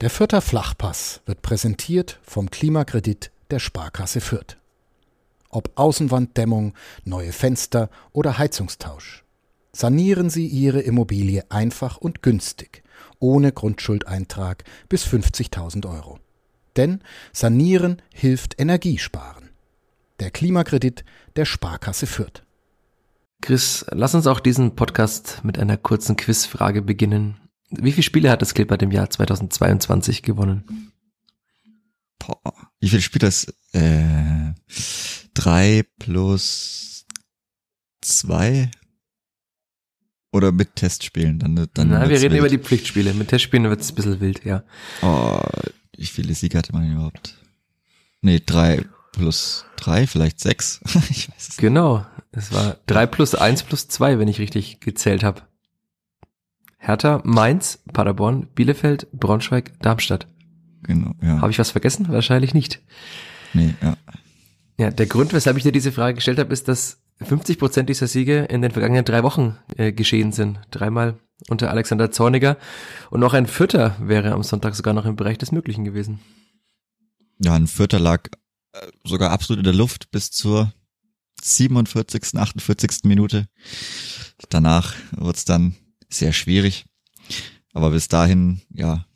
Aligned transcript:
Der 0.00 0.08
Fürther 0.08 0.40
Flachpass 0.40 1.20
wird 1.26 1.42
präsentiert 1.42 2.20
vom 2.22 2.50
Klimakredit 2.50 3.30
der 3.50 3.58
Sparkasse 3.58 4.22
Fürth. 4.22 4.56
Ob 5.50 5.72
Außenwanddämmung, 5.74 6.72
neue 7.04 7.32
Fenster 7.32 7.90
oder 8.12 8.38
Heizungstausch. 8.38 9.24
Sanieren 9.72 10.30
Sie 10.30 10.46
Ihre 10.46 10.80
Immobilie 10.80 11.44
einfach 11.50 11.98
und 11.98 12.22
günstig, 12.22 12.82
ohne 13.18 13.52
Grundschuldeintrag 13.52 14.64
bis 14.88 15.04
50.000 15.04 15.86
Euro. 15.86 16.18
Denn 16.76 17.02
Sanieren 17.34 18.00
hilft 18.14 18.58
Energiesparen. 18.58 19.50
Der 20.18 20.30
Klimakredit 20.30 21.04
der 21.36 21.44
Sparkasse 21.44 22.06
Fürth. 22.06 22.42
Chris, 23.42 23.84
lass 23.90 24.14
uns 24.14 24.26
auch 24.26 24.40
diesen 24.40 24.76
Podcast 24.76 25.40
mit 25.42 25.58
einer 25.58 25.76
kurzen 25.76 26.16
Quizfrage 26.16 26.80
beginnen. 26.80 27.36
Wie 27.70 27.92
viele 27.92 28.02
Spiele 28.02 28.30
hat 28.30 28.42
das 28.42 28.54
Clipper 28.54 28.80
im 28.80 28.90
Jahr 28.90 29.08
2022 29.08 30.22
gewonnen? 30.22 30.92
Boah, 32.18 32.52
wie 32.80 32.88
viele 32.88 33.02
Spiele 33.02 33.28
ist, 33.28 33.54
äh, 33.72 34.52
drei 35.34 35.84
plus 35.98 37.06
zwei? 38.00 38.70
Oder 40.32 40.52
mit 40.52 40.76
Testspielen? 40.76 41.38
Dann, 41.38 41.68
dann 41.74 41.88
Na, 41.88 42.08
wir 42.08 42.16
reden 42.20 42.32
wild. 42.32 42.38
über 42.38 42.48
die 42.48 42.58
Pflichtspiele. 42.58 43.14
Mit 43.14 43.28
Testspielen 43.28 43.68
wird 43.68 43.80
es 43.80 43.90
ein 43.90 43.94
bisschen 43.96 44.20
wild, 44.20 44.44
ja. 44.44 44.62
Oh, 45.02 45.40
wie 45.96 46.06
viele 46.06 46.34
Siege 46.34 46.56
hatte 46.56 46.72
man 46.72 46.90
überhaupt? 46.90 47.36
Nee, 48.20 48.40
drei 48.44 48.84
plus 49.12 49.64
drei, 49.76 50.06
vielleicht 50.06 50.38
sechs. 50.40 50.80
ich 51.10 51.28
weiß 51.28 51.36
es 51.38 51.48
nicht. 51.48 51.58
Genau. 51.58 52.06
Es 52.32 52.52
war 52.52 52.76
drei 52.86 53.06
plus 53.06 53.34
eins 53.34 53.62
plus 53.64 53.88
zwei, 53.88 54.18
wenn 54.18 54.28
ich 54.28 54.38
richtig 54.38 54.80
gezählt 54.80 55.24
habe. 55.24 55.42
Hertha, 56.80 57.20
Mainz, 57.24 57.78
Paderborn, 57.92 58.48
Bielefeld, 58.54 59.06
Braunschweig, 59.12 59.78
Darmstadt. 59.80 60.26
Genau, 60.82 61.12
ja. 61.22 61.40
Habe 61.40 61.50
ich 61.50 61.58
was 61.58 61.70
vergessen? 61.70 62.08
Wahrscheinlich 62.08 62.54
nicht. 62.54 62.80
Nee, 63.52 63.74
ja. 63.82 63.96
Ja, 64.78 64.90
der 64.90 65.04
Grund, 65.04 65.34
weshalb 65.34 65.58
ich 65.58 65.62
dir 65.62 65.72
diese 65.72 65.92
Frage 65.92 66.14
gestellt 66.14 66.38
habe, 66.38 66.54
ist, 66.54 66.66
dass 66.66 67.02
50 67.20 67.58
Prozent 67.58 67.90
dieser 67.90 68.06
Siege 68.06 68.44
in 68.44 68.62
den 68.62 68.70
vergangenen 68.70 69.04
drei 69.04 69.22
Wochen 69.22 69.58
äh, 69.76 69.92
geschehen 69.92 70.32
sind. 70.32 70.58
Dreimal 70.70 71.18
unter 71.48 71.70
Alexander 71.70 72.10
Zorniger. 72.10 72.56
Und 73.10 73.20
noch 73.20 73.34
ein 73.34 73.46
Vierter 73.46 73.94
wäre 74.00 74.32
am 74.32 74.42
Sonntag 74.42 74.74
sogar 74.74 74.94
noch 74.94 75.04
im 75.04 75.16
Bereich 75.16 75.36
des 75.36 75.52
Möglichen 75.52 75.84
gewesen. 75.84 76.20
Ja, 77.38 77.54
ein 77.54 77.66
Vierter 77.66 77.98
lag 77.98 78.28
äh, 78.72 78.86
sogar 79.04 79.32
absolut 79.32 79.58
in 79.58 79.64
der 79.64 79.74
Luft 79.74 80.10
bis 80.12 80.30
zur 80.30 80.72
47., 81.42 82.36
48. 82.36 83.04
Minute. 83.04 83.48
Danach 84.48 84.94
wurde 85.12 85.36
es 85.36 85.44
dann 85.44 85.74
sehr 86.10 86.32
schwierig. 86.32 86.84
Aber 87.72 87.90
bis 87.90 88.08
dahin, 88.08 88.60
ja, 88.72 89.06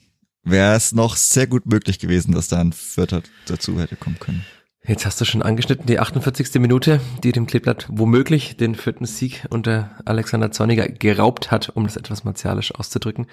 wäre 0.42 0.74
es 0.74 0.92
noch 0.92 1.16
sehr 1.16 1.46
gut 1.46 1.66
möglich 1.66 1.98
gewesen, 1.98 2.32
dass 2.32 2.48
da 2.48 2.60
ein 2.60 2.72
Vierter 2.72 3.22
dazu 3.46 3.80
hätte 3.80 3.96
kommen 3.96 4.18
können. 4.18 4.44
Jetzt 4.86 5.06
hast 5.06 5.18
du 5.18 5.24
schon 5.24 5.40
angeschnitten, 5.40 5.86
die 5.86 5.98
48. 5.98 6.60
Minute, 6.60 7.00
die 7.22 7.32
dem 7.32 7.46
Kleeblatt 7.46 7.86
womöglich 7.88 8.58
den 8.58 8.74
vierten 8.74 9.06
Sieg 9.06 9.46
unter 9.48 9.92
Alexander 10.04 10.50
Zorniger 10.50 10.86
geraubt 10.86 11.50
hat, 11.50 11.70
um 11.70 11.84
das 11.84 11.96
etwas 11.96 12.24
martialisch 12.24 12.74
auszudrücken. 12.74 13.26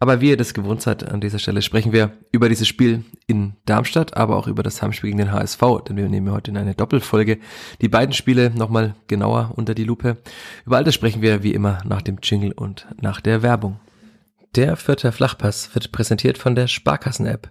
Aber 0.00 0.20
wie 0.20 0.28
ihr 0.28 0.36
das 0.36 0.52
gewohnt 0.52 0.82
seid, 0.82 1.10
an 1.10 1.22
dieser 1.22 1.38
Stelle 1.38 1.62
sprechen 1.62 1.92
wir 1.92 2.12
über 2.30 2.50
dieses 2.50 2.68
Spiel 2.68 3.06
in 3.26 3.54
Darmstadt, 3.64 4.18
aber 4.18 4.36
auch 4.36 4.48
über 4.48 4.62
das 4.62 4.82
Heimspiel 4.82 5.08
gegen 5.08 5.18
den 5.18 5.32
HSV, 5.32 5.62
denn 5.88 5.96
wir 5.96 6.10
nehmen 6.10 6.30
heute 6.30 6.50
in 6.50 6.58
eine 6.58 6.74
Doppelfolge 6.74 7.38
die 7.80 7.88
beiden 7.88 8.12
Spiele 8.12 8.50
nochmal 8.50 8.94
genauer 9.06 9.52
unter 9.56 9.74
die 9.74 9.84
Lupe. 9.84 10.18
Über 10.66 10.76
all 10.76 10.84
das 10.84 10.94
sprechen 10.94 11.22
wir 11.22 11.42
wie 11.42 11.54
immer 11.54 11.78
nach 11.86 12.02
dem 12.02 12.18
Jingle 12.22 12.52
und 12.52 12.86
nach 13.00 13.22
der 13.22 13.42
Werbung. 13.42 13.80
Der 14.56 14.76
vierte 14.76 15.12
Flachpass 15.12 15.74
wird 15.74 15.92
präsentiert 15.92 16.36
von 16.36 16.54
der 16.54 16.66
Sparkassen-App. 16.66 17.50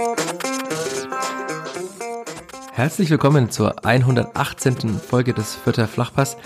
Herzlich 2.73 3.09
willkommen 3.09 3.49
zur 3.49 3.85
118. 3.85 4.97
Folge 4.97 5.33
des 5.33 5.55
Vierter 5.55 5.89
Flachpass. 5.89 6.37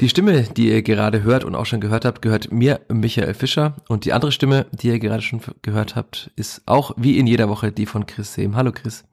Die 0.00 0.08
Stimme, 0.08 0.42
die 0.42 0.68
ihr 0.68 0.82
gerade 0.82 1.24
hört 1.24 1.42
und 1.42 1.56
auch 1.56 1.66
schon 1.66 1.80
gehört 1.80 2.04
habt, 2.04 2.22
gehört 2.22 2.52
mir, 2.52 2.80
Michael 2.88 3.34
Fischer. 3.34 3.74
Und 3.88 4.04
die 4.04 4.12
andere 4.12 4.30
Stimme, 4.30 4.66
die 4.70 4.86
ihr 4.86 5.00
gerade 5.00 5.22
schon 5.22 5.40
gehört 5.62 5.96
habt, 5.96 6.30
ist 6.36 6.62
auch 6.66 6.92
wie 6.96 7.18
in 7.18 7.26
jeder 7.26 7.48
Woche 7.48 7.72
die 7.72 7.86
von 7.86 8.06
Chris 8.06 8.34
Sehm. 8.34 8.54
Hallo 8.54 8.70
Chris. 8.70 9.04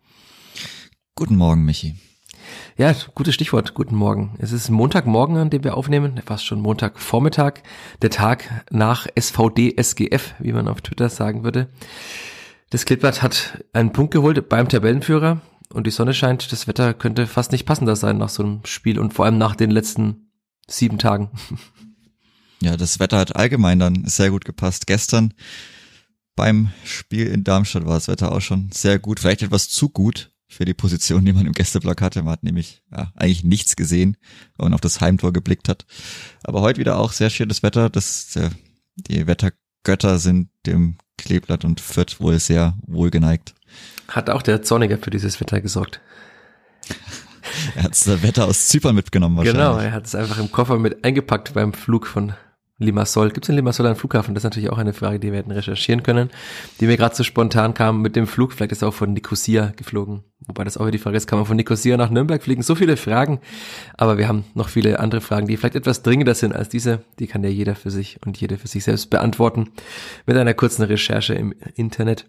Guten 1.15 1.35
Morgen, 1.35 1.65
Michi. 1.65 1.95
Ja, 2.77 2.93
gutes 3.15 3.33
Stichwort. 3.33 3.73
Guten 3.73 3.95
Morgen. 3.95 4.35
Es 4.37 4.51
ist 4.51 4.69
Montagmorgen, 4.69 5.37
an 5.37 5.49
dem 5.49 5.63
wir 5.63 5.75
aufnehmen, 5.75 6.21
fast 6.23 6.45
schon 6.45 6.61
Montagvormittag, 6.61 7.63
der 8.03 8.11
Tag 8.11 8.65
nach 8.69 9.07
SVD 9.19 9.73
SGF, 9.81 10.35
wie 10.37 10.53
man 10.53 10.67
auf 10.67 10.81
Twitter 10.81 11.09
sagen 11.09 11.43
würde. 11.43 11.69
Das 12.69 12.85
Klippblatt 12.85 13.23
hat 13.23 13.63
einen 13.73 13.93
Punkt 13.93 14.13
geholt 14.13 14.47
beim 14.47 14.69
Tabellenführer 14.69 15.41
und 15.71 15.87
die 15.87 15.91
Sonne 15.91 16.13
scheint. 16.13 16.51
Das 16.51 16.67
Wetter 16.67 16.93
könnte 16.93 17.27
fast 17.27 17.51
nicht 17.51 17.65
passender 17.65 17.95
sein 17.95 18.17
nach 18.17 18.29
so 18.29 18.43
einem 18.43 18.61
Spiel 18.65 18.99
und 18.99 19.13
vor 19.13 19.25
allem 19.25 19.37
nach 19.37 19.55
den 19.55 19.71
letzten 19.71 20.31
sieben 20.67 20.97
Tagen. 20.97 21.31
Ja, 22.63 22.77
das 22.77 22.99
Wetter 22.99 23.17
hat 23.17 23.35
allgemein 23.35 23.79
dann 23.79 24.05
sehr 24.05 24.29
gut 24.29 24.45
gepasst. 24.45 24.85
Gestern 24.85 25.33
beim 26.35 26.69
Spiel 26.83 27.25
in 27.25 27.43
Darmstadt 27.43 27.85
war 27.85 27.95
das 27.95 28.07
Wetter 28.07 28.31
auch 28.31 28.41
schon 28.41 28.69
sehr 28.71 28.99
gut, 28.99 29.19
vielleicht 29.19 29.41
etwas 29.41 29.69
zu 29.69 29.89
gut 29.89 30.31
für 30.47 30.65
die 30.65 30.73
Position, 30.73 31.25
die 31.25 31.33
man 31.33 31.47
im 31.47 31.53
Gästeblock 31.53 32.01
hatte. 32.01 32.21
Man 32.21 32.33
hat 32.33 32.43
nämlich 32.43 32.83
ja, 32.91 33.11
eigentlich 33.15 33.43
nichts 33.43 33.75
gesehen, 33.75 34.17
wenn 34.57 34.65
man 34.65 34.73
auf 34.73 34.81
das 34.81 35.01
Heimtor 35.01 35.33
geblickt 35.33 35.69
hat. 35.69 35.85
Aber 36.43 36.61
heute 36.61 36.79
wieder 36.79 36.99
auch 36.99 37.13
sehr 37.13 37.29
schönes 37.29 37.63
Wetter. 37.63 37.89
Das, 37.89 38.35
äh, 38.35 38.49
die 38.95 39.25
Wettergötter 39.25 40.19
sind 40.19 40.49
dem 40.65 40.97
Kleeblatt 41.17 41.65
und 41.65 41.79
Fürth 41.79 42.19
wohl 42.19 42.39
sehr 42.39 42.77
wohlgeneigt. 42.85 43.55
Hat 44.07 44.29
auch 44.29 44.41
der 44.41 44.61
Zorniger 44.61 44.97
für 44.97 45.09
dieses 45.09 45.39
Wetter 45.39 45.61
gesorgt. 45.61 46.01
Er 47.75 47.83
hat 47.83 47.91
das 47.91 48.23
Wetter 48.23 48.45
aus 48.45 48.67
Zypern 48.67 48.95
mitgenommen 48.95 49.37
wahrscheinlich. 49.37 49.61
Genau, 49.61 49.77
er 49.77 49.91
hat 49.91 50.05
es 50.05 50.15
einfach 50.15 50.39
im 50.39 50.51
Koffer 50.51 50.77
mit 50.77 51.03
eingepackt 51.03 51.53
beim 51.53 51.73
Flug 51.73 52.07
von 52.07 52.33
Limassol. 52.81 53.29
Gibt 53.29 53.45
es 53.45 53.49
in 53.49 53.55
Limassol 53.55 53.85
einen 53.85 53.95
Flughafen? 53.95 54.33
Das 54.33 54.41
ist 54.41 54.45
natürlich 54.45 54.69
auch 54.69 54.77
eine 54.77 54.93
Frage, 54.93 55.19
die 55.19 55.31
wir 55.31 55.39
hätten 55.39 55.51
recherchieren 55.51 56.03
können, 56.03 56.29
die 56.79 56.87
mir 56.87 56.97
gerade 56.97 57.15
so 57.15 57.23
spontan 57.23 57.73
kam 57.73 58.01
mit 58.01 58.15
dem 58.15 58.27
Flug. 58.27 58.53
Vielleicht 58.53 58.71
ist 58.71 58.81
er 58.81 58.89
auch 58.89 58.93
von 58.93 59.13
Nicosia 59.13 59.73
geflogen. 59.75 60.23
Wobei 60.47 60.63
das 60.63 60.77
auch 60.77 60.81
wieder 60.81 60.91
die 60.91 60.97
Frage 60.97 61.17
ist, 61.17 61.27
kann 61.27 61.37
man 61.37 61.45
von 61.45 61.55
Nicosia 61.55 61.97
nach 61.97 62.09
Nürnberg 62.09 62.41
fliegen? 62.41 62.63
So 62.63 62.73
viele 62.73 62.97
Fragen. 62.97 63.39
Aber 63.95 64.17
wir 64.17 64.27
haben 64.27 64.43
noch 64.55 64.69
viele 64.69 64.99
andere 64.99 65.21
Fragen, 65.21 65.47
die 65.47 65.55
vielleicht 65.55 65.75
etwas 65.75 66.01
dringender 66.01 66.33
sind 66.33 66.53
als 66.53 66.69
diese. 66.69 67.03
Die 67.19 67.27
kann 67.27 67.43
ja 67.43 67.49
jeder 67.49 67.75
für 67.75 67.91
sich 67.91 68.17
und 68.25 68.41
jede 68.41 68.57
für 68.57 68.67
sich 68.67 68.83
selbst 68.83 69.09
beantworten. 69.11 69.69
Mit 70.25 70.37
einer 70.37 70.55
kurzen 70.55 70.83
Recherche 70.83 71.35
im 71.35 71.53
Internet. 71.75 72.25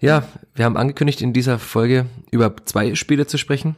Ja, 0.00 0.28
wir 0.54 0.66
haben 0.66 0.76
angekündigt, 0.76 1.22
in 1.22 1.32
dieser 1.32 1.58
Folge 1.58 2.06
über 2.30 2.54
zwei 2.66 2.94
Spiele 2.94 3.26
zu 3.26 3.38
sprechen. 3.38 3.76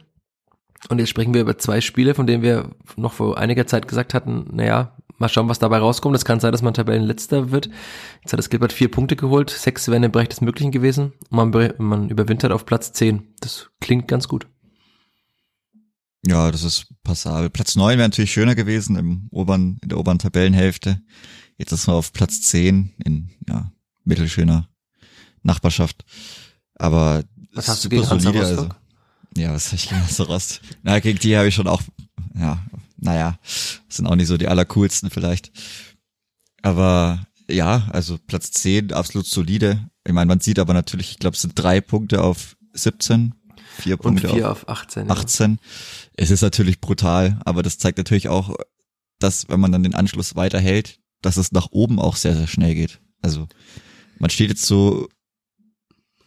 Und 0.87 0.99
jetzt 0.99 1.09
sprechen 1.09 1.33
wir 1.33 1.41
über 1.41 1.57
zwei 1.57 1.81
Spiele, 1.81 2.15
von 2.15 2.25
denen 2.25 2.41
wir 2.41 2.71
noch 2.95 3.13
vor 3.13 3.37
einiger 3.37 3.67
Zeit 3.67 3.87
gesagt 3.87 4.13
hatten, 4.13 4.47
naja, 4.53 4.95
mal 5.17 5.27
schauen, 5.27 5.49
was 5.49 5.59
dabei 5.59 5.79
rauskommt. 5.79 6.15
Es 6.15 6.25
kann 6.25 6.39
sein, 6.39 6.51
dass 6.51 6.61
man 6.61 6.73
Tabellenletzter 6.73 7.51
wird. 7.51 7.69
Jetzt 8.21 8.31
hat 8.31 8.39
das 8.39 8.49
Gilbert 8.49 8.71
vier 8.71 8.89
Punkte 8.89 9.15
geholt, 9.15 9.49
sechs 9.49 9.87
wären 9.89 10.03
im 10.03 10.11
Bereich 10.11 10.29
des 10.29 10.41
Möglichen 10.41 10.71
gewesen. 10.71 11.13
Und 11.29 11.51
man, 11.51 11.73
man 11.77 12.09
überwintert 12.09 12.51
auf 12.51 12.65
Platz 12.65 12.93
zehn. 12.93 13.33
Das 13.41 13.69
klingt 13.81 14.07
ganz 14.07 14.27
gut. 14.27 14.47
Ja, 16.25 16.51
das 16.51 16.63
ist 16.63 16.87
passabel. 17.03 17.49
Platz 17.49 17.75
neun 17.75 17.97
wäre 17.97 18.07
natürlich 18.09 18.31
schöner 18.31 18.55
gewesen 18.55 18.95
im 18.95 19.27
oberen, 19.31 19.77
in 19.81 19.89
der 19.89 19.97
oberen 19.97 20.19
Tabellenhälfte. 20.19 21.01
Jetzt 21.57 21.71
ist 21.71 21.87
man 21.87 21.95
auf 21.95 22.13
Platz 22.13 22.41
zehn 22.41 22.93
in, 23.03 23.29
ja, 23.47 23.71
mittelschöner 24.03 24.69
Nachbarschaft. 25.43 26.03
Aber 26.75 27.23
Was 27.53 27.67
hast 27.67 27.85
du 27.85 27.89
gegen 27.89 28.09
Hansa 28.09 28.31
Rostock? 28.31 28.75
Ja, 29.35 29.53
was 29.53 29.67
habe 29.67 29.75
ich 29.77 29.89
gegen 29.89 30.01
Hansa 30.01 30.23
Rost? 30.23 30.61
Na, 30.83 30.99
gegen 30.99 31.19
die 31.19 31.37
habe 31.37 31.47
ich 31.47 31.55
schon 31.55 31.67
auch, 31.67 31.81
ja, 32.35 32.63
naja, 32.97 33.39
sind 33.87 34.07
auch 34.07 34.15
nicht 34.15 34.27
so 34.27 34.37
die 34.37 34.47
allercoolsten 34.47 35.09
vielleicht. 35.09 35.51
Aber 36.61 37.25
ja, 37.49 37.87
also 37.91 38.17
Platz 38.17 38.51
10, 38.51 38.93
absolut 38.93 39.25
solide. 39.25 39.89
Ich 40.05 40.13
meine, 40.13 40.27
man 40.27 40.39
sieht 40.39 40.59
aber 40.59 40.73
natürlich, 40.73 41.11
ich 41.11 41.19
glaube, 41.19 41.35
es 41.35 41.41
sind 41.41 41.53
drei 41.55 41.81
Punkte 41.81 42.23
auf 42.23 42.57
17, 42.73 43.33
vier 43.77 43.95
Und 43.95 44.01
Punkte 44.01 44.29
vier 44.29 44.51
auf 44.51 44.63
auf 44.63 44.69
18. 44.69 45.07
ja. 45.07 45.13
18. 45.13 45.59
Es 46.15 46.31
ist 46.31 46.41
natürlich 46.41 46.81
brutal, 46.81 47.39
aber 47.45 47.63
das 47.63 47.77
zeigt 47.77 47.97
natürlich 47.97 48.29
auch, 48.29 48.55
dass 49.19 49.49
wenn 49.49 49.59
man 49.59 49.71
dann 49.71 49.83
den 49.83 49.95
Anschluss 49.95 50.35
weiterhält, 50.35 50.99
dass 51.21 51.37
es 51.37 51.51
nach 51.51 51.67
oben 51.71 51.99
auch 51.99 52.15
sehr, 52.15 52.35
sehr 52.35 52.47
schnell 52.47 52.75
geht. 52.75 53.01
Also 53.21 53.47
man 54.19 54.29
steht 54.29 54.49
jetzt 54.49 54.65
so 54.65 55.07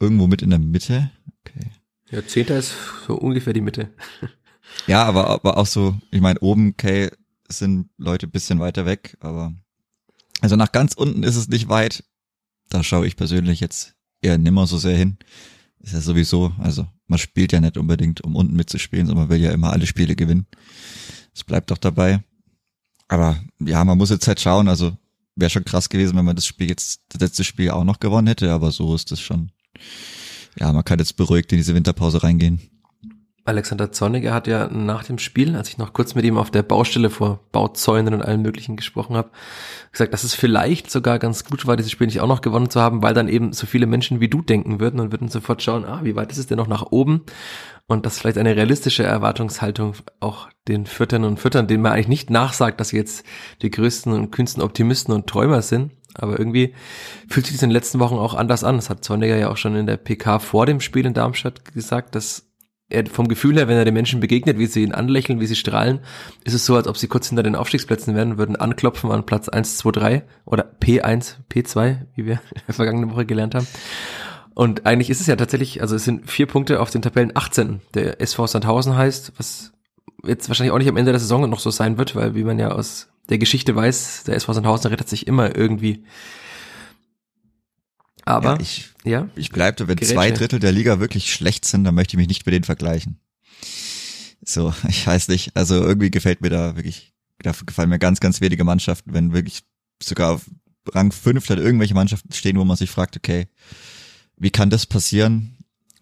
irgendwo 0.01 0.27
mit 0.27 0.43
in 0.43 0.51
der 0.51 0.59
Mitte. 0.59 1.11
Okay. 1.41 1.71
Ja, 2.13 2.25
Zehnter 2.27 2.59
ist 2.59 2.75
so 3.07 3.15
ungefähr 3.17 3.53
die 3.53 3.61
Mitte. 3.61 3.91
Ja, 4.87 5.05
aber, 5.05 5.29
aber 5.29 5.59
auch 5.59 5.67
so, 5.67 5.97
ich 6.11 6.23
meine, 6.23 6.41
oben, 6.41 6.71
okay, 6.71 7.11
sind 7.49 7.91
Leute 7.99 8.27
bisschen 8.27 8.59
weiter 8.59 8.87
weg, 8.87 9.19
aber 9.21 9.53
also 10.41 10.57
nach 10.57 10.73
ganz 10.73 10.95
unten 10.95 11.25
ist 11.25 11.37
es 11.37 11.49
nicht 11.49 11.69
weit. 11.69 12.05
Da 12.71 12.83
schaue 12.83 13.07
ich 13.07 13.17
persönlich 13.17 13.61
jetzt 13.61 13.95
eher 14.23 14.39
nimmer 14.39 14.67
so 14.67 14.79
sehr 14.79 14.97
hin. 14.97 15.19
Ist 15.81 15.93
ja 15.93 16.01
sowieso, 16.01 16.53
also 16.59 16.87
man 17.07 17.19
spielt 17.19 17.53
ja 17.53 17.61
nicht 17.61 17.77
unbedingt, 17.77 18.23
um 18.23 18.35
unten 18.35 18.55
mitzuspielen, 18.55 19.07
sondern 19.07 19.27
man 19.29 19.37
will 19.37 19.45
ja 19.45 19.53
immer 19.53 19.73
alle 19.73 19.87
Spiele 19.87 20.17
gewinnen. 20.17 20.47
Es 21.35 21.45
bleibt 21.45 21.71
doch 21.71 21.79
dabei. 21.79 22.25
Aber 23.09 23.39
ja, 23.61 23.85
man 23.85 23.99
muss 23.99 24.11
jetzt 24.11 24.27
halt 24.27 24.41
schauen, 24.41 24.69
also 24.69 24.97
wäre 25.37 25.51
schon 25.51 25.65
krass 25.65 25.89
gewesen, 25.89 26.17
wenn 26.17 26.25
man 26.25 26.37
das 26.37 26.47
Spiel 26.47 26.71
jetzt, 26.71 27.03
das 27.11 27.21
letzte 27.21 27.45
Spiel 27.45 27.71
auch 27.71 27.85
noch 27.85 28.01
gewonnen 28.01 28.29
hätte, 28.29 28.51
aber 28.53 28.71
so 28.71 28.95
ist 28.95 29.11
das 29.11 29.21
schon. 29.21 29.53
Ja, 30.59 30.73
man 30.73 30.85
kann 30.85 30.99
jetzt 30.99 31.17
beruhigt 31.17 31.53
in 31.53 31.59
diese 31.59 31.75
Winterpause 31.75 32.23
reingehen. 32.23 32.61
Alexander 33.45 33.91
Zorniger 33.91 34.33
hat 34.33 34.47
ja 34.47 34.69
nach 34.69 35.03
dem 35.03 35.19
Spiel, 35.19 35.57
als 35.57 35.69
ich 35.69 35.77
noch 35.77 35.93
kurz 35.93 36.15
mit 36.15 36.25
ihm 36.25 36.39
auf 36.39 36.53
der 36.53 36.63
Baustelle 36.63 37.11
vor 37.11 37.41
Bauzäunen 37.51 38.15
und 38.15 38.23
allem 38.23 38.43
möglichen 38.43 38.77
gesprochen 38.77 39.17
habe, 39.17 39.31
gesagt, 39.91 40.13
dass 40.13 40.23
es 40.23 40.35
vielleicht 40.35 40.91
sogar 40.91 41.19
ganz 41.19 41.45
gut 41.45 41.67
war, 41.67 41.77
dieses 41.77 41.91
Spiel 41.91 42.07
nicht 42.07 42.21
auch 42.21 42.29
noch 42.29 42.41
gewonnen 42.41 42.71
zu 42.71 42.81
haben, 42.81 43.03
weil 43.03 43.15
dann 43.15 43.27
eben 43.27 43.53
so 43.53 43.67
viele 43.67 43.87
Menschen 43.87 44.21
wie 44.21 44.29
du 44.29 44.43
denken 44.43 44.79
würden 44.79 45.01
und 45.01 45.11
würden 45.11 45.29
sofort 45.29 45.61
schauen, 45.61 45.85
ah, 45.85 46.03
wie 46.05 46.15
weit 46.15 46.31
ist 46.31 46.39
es 46.39 46.47
denn 46.47 46.59
noch 46.59 46.69
nach 46.69 46.87
oben? 46.91 47.23
Und 47.89 48.07
dass 48.07 48.21
vielleicht 48.21 48.39
eine 48.39 48.55
realistische 48.55 49.03
Erwartungshaltung 49.03 49.95
auch 50.21 50.49
den 50.69 50.87
Füttern 50.87 51.25
und 51.25 51.41
Füttern, 51.41 51.67
denen 51.67 51.83
man 51.83 51.93
eigentlich 51.93 52.07
nicht 52.07 52.31
nachsagt, 52.31 52.79
dass 52.79 52.91
sie 52.91 52.97
jetzt 52.97 53.27
die 53.61 53.71
größten 53.71 54.13
und 54.13 54.31
kühnsten 54.31 54.63
Optimisten 54.63 55.13
und 55.13 55.27
Träumer 55.27 55.63
sind, 55.63 55.91
aber 56.15 56.39
irgendwie 56.39 56.75
fühlt 57.29 57.47
sich 57.47 57.57
das 57.57 57.63
in 57.63 57.71
den 57.71 57.75
letzten 57.75 58.01
Wochen 58.01 58.17
auch 58.17 58.35
anders 58.35 58.65
an. 58.65 58.77
Das 58.77 58.91
hat 58.91 59.05
Zorniger 59.05 59.37
ja 59.37 59.51
auch 59.51 59.57
schon 59.57 59.77
in 59.77 59.87
der 59.87 59.97
PK 59.97 60.39
vor 60.39 60.67
dem 60.67 60.81
Spiel 60.81 61.07
in 61.07 61.15
Darmstadt 61.15 61.73
gesagt, 61.73 62.15
dass 62.15 62.47
er 62.93 63.07
vom 63.07 63.29
Gefühl 63.29 63.57
her, 63.57 63.69
wenn 63.69 63.77
er 63.77 63.85
den 63.85 63.95
Menschen 63.95 64.21
begegnet, 64.21 64.59
wie 64.59 64.67
sie 64.67 64.83
ihn 64.83 64.93
anlächeln, 64.93 65.41
wie 65.41 65.47
sie 65.47 65.57
strahlen, 65.57 66.01
ist 66.45 66.55
es 66.55 66.67
so, 66.67 66.77
als 66.77 66.87
ob 66.87 66.97
sie 66.97 67.09
kurz 67.09 67.29
hinter 67.29 67.43
den 67.43 67.57
Aufstiegsplätzen 67.57 68.15
wären, 68.15 68.39
würden 68.39 68.57
anklopfen 68.57 69.11
an 69.11 69.27
Platz 69.27 69.49
1, 69.49 69.79
2, 69.79 69.91
3 69.93 70.23
oder 70.45 70.71
P1, 70.81 71.37
P2, 71.51 71.97
wie 72.15 72.27
wir 72.27 72.41
vergangene 72.69 73.11
Woche 73.11 73.27
gelernt 73.27 73.55
haben. 73.55 73.67
Und 74.55 74.85
eigentlich 74.85 75.09
ist 75.09 75.21
es 75.21 75.27
ja 75.27 75.37
tatsächlich, 75.37 75.81
also 75.81 75.97
es 75.97 76.05
sind 76.05 76.31
vier 76.31 76.47
Punkte 76.47 76.81
auf 76.81 76.91
den 76.91 77.01
Tabellen 77.01 77.33
18. 77.35 77.81
Der 77.95 78.21
SV 78.21 78.47
Sandhausen 78.47 78.97
heißt, 78.97 79.33
was 79.39 79.73
jetzt 80.25 80.49
wahrscheinlich 80.49 80.73
auch 80.73 80.79
nicht 80.79 80.91
am 80.91 80.97
Ende 80.99 81.13
der 81.13 81.21
Saison 81.21 81.49
noch 81.49 81.61
so 81.61 81.71
sein 81.71 81.97
wird, 81.97 82.15
weil 82.15 82.35
wie 82.35 82.45
man 82.45 82.59
ja 82.59 82.71
aus 82.71 83.09
der 83.29 83.39
Geschichte 83.39 83.75
weiß, 83.75 84.25
der 84.25 84.37
SV 84.37 84.53
Sandhausen 84.53 84.91
rettet 84.91 85.09
sich 85.09 85.27
immer 85.27 85.57
irgendwie 85.57 86.05
aber 88.25 88.53
ja, 88.53 88.61
ich, 88.61 88.91
ja, 89.05 89.29
ich 89.35 89.51
bleibte, 89.51 89.89
wenn 89.89 89.97
Gerätsche. 89.97 90.15
zwei 90.15 90.31
Drittel 90.31 90.61
der 90.61 90.73
Liga 90.73 91.01
wirklich 91.01 91.33
schlecht 91.33 91.65
sind, 91.65 91.85
dann 91.85 91.95
möchte 91.95 92.15
ich 92.15 92.19
mich 92.19 92.29
nicht 92.29 92.47
mit 92.47 92.55
denen 92.55 92.65
vergleichen. 92.65 93.19
So, 94.45 94.73
ich 94.89 95.07
weiß 95.07 95.29
nicht. 95.29 95.57
Also 95.57 95.83
irgendwie 95.83 96.11
gefällt 96.11 96.41
mir 96.41 96.51
da 96.51 96.77
wirklich, 96.77 97.13
da 97.41 97.53
gefallen 97.67 97.89
mir 97.89 97.99
ganz, 97.99 98.21
ganz 98.21 98.41
wenige 98.41 98.65
Mannschaften, 98.65 99.13
wenn 99.13 99.33
wirklich 99.33 99.63
sogar 100.03 100.33
auf 100.33 100.47
Rang 100.93 101.13
5 101.13 101.47
dann 101.47 101.59
irgendwelche 101.59 101.95
Mannschaften 101.95 102.33
stehen, 102.33 102.57
wo 102.57 102.65
man 102.65 102.77
sich 102.77 102.91
fragt, 102.91 103.17
okay, 103.17 103.47
wie 104.37 104.51
kann 104.51 104.71
das 104.71 104.87
passieren? 104.87 105.52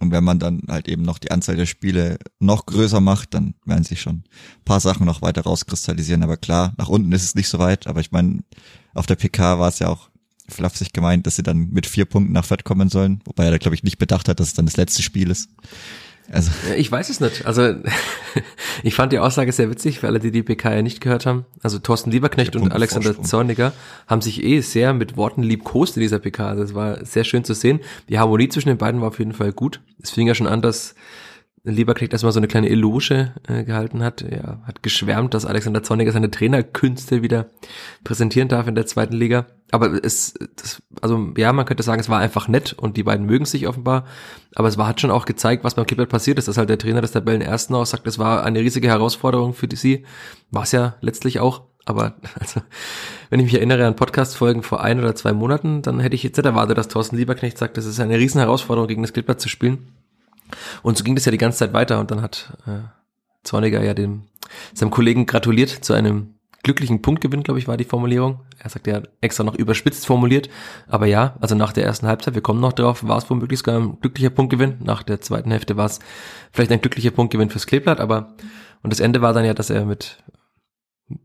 Und 0.00 0.10
wenn 0.10 0.24
man 0.24 0.38
dann 0.38 0.62
halt 0.68 0.88
eben 0.88 1.02
noch 1.02 1.18
die 1.18 1.30
Anzahl 1.30 1.56
der 1.56 1.66
Spiele 1.66 2.18
noch 2.38 2.66
größer 2.66 3.00
macht, 3.00 3.34
dann 3.34 3.54
werden 3.64 3.84
sich 3.84 4.00
schon 4.00 4.24
paar 4.64 4.80
Sachen 4.80 5.06
noch 5.06 5.22
weiter 5.22 5.42
rauskristallisieren. 5.42 6.22
Aber 6.22 6.36
klar, 6.36 6.72
nach 6.78 6.88
unten 6.88 7.12
ist 7.12 7.22
es 7.22 7.34
nicht 7.34 7.48
so 7.48 7.58
weit. 7.58 7.86
Aber 7.86 8.00
ich 8.00 8.10
meine, 8.10 8.40
auf 8.94 9.06
der 9.06 9.16
PK 9.16 9.58
war 9.58 9.68
es 9.68 9.78
ja 9.78 9.88
auch 9.88 10.10
flapsig 10.48 10.92
gemeint, 10.92 11.26
dass 11.26 11.36
sie 11.36 11.42
dann 11.42 11.70
mit 11.70 11.86
vier 11.86 12.06
Punkten 12.06 12.32
nach 12.32 12.44
Fett 12.44 12.64
kommen 12.64 12.88
sollen, 12.88 13.20
wobei 13.24 13.44
er 13.44 13.52
da 13.52 13.58
glaube 13.58 13.74
ich 13.74 13.84
nicht 13.84 13.98
bedacht 13.98 14.28
hat, 14.28 14.40
dass 14.40 14.48
es 14.48 14.54
dann 14.54 14.66
das 14.66 14.76
letzte 14.76 15.02
Spiel 15.02 15.30
ist. 15.30 15.48
Also. 16.32 16.50
Ich 16.76 16.90
weiß 16.90 17.08
es 17.10 17.20
nicht. 17.20 17.44
Also 17.44 17.74
ich 18.82 18.94
fand 18.94 19.12
die 19.12 19.18
Aussage 19.18 19.50
sehr 19.52 19.70
witzig, 19.70 19.98
für 19.98 20.06
alle, 20.06 20.20
die 20.20 20.30
die 20.30 20.42
PK 20.42 20.76
ja 20.76 20.82
nicht 20.82 21.00
gehört 21.00 21.26
haben. 21.26 21.44
Also 21.62 21.78
Thorsten 21.78 22.10
Lieberknecht 22.10 22.54
und 22.56 22.72
Alexander 22.72 23.14
Vorsprung. 23.14 23.24
Zorniger 23.26 23.72
haben 24.06 24.20
sich 24.20 24.42
eh 24.44 24.60
sehr 24.60 24.92
mit 24.94 25.16
Worten 25.16 25.42
liebkost 25.42 25.96
in 25.96 26.02
dieser 26.02 26.20
PK. 26.20 26.48
Also 26.48 26.62
es 26.62 26.74
war 26.74 27.04
sehr 27.04 27.24
schön 27.24 27.44
zu 27.44 27.54
sehen. 27.54 27.80
Die 28.08 28.18
Harmonie 28.18 28.48
zwischen 28.48 28.68
den 28.68 28.78
beiden 28.78 29.00
war 29.00 29.08
auf 29.08 29.18
jeden 29.18 29.32
Fall 29.32 29.52
gut. 29.52 29.80
Es 30.00 30.10
fing 30.10 30.26
ja 30.26 30.34
schon 30.34 30.46
an, 30.46 30.62
dass 30.62 30.94
Lieberknecht 31.62 32.12
erstmal 32.12 32.32
so 32.32 32.40
eine 32.40 32.48
kleine 32.48 32.70
Eloge 32.70 33.34
äh, 33.46 33.64
gehalten 33.64 34.02
hat. 34.02 34.22
Er 34.22 34.62
hat 34.66 34.82
geschwärmt, 34.82 35.34
dass 35.34 35.44
Alexander 35.44 35.82
Zorniger 35.82 36.12
seine 36.12 36.30
Trainerkünste 36.30 37.22
wieder 37.22 37.50
präsentieren 38.02 38.48
darf 38.48 38.66
in 38.66 38.74
der 38.74 38.86
zweiten 38.86 39.14
Liga. 39.14 39.46
Aber 39.70 40.02
es, 40.02 40.34
das, 40.56 40.82
also 41.02 41.32
ja, 41.36 41.52
man 41.52 41.66
könnte 41.66 41.82
sagen, 41.82 42.00
es 42.00 42.08
war 42.08 42.18
einfach 42.18 42.48
nett 42.48 42.72
und 42.72 42.96
die 42.96 43.02
beiden 43.02 43.26
mögen 43.26 43.44
sich 43.44 43.68
offenbar. 43.68 44.06
Aber 44.54 44.68
es 44.68 44.78
war, 44.78 44.86
hat 44.86 45.02
schon 45.02 45.10
auch 45.10 45.26
gezeigt, 45.26 45.62
was 45.62 45.74
beim 45.74 45.86
Clippert 45.86 46.08
passiert 46.08 46.38
ist, 46.38 46.48
dass 46.48 46.56
halt 46.56 46.70
der 46.70 46.78
Trainer 46.78 47.02
des 47.02 47.12
Tabellenersten 47.12 47.76
auch 47.76 47.86
sagt, 47.86 48.06
es 48.06 48.18
war 48.18 48.42
eine 48.42 48.60
riesige 48.60 48.88
Herausforderung 48.88 49.52
für 49.52 49.68
die 49.68 49.76
sie. 49.76 50.06
War 50.50 50.62
es 50.62 50.72
ja 50.72 50.96
letztlich 51.02 51.40
auch. 51.40 51.64
Aber 51.84 52.14
also, 52.40 52.62
wenn 53.28 53.40
ich 53.40 53.46
mich 53.46 53.54
erinnere 53.54 53.86
an 53.86 53.96
Podcast-Folgen 53.96 54.62
vor 54.62 54.82
ein 54.82 54.98
oder 54.98 55.14
zwei 55.14 55.34
Monaten, 55.34 55.82
dann 55.82 56.00
hätte 56.00 56.14
ich 56.14 56.22
jetzt 56.22 56.38
nicht 56.38 56.46
erwartet, 56.46 56.78
dass 56.78 56.88
Thorsten 56.88 57.16
Lieberknecht 57.16 57.58
sagt, 57.58 57.76
es 57.76 57.84
ist 57.84 58.00
eine 58.00 58.18
riesen 58.18 58.40
Herausforderung, 58.40 58.88
gegen 58.88 59.02
das 59.02 59.12
Clippert 59.12 59.42
zu 59.42 59.50
spielen. 59.50 59.99
Und 60.82 60.96
so 60.98 61.04
ging 61.04 61.14
das 61.14 61.24
ja 61.24 61.32
die 61.32 61.38
ganze 61.38 61.58
Zeit 61.58 61.72
weiter 61.72 62.00
und 62.00 62.10
dann 62.10 62.22
hat 62.22 62.56
äh, 62.66 62.80
Zorniger 63.42 63.82
ja 63.82 63.94
dem 63.94 64.24
seinem 64.74 64.90
Kollegen 64.90 65.26
gratuliert 65.26 65.70
zu 65.70 65.92
einem 65.92 66.34
glücklichen 66.62 67.00
Punktgewinn, 67.00 67.42
glaube 67.42 67.58
ich, 67.58 67.68
war 67.68 67.76
die 67.76 67.84
Formulierung. 67.84 68.40
Er 68.58 68.68
sagt 68.68 68.86
ja 68.86 69.02
extra 69.20 69.44
noch 69.44 69.54
überspitzt 69.54 70.06
formuliert. 70.06 70.50
Aber 70.88 71.06
ja, 71.06 71.36
also 71.40 71.54
nach 71.54 71.72
der 71.72 71.84
ersten 71.84 72.06
Halbzeit, 72.06 72.34
wir 72.34 72.42
kommen 72.42 72.60
noch 72.60 72.72
drauf, 72.72 73.06
war 73.06 73.18
es 73.18 73.30
womöglich 73.30 73.60
sogar 73.60 73.80
ein 73.80 73.98
glücklicher 74.00 74.30
Punktgewinn. 74.30 74.76
Nach 74.80 75.02
der 75.02 75.20
zweiten 75.20 75.50
Hälfte 75.50 75.76
war 75.76 75.86
es 75.86 76.00
vielleicht 76.52 76.70
ein 76.72 76.80
glücklicher 76.80 77.12
Punktgewinn 77.12 77.50
fürs 77.50 77.66
Kleeblatt, 77.66 78.00
aber 78.00 78.34
und 78.82 78.92
das 78.92 79.00
Ende 79.00 79.20
war 79.20 79.32
dann 79.32 79.44
ja, 79.44 79.54
dass 79.54 79.70
er 79.70 79.84
mit 79.84 80.22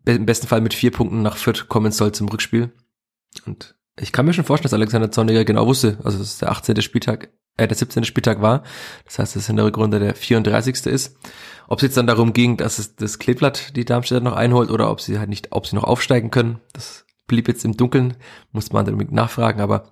im 0.05 0.25
besten 0.25 0.47
Fall 0.47 0.61
mit 0.61 0.73
vier 0.73 0.91
Punkten 0.91 1.21
nach 1.21 1.37
Fürth 1.37 1.67
kommen 1.67 1.91
soll 1.91 2.11
zum 2.11 2.27
Rückspiel. 2.27 2.73
Und 3.45 3.75
ich 3.99 4.11
kann 4.11 4.25
mir 4.25 4.33
schon 4.33 4.45
vorstellen, 4.45 4.71
dass 4.71 4.73
Alexander 4.73 5.11
Zorniger 5.11 5.45
genau 5.45 5.67
wusste, 5.67 5.99
also 6.03 6.19
es 6.19 6.39
der 6.39 6.51
18. 6.51 6.81
Spieltag 6.81 7.29
äh, 7.57 7.67
der 7.67 7.77
17. 7.77 8.03
Spieltag 8.03 8.41
war. 8.41 8.63
Das 9.05 9.19
heißt, 9.19 9.35
dass 9.35 9.43
es 9.43 9.49
in 9.49 9.55
der 9.55 9.65
Rückrunde 9.65 9.99
der 9.99 10.15
34. 10.15 10.85
ist. 10.87 11.17
Ob 11.67 11.79
es 11.79 11.83
jetzt 11.83 11.97
dann 11.97 12.07
darum 12.07 12.33
ging, 12.33 12.57
dass 12.57 12.79
es 12.79 12.95
das 12.95 13.19
Kleeblatt 13.19 13.75
die 13.75 13.85
Darmstädter 13.85 14.21
noch 14.21 14.35
einholt 14.35 14.69
oder 14.69 14.91
ob 14.91 15.01
sie 15.01 15.17
halt 15.17 15.29
nicht, 15.29 15.51
ob 15.51 15.65
sie 15.65 15.75
noch 15.75 15.83
aufsteigen 15.83 16.29
können, 16.29 16.59
das 16.73 17.05
blieb 17.27 17.47
jetzt 17.47 17.65
im 17.65 17.75
Dunkeln, 17.75 18.15
muss 18.51 18.71
man 18.71 18.85
dann 18.85 18.97
nachfragen, 19.09 19.61
aber 19.61 19.89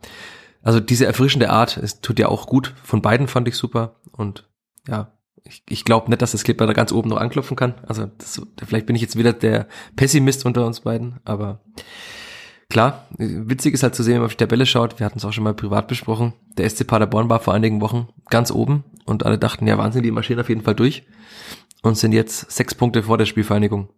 also 0.62 0.80
diese 0.80 1.06
erfrischende 1.06 1.50
Art, 1.50 1.78
es 1.78 2.00
tut 2.00 2.20
ja 2.20 2.28
auch 2.30 2.48
gut. 2.48 2.74
Von 2.84 3.02
beiden 3.02 3.28
fand 3.28 3.48
ich 3.48 3.56
super 3.56 3.96
und 4.12 4.48
ja, 4.88 5.12
ich, 5.44 5.64
ich 5.68 5.84
glaube 5.84 6.10
nicht, 6.10 6.22
dass 6.22 6.32
das 6.32 6.44
Kleeblatt 6.44 6.70
da 6.70 6.74
ganz 6.74 6.92
oben 6.92 7.10
noch 7.10 7.18
anklopfen 7.18 7.58
kann. 7.58 7.76
Also 7.86 8.06
das, 8.18 8.42
vielleicht 8.66 8.86
bin 8.86 8.96
ich 8.96 9.02
jetzt 9.02 9.18
wieder 9.18 9.34
der 9.34 9.68
Pessimist 9.96 10.46
unter 10.46 10.66
uns 10.66 10.82
beiden, 10.82 11.20
aber 11.26 11.62
Klar, 12.74 13.06
witzig 13.20 13.76
ist 13.76 13.84
halt 13.84 13.94
zu 13.94 14.02
sehen, 14.02 14.16
wenn 14.16 14.22
man 14.22 14.26
auf 14.26 14.36
die 14.36 14.44
Tabelle 14.44 14.66
schaut, 14.66 14.98
wir 14.98 15.06
hatten 15.06 15.20
es 15.20 15.26
auch 15.26 15.32
schon 15.32 15.44
mal 15.44 15.54
privat 15.54 15.88
besprochen, 15.88 16.34
der 16.58 16.68
SC 16.68 16.88
Paderborn 16.88 17.30
war 17.30 17.40
vor 17.40 17.54
einigen 17.54 17.82
Wochen 17.82 18.08
ganz 18.32 18.50
oben 18.50 18.84
und 19.06 19.28
alle 19.28 19.38
dachten, 19.38 19.68
ja 19.68 19.78
Wahnsinn, 19.78 20.02
die 20.02 20.10
marschieren 20.10 20.42
auf 20.42 20.50
jeden 20.50 20.64
Fall 20.64 20.74
durch 20.74 21.06
und 21.84 22.00
sind 22.00 22.14
jetzt 22.14 22.52
sechs 22.52 22.74
Punkte 22.74 23.04
vor 23.04 23.20
der 23.20 23.28
Spielvereinigung. 23.28 23.90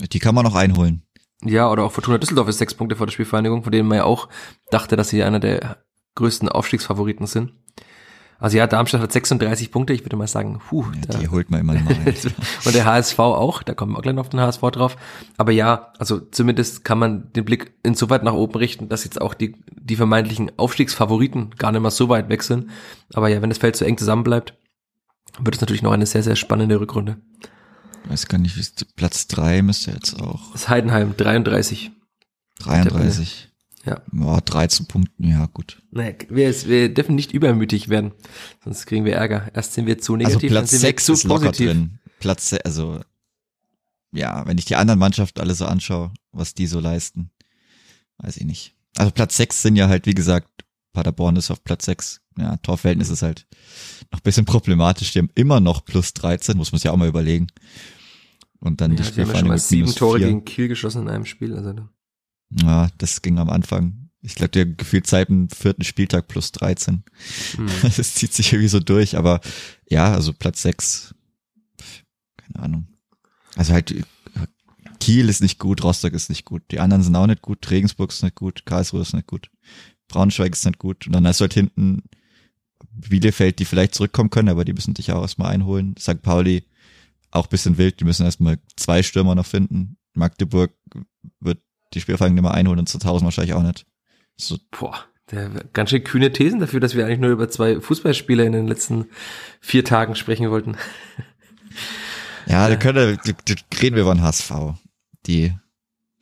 Die 0.00 0.18
kann 0.18 0.34
man 0.34 0.42
noch 0.42 0.56
einholen. 0.56 1.06
Ja, 1.44 1.70
oder 1.70 1.84
auch 1.84 1.92
Fortuna 1.92 2.18
Düsseldorf 2.18 2.48
ist 2.48 2.58
sechs 2.58 2.74
Punkte 2.74 2.96
vor 2.96 3.06
der 3.06 3.12
Spielvereinigung, 3.12 3.62
von 3.62 3.70
denen 3.70 3.88
man 3.88 3.98
ja 3.98 4.04
auch 4.04 4.28
dachte, 4.72 4.96
dass 4.96 5.08
sie 5.10 5.22
einer 5.22 5.38
der 5.38 5.84
größten 6.16 6.48
Aufstiegsfavoriten 6.48 7.28
sind. 7.28 7.52
Also 8.38 8.58
ja, 8.58 8.66
Darmstadt 8.66 9.00
hat 9.00 9.12
36 9.12 9.70
Punkte, 9.70 9.92
ich 9.94 10.04
würde 10.04 10.16
mal 10.16 10.26
sagen, 10.26 10.60
puh. 10.68 10.84
Ja, 11.10 11.18
die 11.18 11.28
holt 11.28 11.50
man 11.50 11.60
immer 11.60 11.74
mal. 11.74 11.96
Und 12.64 12.74
der 12.74 12.84
HSV 12.84 13.18
auch, 13.18 13.62
da 13.62 13.74
kommen 13.74 13.92
wir 13.92 13.98
auch 13.98 14.02
gleich 14.02 14.14
noch 14.14 14.24
auf 14.24 14.28
den 14.28 14.40
HSV 14.40 14.60
drauf. 14.72 14.96
Aber 15.38 15.52
ja, 15.52 15.92
also 15.98 16.20
zumindest 16.20 16.84
kann 16.84 16.98
man 16.98 17.32
den 17.32 17.44
Blick 17.44 17.72
insoweit 17.82 18.22
nach 18.22 18.34
oben 18.34 18.56
richten, 18.58 18.88
dass 18.88 19.04
jetzt 19.04 19.20
auch 19.20 19.32
die, 19.32 19.56
die 19.70 19.96
vermeintlichen 19.96 20.52
Aufstiegsfavoriten 20.58 21.50
gar 21.56 21.72
nicht 21.72 21.80
mal 21.80 21.90
so 21.90 22.08
weit 22.08 22.28
weg 22.28 22.42
sind. 22.42 22.68
Aber 23.14 23.28
ja, 23.28 23.40
wenn 23.40 23.50
das 23.50 23.58
Feld 23.58 23.76
so 23.76 23.84
eng 23.84 23.96
zusammenbleibt, 23.96 24.54
wird 25.38 25.54
es 25.54 25.60
natürlich 25.60 25.82
noch 25.82 25.92
eine 25.92 26.06
sehr, 26.06 26.22
sehr 26.22 26.36
spannende 26.36 26.78
Rückrunde. 26.78 27.16
Ich 28.04 28.10
weiß 28.10 28.28
gar 28.28 28.38
nicht, 28.38 28.56
Platz 28.96 29.26
drei 29.26 29.62
müsste 29.62 29.90
jetzt 29.90 30.20
auch. 30.20 30.52
Das 30.52 30.68
Heidenheim, 30.68 31.16
33. 31.16 31.90
33. 32.60 33.48
Ja. 33.86 34.02
Ja, 34.12 34.40
13 34.40 34.86
Punkten, 34.86 35.24
ja, 35.24 35.46
gut. 35.46 35.80
Naja, 35.92 36.14
wir, 36.28 36.52
wir 36.66 36.92
dürfen 36.92 37.14
nicht 37.14 37.32
übermütig 37.32 37.88
werden, 37.88 38.12
sonst 38.64 38.86
kriegen 38.86 39.04
wir 39.04 39.14
Ärger. 39.14 39.50
Erst 39.54 39.74
sind 39.74 39.86
wir 39.86 39.98
zu 39.98 40.16
negativ, 40.16 40.36
also 40.36 40.48
Platz 40.48 40.70
dann 40.70 40.80
sind 40.80 40.80
6 40.80 41.02
wir 41.02 41.06
zu 41.06 41.12
ist 41.12 41.24
locker 41.24 41.46
positiv. 41.46 41.66
drin. 41.68 41.98
Platz, 42.18 42.54
also, 42.64 43.00
ja, 44.12 44.46
wenn 44.46 44.58
ich 44.58 44.64
die 44.64 44.76
anderen 44.76 44.98
Mannschaften 44.98 45.40
alle 45.40 45.54
so 45.54 45.66
anschaue, 45.66 46.12
was 46.32 46.54
die 46.54 46.66
so 46.66 46.80
leisten, 46.80 47.30
weiß 48.18 48.36
ich 48.38 48.44
nicht. 48.44 48.74
Also 48.96 49.12
Platz 49.12 49.36
6 49.36 49.62
sind 49.62 49.76
ja 49.76 49.88
halt, 49.88 50.06
wie 50.06 50.14
gesagt, 50.14 50.48
Paderborn 50.92 51.36
ist 51.36 51.50
auf 51.50 51.62
Platz 51.62 51.84
6. 51.84 52.22
Ja, 52.38 52.56
Torverhältnis 52.56 53.10
ist 53.10 53.22
halt 53.22 53.46
noch 54.10 54.20
bisschen 54.20 54.46
problematisch. 54.46 55.12
Die 55.12 55.18
haben 55.20 55.30
immer 55.34 55.60
noch 55.60 55.84
plus 55.84 56.14
13, 56.14 56.56
muss 56.56 56.72
man 56.72 56.78
sich 56.78 56.84
ja 56.84 56.92
auch 56.92 56.96
mal 56.96 57.08
überlegen. 57.08 57.48
Und 58.60 58.80
dann 58.80 58.92
ja, 58.92 58.96
die 58.96 59.04
Spielvereinigung. 59.04 59.52
Ja 59.52 59.58
sieben 59.58 59.94
Tore 59.94 60.18
4. 60.18 60.26
gegen 60.26 60.44
Kiel 60.44 60.68
geschossen 60.68 61.02
in 61.02 61.08
einem 61.08 61.26
Spiel, 61.26 61.54
also 61.54 61.74
ja, 62.50 62.88
das 62.98 63.22
ging 63.22 63.38
am 63.38 63.50
Anfang 63.50 64.06
ich 64.26 64.34
glaube, 64.34 64.50
der 64.50 64.66
gefühlt 64.66 65.06
seit 65.06 65.28
dem 65.28 65.48
vierten 65.48 65.84
Spieltag 65.84 66.26
plus 66.26 66.50
13. 66.52 67.04
Mhm. 67.56 67.68
Das 67.96 68.14
zieht 68.14 68.32
sich 68.32 68.52
irgendwie 68.52 68.68
so 68.68 68.80
durch, 68.80 69.16
aber 69.16 69.40
ja, 69.88 70.12
also 70.12 70.32
Platz 70.32 70.62
sechs, 70.62 71.14
keine 72.36 72.64
Ahnung. 72.64 72.88
Also 73.54 73.72
halt, 73.72 73.94
Kiel 74.98 75.28
ist 75.28 75.42
nicht 75.42 75.60
gut, 75.60 75.84
Rostock 75.84 76.12
ist 76.12 76.28
nicht 76.28 76.44
gut, 76.44 76.62
die 76.72 76.80
anderen 76.80 77.04
sind 77.04 77.14
auch 77.14 77.28
nicht 77.28 77.42
gut, 77.42 77.70
Regensburg 77.70 78.10
ist 78.10 78.24
nicht 78.24 78.34
gut, 78.34 78.66
Karlsruhe 78.66 79.02
ist 79.02 79.14
nicht 79.14 79.28
gut, 79.28 79.48
Braunschweig 80.08 80.52
ist 80.52 80.66
nicht 80.66 80.78
gut 80.78 81.06
und 81.06 81.12
dann 81.12 81.26
hast 81.26 81.40
du 81.40 81.42
halt 81.42 81.54
hinten 81.54 82.02
Bielefeld, 82.90 83.60
die 83.60 83.64
vielleicht 83.64 83.94
zurückkommen 83.94 84.30
können, 84.30 84.48
aber 84.48 84.64
die 84.64 84.72
müssen 84.72 84.94
dich 84.94 85.12
auch 85.12 85.22
erstmal 85.22 85.52
einholen. 85.52 85.94
St. 85.98 86.22
Pauli 86.22 86.64
auch 87.30 87.46
bisschen 87.46 87.78
wild, 87.78 88.00
die 88.00 88.04
müssen 88.04 88.24
erstmal 88.24 88.58
zwei 88.76 89.02
Stürmer 89.02 89.34
noch 89.34 89.46
finden. 89.46 89.98
Magdeburg 90.14 90.72
wird 91.40 91.60
die 91.94 92.00
Spielfang 92.00 92.34
nicht 92.34 92.42
mehr 92.42 92.54
einholen 92.54 92.78
und 92.80 92.88
zu 92.88 92.98
tausend 92.98 93.24
wahrscheinlich 93.24 93.54
auch 93.54 93.62
nicht. 93.62 93.86
So. 94.36 94.58
Boah, 94.70 95.04
der 95.30 95.48
ganz 95.72 95.90
schön 95.90 96.04
kühne 96.04 96.32
Thesen 96.32 96.60
dafür, 96.60 96.80
dass 96.80 96.94
wir 96.94 97.06
eigentlich 97.06 97.20
nur 97.20 97.30
über 97.30 97.48
zwei 97.48 97.80
Fußballspieler 97.80 98.44
in 98.44 98.52
den 98.52 98.68
letzten 98.68 99.06
vier 99.60 99.84
Tagen 99.84 100.14
sprechen 100.14 100.50
wollten. 100.50 100.76
Ja, 102.48 102.68
da 102.68 102.76
können 102.76 103.18
reden 103.82 103.96
wir 103.96 104.02
über 104.02 104.14
den 104.14 104.22
HSV. 104.22 104.52
Die 105.26 105.52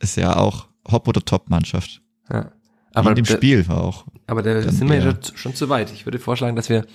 ist 0.00 0.16
ja 0.16 0.36
auch 0.36 0.68
Hop- 0.90 1.06
oder 1.06 1.22
Top-Mannschaft. 1.22 2.00
Ja. 2.30 2.50
Aber 2.94 3.10
in 3.10 3.16
dem 3.16 3.24
der, 3.24 3.34
Spiel 3.34 3.68
war 3.68 3.82
auch. 3.82 4.04
Aber 4.26 4.42
da 4.42 4.62
sind 4.62 4.88
wir 4.88 4.96
ja 4.96 5.02
schon, 5.02 5.36
schon 5.36 5.54
zu 5.54 5.68
weit. 5.68 5.92
Ich 5.92 6.06
würde 6.06 6.18
vorschlagen, 6.18 6.56
dass 6.56 6.68
wir 6.68 6.86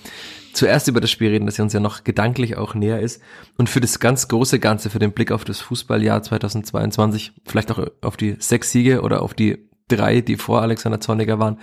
zuerst 0.52 0.88
über 0.88 1.00
das 1.00 1.10
Spiel 1.10 1.28
reden, 1.28 1.46
das 1.46 1.58
ja 1.58 1.64
uns 1.64 1.72
ja 1.72 1.80
noch 1.80 2.04
gedanklich 2.04 2.56
auch 2.56 2.74
näher 2.74 3.00
ist. 3.00 3.22
Und 3.56 3.68
für 3.68 3.80
das 3.80 4.00
ganz 4.00 4.26
große 4.28 4.58
Ganze, 4.58 4.90
für 4.90 4.98
den 4.98 5.12
Blick 5.12 5.30
auf 5.30 5.44
das 5.44 5.60
Fußballjahr 5.60 6.22
2022, 6.22 7.32
vielleicht 7.46 7.70
auch 7.70 7.86
auf 8.00 8.16
die 8.16 8.36
sechs 8.38 8.72
Siege 8.72 9.02
oder 9.02 9.22
auf 9.22 9.34
die 9.34 9.68
drei, 9.88 10.20
die 10.20 10.36
vor 10.36 10.62
Alexander 10.62 11.00
Zorniger 11.00 11.38
waren. 11.38 11.58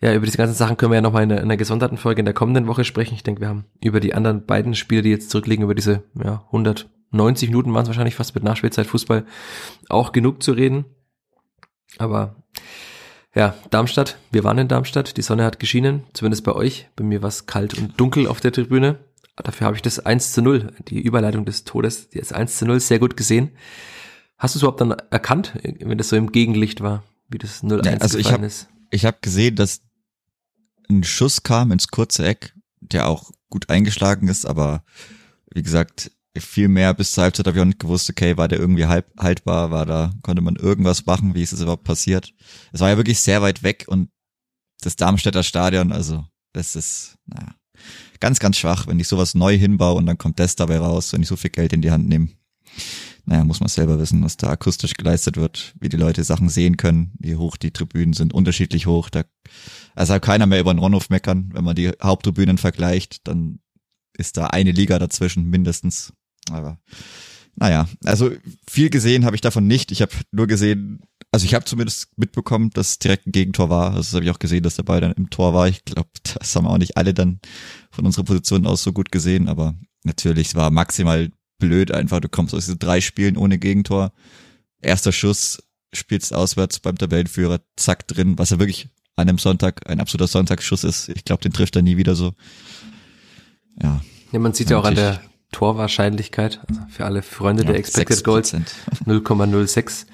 Ja, 0.00 0.12
über 0.14 0.26
diese 0.26 0.38
ganzen 0.38 0.54
Sachen 0.54 0.76
können 0.76 0.90
wir 0.90 0.96
ja 0.96 1.02
nochmal 1.02 1.22
in, 1.22 1.30
in 1.30 1.38
einer 1.38 1.56
gesonderten 1.56 1.96
Folge 1.96 2.20
in 2.20 2.24
der 2.24 2.34
kommenden 2.34 2.66
Woche 2.66 2.84
sprechen. 2.84 3.14
Ich 3.14 3.22
denke, 3.22 3.40
wir 3.40 3.48
haben 3.48 3.66
über 3.80 4.00
die 4.00 4.14
anderen 4.14 4.44
beiden 4.44 4.74
Spiele, 4.74 5.02
die 5.02 5.10
jetzt 5.10 5.30
zurückliegen, 5.30 5.64
über 5.64 5.76
diese 5.76 6.02
ja, 6.22 6.44
190 6.46 7.48
Minuten 7.48 7.72
waren 7.72 7.82
es 7.82 7.88
wahrscheinlich 7.88 8.16
fast 8.16 8.34
mit 8.34 8.42
Nachspielzeit 8.42 8.86
Fußball, 8.86 9.24
auch 9.88 10.12
genug 10.12 10.42
zu 10.42 10.52
reden. 10.52 10.86
Aber 11.98 12.36
ja, 13.34 13.54
Darmstadt, 13.70 14.18
wir 14.30 14.44
waren 14.44 14.58
in 14.58 14.68
Darmstadt, 14.68 15.16
die 15.16 15.22
Sonne 15.22 15.44
hat 15.44 15.58
geschienen, 15.58 16.04
zumindest 16.12 16.44
bei 16.44 16.52
euch. 16.52 16.88
Bei 16.96 17.04
mir 17.04 17.22
war 17.22 17.28
es 17.28 17.46
kalt 17.46 17.78
und 17.78 17.98
dunkel 17.98 18.26
auf 18.26 18.40
der 18.40 18.52
Tribüne. 18.52 18.98
Dafür 19.36 19.66
habe 19.66 19.76
ich 19.76 19.82
das 19.82 19.98
1 19.98 20.32
zu 20.32 20.42
0, 20.42 20.72
die 20.88 21.00
Überleitung 21.00 21.44
des 21.44 21.64
Todes, 21.64 22.10
die 22.10 22.18
ist 22.18 22.34
1 22.34 22.58
zu 22.58 22.66
0, 22.66 22.80
sehr 22.80 22.98
gut 22.98 23.16
gesehen. 23.16 23.50
Hast 24.36 24.54
du 24.54 24.58
es 24.58 24.62
überhaupt 24.62 24.80
dann 24.80 24.92
erkannt, 25.10 25.54
wenn 25.62 25.98
das 25.98 26.10
so 26.10 26.16
im 26.16 26.32
Gegenlicht 26.32 26.82
war, 26.82 27.02
wie 27.28 27.38
das 27.38 27.62
0-1 27.62 27.86
ja, 27.86 27.96
also 27.98 28.18
ich 28.18 28.30
hab, 28.32 28.42
ist? 28.42 28.68
Ich 28.90 29.06
habe 29.06 29.16
gesehen, 29.20 29.56
dass 29.56 29.80
ein 30.90 31.04
Schuss 31.04 31.42
kam 31.42 31.72
ins 31.72 31.88
kurze 31.88 32.26
Eck, 32.26 32.54
der 32.80 33.08
auch 33.08 33.30
gut 33.48 33.70
eingeschlagen 33.70 34.28
ist, 34.28 34.44
aber 34.44 34.84
wie 35.54 35.62
gesagt, 35.62 36.10
viel 36.40 36.68
mehr 36.68 36.94
bis 36.94 37.12
zur 37.12 37.24
Halbzeit 37.24 37.46
habe 37.46 37.56
ich 37.56 37.62
auch 37.62 37.66
nicht 37.66 37.78
gewusst, 37.78 38.08
okay, 38.08 38.36
war 38.36 38.48
der 38.48 38.58
irgendwie 38.58 38.86
halb, 38.86 39.06
haltbar, 39.18 39.70
war 39.70 39.84
da, 39.84 40.12
konnte 40.22 40.42
man 40.42 40.56
irgendwas 40.56 41.04
machen, 41.04 41.34
wie 41.34 41.42
ist 41.42 41.52
es 41.52 41.60
überhaupt 41.60 41.84
passiert. 41.84 42.32
Es 42.72 42.80
war 42.80 42.88
ja 42.88 42.96
wirklich 42.96 43.20
sehr 43.20 43.42
weit 43.42 43.62
weg 43.62 43.84
und 43.86 44.10
das 44.80 44.96
Darmstädter 44.96 45.42
Stadion, 45.42 45.92
also 45.92 46.24
das 46.52 46.74
ist, 46.74 47.18
naja, 47.26 47.54
ganz, 48.20 48.38
ganz 48.38 48.56
schwach, 48.56 48.86
wenn 48.86 49.00
ich 49.00 49.08
sowas 49.08 49.34
neu 49.34 49.56
hinbaue 49.56 49.96
und 49.96 50.06
dann 50.06 50.18
kommt 50.18 50.38
das 50.38 50.56
dabei 50.56 50.78
raus, 50.78 51.12
wenn 51.12 51.22
ich 51.22 51.28
so 51.28 51.36
viel 51.36 51.50
Geld 51.50 51.72
in 51.72 51.82
die 51.82 51.90
Hand 51.90 52.08
nehme. 52.08 52.28
Naja, 53.24 53.44
muss 53.44 53.60
man 53.60 53.68
selber 53.68 53.98
wissen, 54.00 54.24
was 54.24 54.36
da 54.36 54.48
akustisch 54.48 54.94
geleistet 54.94 55.36
wird, 55.36 55.74
wie 55.78 55.88
die 55.88 55.96
Leute 55.96 56.24
Sachen 56.24 56.48
sehen 56.48 56.76
können, 56.76 57.12
wie 57.18 57.36
hoch 57.36 57.56
die 57.56 57.70
Tribünen 57.70 58.14
sind, 58.14 58.34
unterschiedlich 58.34 58.86
hoch. 58.86 59.10
Da, 59.10 59.24
also 59.94 60.18
keiner 60.18 60.46
mehr 60.46 60.60
über 60.60 60.74
den 60.74 60.80
Ronhof 60.80 61.08
meckern. 61.08 61.50
Wenn 61.52 61.64
man 61.64 61.76
die 61.76 61.92
Haupttribünen 62.02 62.58
vergleicht, 62.58 63.28
dann 63.28 63.60
ist 64.16 64.36
da 64.36 64.48
eine 64.48 64.72
Liga 64.72 64.98
dazwischen 64.98 65.48
mindestens. 65.48 66.12
Aber 66.50 66.78
naja, 67.56 67.86
also 68.04 68.30
viel 68.68 68.90
gesehen 68.90 69.24
habe 69.24 69.36
ich 69.36 69.42
davon 69.42 69.66
nicht. 69.66 69.92
Ich 69.92 70.02
habe 70.02 70.12
nur 70.30 70.46
gesehen, 70.46 71.00
also 71.30 71.44
ich 71.44 71.54
habe 71.54 71.64
zumindest 71.64 72.08
mitbekommen, 72.16 72.70
dass 72.70 72.98
direkt 72.98 73.26
ein 73.26 73.32
Gegentor 73.32 73.70
war. 73.70 73.90
Also 73.90 74.00
das 74.00 74.14
habe 74.14 74.24
ich 74.24 74.30
auch 74.30 74.38
gesehen, 74.38 74.62
dass 74.62 74.76
der 74.76 74.82
Ball 74.84 75.00
dann 75.00 75.12
im 75.12 75.30
Tor 75.30 75.54
war. 75.54 75.68
Ich 75.68 75.84
glaube, 75.84 76.08
das 76.38 76.56
haben 76.56 76.66
auch 76.66 76.78
nicht 76.78 76.96
alle 76.96 77.14
dann 77.14 77.40
von 77.90 78.06
unserer 78.06 78.24
Position 78.24 78.66
aus 78.66 78.82
so 78.82 78.92
gut 78.92 79.12
gesehen, 79.12 79.48
aber 79.48 79.74
natürlich, 80.04 80.48
es 80.48 80.54
war 80.54 80.70
maximal 80.70 81.30
blöd 81.58 81.92
einfach. 81.92 82.20
Du 82.20 82.28
kommst 82.28 82.54
aus 82.54 82.64
diesen 82.64 82.78
drei 82.78 83.00
Spielen 83.00 83.36
ohne 83.36 83.58
Gegentor. 83.58 84.12
Erster 84.80 85.12
Schuss, 85.12 85.62
spielst 85.92 86.34
auswärts 86.34 86.80
beim 86.80 86.96
Tabellenführer, 86.96 87.60
zack 87.76 88.08
drin, 88.08 88.38
was 88.38 88.50
ja 88.50 88.58
wirklich 88.58 88.88
an 89.14 89.28
einem 89.28 89.38
Sonntag 89.38 89.88
ein 89.88 90.00
absoluter 90.00 90.26
Sonntagsschuss 90.26 90.84
ist. 90.84 91.10
Ich 91.10 91.24
glaube, 91.24 91.42
den 91.42 91.52
trifft 91.52 91.76
er 91.76 91.82
nie 91.82 91.98
wieder 91.98 92.14
so. 92.14 92.32
Ja. 93.80 94.00
Ja, 94.32 94.38
man 94.38 94.54
sieht 94.54 94.70
ja 94.70 94.78
auch 94.78 94.84
an 94.84 94.94
der 94.94 95.20
Torwahrscheinlichkeit, 95.52 96.60
also 96.68 96.80
für 96.90 97.04
alle 97.04 97.22
Freunde 97.22 97.62
ja, 97.62 97.70
der 97.70 97.78
Expected 97.78 98.18
6%. 98.18 98.24
Goals 98.24 98.54
0,06. 99.06 100.06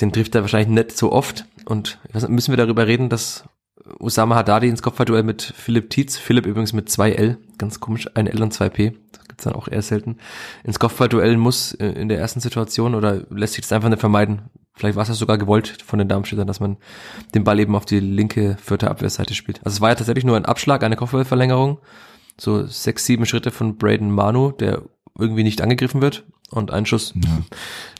Den 0.00 0.12
trifft 0.12 0.34
er 0.34 0.40
wahrscheinlich 0.40 0.68
nicht 0.68 0.96
so 0.96 1.12
oft. 1.12 1.46
Und 1.66 1.98
müssen 2.28 2.52
wir 2.52 2.56
darüber 2.56 2.86
reden, 2.86 3.08
dass 3.08 3.44
Usama 4.00 4.36
Haddadi 4.36 4.68
ins 4.68 4.82
Kopfballduell 4.82 5.22
mit 5.22 5.42
Philipp 5.42 5.90
Tietz, 5.90 6.16
Philipp 6.16 6.46
übrigens 6.46 6.72
mit 6.72 6.88
zwei 6.88 7.12
L, 7.12 7.38
ganz 7.58 7.80
komisch, 7.80 8.08
ein 8.14 8.26
L 8.26 8.42
und 8.42 8.52
zwei 8.52 8.68
P, 8.68 8.94
das 9.12 9.28
gibt's 9.28 9.44
dann 9.44 9.54
auch 9.54 9.68
eher 9.68 9.82
selten, 9.82 10.18
ins 10.62 10.78
Kopfballduell 10.78 11.36
muss 11.36 11.72
in 11.72 12.08
der 12.08 12.18
ersten 12.18 12.40
Situation 12.40 12.94
oder 12.94 13.22
lässt 13.30 13.54
sich 13.54 13.62
das 13.62 13.72
einfach 13.72 13.90
nicht 13.90 14.00
vermeiden. 14.00 14.42
Vielleicht 14.74 14.96
war 14.96 15.02
es 15.02 15.08
ja 15.08 15.14
sogar 15.14 15.38
gewollt 15.38 15.82
von 15.86 15.98
den 15.98 16.08
Darmstädtern, 16.08 16.46
dass 16.48 16.60
man 16.60 16.78
den 17.34 17.44
Ball 17.44 17.60
eben 17.60 17.76
auf 17.76 17.84
die 17.84 18.00
linke 18.00 18.56
vierte 18.60 18.90
Abwehrseite 18.90 19.34
spielt. 19.34 19.60
Also 19.64 19.76
es 19.76 19.80
war 19.80 19.90
ja 19.90 19.94
tatsächlich 19.94 20.24
nur 20.24 20.36
ein 20.36 20.46
Abschlag, 20.46 20.82
eine 20.82 20.96
Kopfballverlängerung 20.96 21.78
so 22.38 22.66
sechs, 22.66 23.06
sieben 23.06 23.26
Schritte 23.26 23.50
von 23.50 23.76
Braden 23.76 24.10
Manu, 24.10 24.52
der 24.52 24.82
irgendwie 25.18 25.44
nicht 25.44 25.60
angegriffen 25.60 26.00
wird 26.00 26.24
und 26.50 26.70
ein 26.70 26.86
Schuss. 26.86 27.12
Ja. 27.14 27.42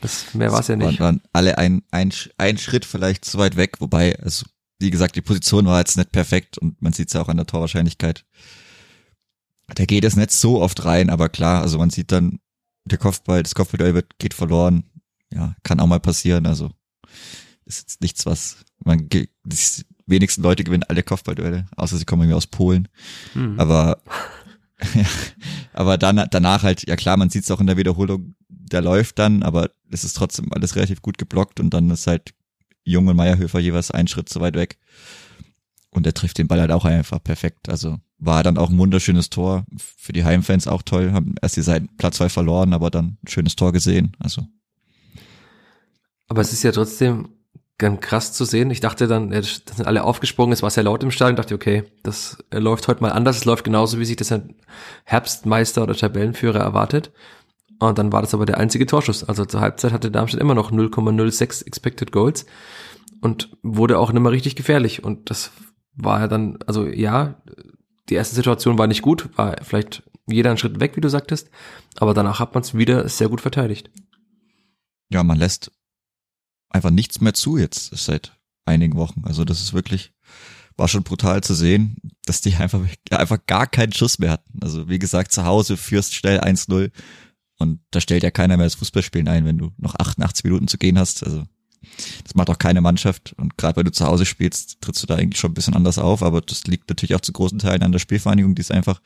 Das 0.01 0.35
mehr 0.35 0.53
war 0.53 0.61
es 0.61 0.69
ja 0.69 0.77
nicht. 0.77 1.01
Waren 1.01 1.23
alle 1.33 1.59
ein, 1.59 1.83
ein, 1.91 2.13
ein 2.39 2.59
Schritt 2.59 2.85
vielleicht 2.85 3.25
zu 3.25 3.39
weit 3.39 3.57
weg, 3.57 3.81
wobei, 3.81 4.19
also 4.19 4.47
wie 4.81 4.91
gesagt, 4.91 5.17
die 5.17 5.23
Position 5.23 5.67
war 5.67 5.79
jetzt 5.79 5.97
nicht 5.97 6.13
perfekt 6.13 6.59
und 6.59 6.81
man 6.83 6.93
sieht 6.93 7.09
es 7.09 7.15
ja 7.15 7.23
auch 7.23 7.29
an 7.29 7.37
der 7.37 7.47
Torwahrscheinlichkeit. 7.47 8.25
Der 9.79 9.87
geht 9.87 10.05
es 10.05 10.17
nicht 10.17 10.31
so 10.31 10.61
oft 10.61 10.85
rein, 10.85 11.09
aber 11.09 11.29
klar, 11.29 11.63
also 11.63 11.79
man 11.79 11.91
sieht 11.91 12.13
dann, 12.13 12.41
der 12.85 12.99
Kopfball, 12.99 13.43
das 13.43 13.55
Kopfball 13.55 13.95
wird, 13.95 14.19
geht 14.19 14.35
verloren. 14.35 14.85
Ja, 15.33 15.57
kann 15.63 15.81
auch 15.81 15.87
mal 15.87 16.01
passieren, 16.01 16.47
also 16.47 16.71
ist 17.65 17.81
jetzt 17.81 18.01
nichts, 18.03 18.27
was 18.27 18.59
man 18.85 19.09
wenigsten 20.07 20.43
Leute 20.43 20.65
gewinnen 20.65 20.85
alle 20.89 21.03
Kopfballduelle, 21.03 21.67
außer 21.77 21.97
sie 21.97 22.05
kommen 22.05 22.23
irgendwie 22.23 22.37
aus 22.37 22.47
Polen. 22.47 22.89
Mhm. 23.35 23.59
Aber 23.59 24.03
ja, 24.95 25.05
aber 25.73 25.99
dann, 25.99 26.27
danach 26.31 26.63
halt, 26.63 26.87
ja 26.87 26.97
klar, 26.97 27.17
man 27.17 27.31
sieht 27.31 27.45
es 27.45 27.51
auch 27.51 27.61
in 27.61 27.67
der 27.67 27.77
Wiederholung, 27.77 28.35
der 28.49 28.83
läuft 28.83 29.19
dann, 29.19 29.43
aber 29.43 29.71
es 29.91 30.05
ist 30.05 30.15
trotzdem 30.15 30.53
alles 30.53 30.77
relativ 30.77 31.03
gut 31.03 31.19
geblockt 31.19 31.61
und 31.61 31.71
dann 31.71 31.91
ist 31.91 32.07
halt 32.07 32.35
Jung 32.85 33.07
und 33.07 33.17
Meierhöfer 33.17 33.61
jeweils 33.61 33.91
einen 33.91 34.09
Schritt 34.09 34.29
zu 34.29 34.41
weit 34.41 34.55
weg. 34.55 34.79
Und 35.91 36.07
er 36.07 36.15
trifft 36.15 36.39
den 36.39 36.49
Ball 36.49 36.61
halt 36.61 36.73
auch 36.73 36.85
einfach 36.85 37.23
perfekt. 37.23 37.69
Also 37.69 37.99
war 38.19 38.43
dann 38.43 38.59
auch 38.59 38.69
ein 38.69 38.79
wunderschönes 38.79 39.31
Tor. 39.31 39.65
Für 39.77 40.13
die 40.13 40.25
Heimfans 40.25 40.67
auch 40.67 40.83
toll. 40.83 41.13
Haben 41.13 41.37
erst 41.41 41.57
die 41.57 41.63
Seiten 41.63 41.89
Platz 41.97 42.17
zwei 42.17 42.29
verloren, 42.29 42.73
aber 42.73 42.91
dann 42.91 43.17
ein 43.23 43.29
schönes 43.29 43.55
Tor 43.55 43.73
gesehen. 43.73 44.17
Also. 44.19 44.43
Aber 46.27 46.41
es 46.41 46.53
ist 46.53 46.65
ja 46.65 46.73
trotzdem 46.73 47.29
ganz 47.79 48.01
krass 48.01 48.33
zu 48.33 48.45
sehen. 48.45 48.71
Ich 48.71 48.81
dachte 48.81 49.07
dann, 49.07 49.31
das 49.31 49.63
sind 49.75 49.87
alle 49.87 50.05
aufgesprungen, 50.05 50.53
es 50.53 50.63
war 50.63 50.71
sehr 50.71 50.85
laut 50.85 51.03
im 51.03 51.11
Stadion, 51.11 51.37
dachte, 51.37 51.55
okay, 51.55 51.85
das 52.03 52.39
läuft 52.53 52.87
heute 52.89 53.03
mal 53.03 53.11
anders, 53.11 53.39
es 53.39 53.45
läuft 53.45 53.65
genauso, 53.65 53.99
wie 53.99 54.05
sich 54.05 54.17
das 54.17 54.33
ein 54.33 54.55
Herbstmeister 55.05 55.83
oder 55.83 55.95
Tabellenführer 55.95 56.61
erwartet. 56.61 57.13
Und 57.81 57.99
dann 57.99 58.13
war 58.13 58.23
das 58.23 58.35
aber 58.35 58.47
der 58.47 58.59
einzige 58.59 58.87
Torschuss. 58.87 59.25
Also 59.25 59.45
zur 59.45 59.61
Halbzeit 59.61 59.93
hatte 59.93 60.11
Darmstadt 60.11 60.41
immer 60.41 60.55
noch 60.55 60.71
0,06 60.71 61.67
Expected 61.67 62.13
Goals 62.13 62.47
und 63.21 63.51
wurde 63.63 63.99
auch 63.99 64.13
nicht 64.13 64.23
mehr 64.23 64.33
richtig 64.33 64.55
gefährlich. 64.55 65.03
Und 65.03 65.31
das 65.31 65.51
war 65.95 66.21
ja 66.21 66.29
dann, 66.29 66.59
also 66.67 66.87
ja, 66.87 67.43
die 68.09 68.15
erste 68.15 68.37
Situation 68.37 68.79
war 68.79 68.87
nicht 68.87 69.03
gut, 69.03 69.37
war 69.37 69.57
vielleicht 69.63 70.05
jeder 70.27 70.51
einen 70.51 70.59
Schritt 70.59 70.81
weg, 70.81 70.97
wie 70.97 71.01
du 71.01 71.09
sagtest, 71.09 71.51
aber 71.97 72.15
danach 72.15 72.39
hat 72.39 72.55
man 72.55 72.63
es 72.63 72.77
wieder 72.77 73.09
sehr 73.09 73.29
gut 73.29 73.41
verteidigt. 73.41 73.91
Ja, 75.11 75.23
man 75.23 75.39
lässt 75.39 75.71
einfach 76.75 76.91
nichts 76.91 77.21
mehr 77.21 77.35
zu 77.35 77.57
jetzt 77.57 77.97
seit 77.97 78.37
einigen 78.67 78.97
Wochen. 78.97 79.23
Also 79.25 79.45
das 79.45 79.63
ist 79.63 79.73
wirklich, 79.73 80.13
war 80.77 80.89
schon 80.89 81.05
brutal 81.05 81.43
zu 81.43 81.55
sehen, 81.55 81.97
dass 82.27 82.41
die 82.41 82.55
einfach, 82.57 82.81
einfach 83.11 83.39
gar 83.47 83.67
keinen 83.69 83.93
Schuss 83.93 84.19
mehr 84.19 84.33
hatten. 84.33 84.59
Also 84.61 84.89
wie 84.89 84.99
gesagt, 84.99 85.33
zu 85.33 85.45
Hause 85.45 85.77
führst 85.77 86.15
schnell 86.15 86.41
1-0 86.41 86.91
und 87.59 87.81
da 87.93 88.01
stellt 88.01 88.25
ja 88.25 88.33
keiner 88.33 88.57
mehr 88.57 88.67
das 88.67 88.75
Fußballspielen 88.75 89.29
ein, 89.29 89.45
wenn 89.45 89.59
du 89.59 89.71
noch 89.79 89.95
88 89.95 90.45
Minuten 90.45 90.67
zu 90.67 90.77
gehen 90.77 90.99
hast. 90.99 91.23
Also 91.23 91.45
das 92.25 92.35
macht 92.35 92.51
auch 92.51 92.59
keine 92.59 92.81
Mannschaft 92.81 93.35
und 93.35 93.57
gerade 93.57 93.77
wenn 93.77 93.85
du 93.85 93.93
zu 93.93 94.07
Hause 94.07 94.27
spielst, 94.27 94.81
trittst 94.81 95.03
du 95.03 95.07
da 95.07 95.15
eigentlich 95.15 95.39
schon 95.39 95.53
ein 95.53 95.55
bisschen 95.55 95.75
anders 95.75 95.99
auf, 95.99 96.25
aber 96.25 96.41
das 96.41 96.65
liegt 96.65 96.89
natürlich 96.89 97.15
auch 97.15 97.21
zu 97.21 97.33
großen 97.33 97.61
Teilen 97.61 97.83
an 97.83 97.93
der 97.93 98.01
Spielvereinigung, 98.01 98.57
die 98.57 98.63
es 98.63 98.73
einfach 98.73 99.01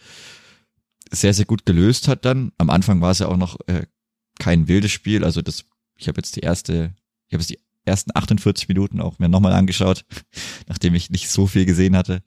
sehr, 1.10 1.34
sehr 1.34 1.44
gut 1.44 1.66
gelöst 1.66 2.08
hat 2.08 2.24
dann. 2.24 2.52
Am 2.56 2.70
Anfang 2.70 3.02
war 3.02 3.10
es 3.10 3.18
ja 3.18 3.28
auch 3.28 3.36
noch 3.36 3.58
äh, 3.66 3.86
kein 4.38 4.68
wildes 4.68 4.92
Spiel, 4.92 5.22
also 5.22 5.42
das, 5.42 5.66
ich 5.96 6.08
habe 6.08 6.18
jetzt 6.18 6.36
die 6.36 6.40
erste 6.40 6.94
ich 7.28 7.34
habe 7.34 7.42
jetzt 7.42 7.50
die 7.50 7.60
ersten 7.84 8.10
48 8.14 8.68
Minuten 8.68 9.00
auch 9.00 9.18
mir 9.18 9.28
nochmal 9.28 9.52
angeschaut, 9.52 10.04
nachdem 10.66 10.94
ich 10.94 11.10
nicht 11.10 11.30
so 11.30 11.46
viel 11.46 11.64
gesehen 11.64 11.96
hatte. 11.96 12.22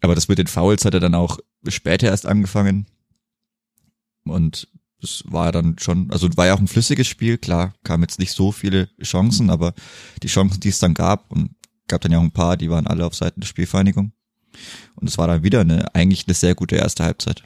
Aber 0.00 0.14
das 0.14 0.28
mit 0.28 0.38
den 0.38 0.48
Fouls 0.48 0.84
hat 0.84 0.94
er 0.94 1.00
dann 1.00 1.14
auch 1.14 1.38
später 1.68 2.08
erst 2.08 2.26
angefangen. 2.26 2.86
Und 4.24 4.68
das 5.00 5.24
war 5.26 5.50
dann 5.50 5.76
schon, 5.78 6.10
also 6.10 6.28
war 6.36 6.46
ja 6.46 6.54
auch 6.54 6.60
ein 6.60 6.68
flüssiges 6.68 7.08
Spiel, 7.08 7.38
klar, 7.38 7.74
kam 7.82 8.02
jetzt 8.02 8.18
nicht 8.18 8.32
so 8.32 8.52
viele 8.52 8.88
Chancen, 9.02 9.50
aber 9.50 9.74
die 10.22 10.28
Chancen, 10.28 10.60
die 10.60 10.68
es 10.68 10.78
dann 10.78 10.94
gab, 10.94 11.30
und 11.30 11.54
gab 11.88 12.00
dann 12.00 12.12
ja 12.12 12.18
auch 12.18 12.22
ein 12.22 12.30
paar, 12.30 12.56
die 12.56 12.70
waren 12.70 12.86
alle 12.86 13.04
auf 13.04 13.14
Seiten 13.14 13.40
der 13.40 13.48
Spielvereinigung. 13.48 14.12
Und 14.94 15.08
es 15.08 15.18
war 15.18 15.26
dann 15.26 15.42
wieder 15.42 15.60
eine, 15.60 15.92
eigentlich 15.94 16.26
eine 16.26 16.34
sehr 16.34 16.54
gute 16.54 16.76
erste 16.76 17.04
Halbzeit. 17.04 17.42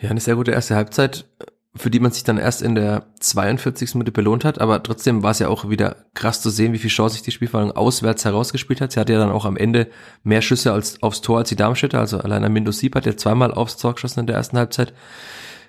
Ja, 0.00 0.10
eine 0.10 0.20
sehr 0.20 0.36
gute 0.36 0.52
erste 0.52 0.74
Halbzeit, 0.74 1.26
für 1.76 1.90
die 1.90 2.00
man 2.00 2.12
sich 2.12 2.24
dann 2.24 2.38
erst 2.38 2.62
in 2.62 2.74
der 2.74 3.06
42. 3.20 3.94
Minute 3.94 4.12
belohnt 4.12 4.44
hat, 4.44 4.60
aber 4.60 4.82
trotzdem 4.82 5.22
war 5.22 5.30
es 5.30 5.38
ja 5.38 5.48
auch 5.48 5.68
wieder 5.70 5.96
krass 6.14 6.40
zu 6.40 6.50
sehen, 6.50 6.72
wie 6.72 6.78
viel 6.78 6.90
Chance 6.90 7.14
sich 7.14 7.22
die 7.22 7.30
Spielvereinigung 7.30 7.76
auswärts 7.76 8.24
herausgespielt 8.24 8.80
hat. 8.80 8.92
Sie 8.92 9.00
hatte 9.00 9.12
ja 9.12 9.18
dann 9.18 9.30
auch 9.30 9.44
am 9.44 9.56
Ende 9.56 9.88
mehr 10.22 10.42
Schüsse 10.42 10.72
als 10.72 11.02
aufs 11.02 11.20
Tor 11.20 11.38
als 11.38 11.48
die 11.48 11.56
Darmstädter, 11.56 11.98
also 11.98 12.18
allein 12.18 12.44
Amindo 12.44 12.72
Sieb 12.72 12.94
hat 12.94 13.06
ja 13.06 13.16
zweimal 13.16 13.52
aufs 13.52 13.76
Tor 13.76 13.94
geschossen 13.94 14.20
in 14.20 14.26
der 14.26 14.36
ersten 14.36 14.58
Halbzeit. 14.58 14.92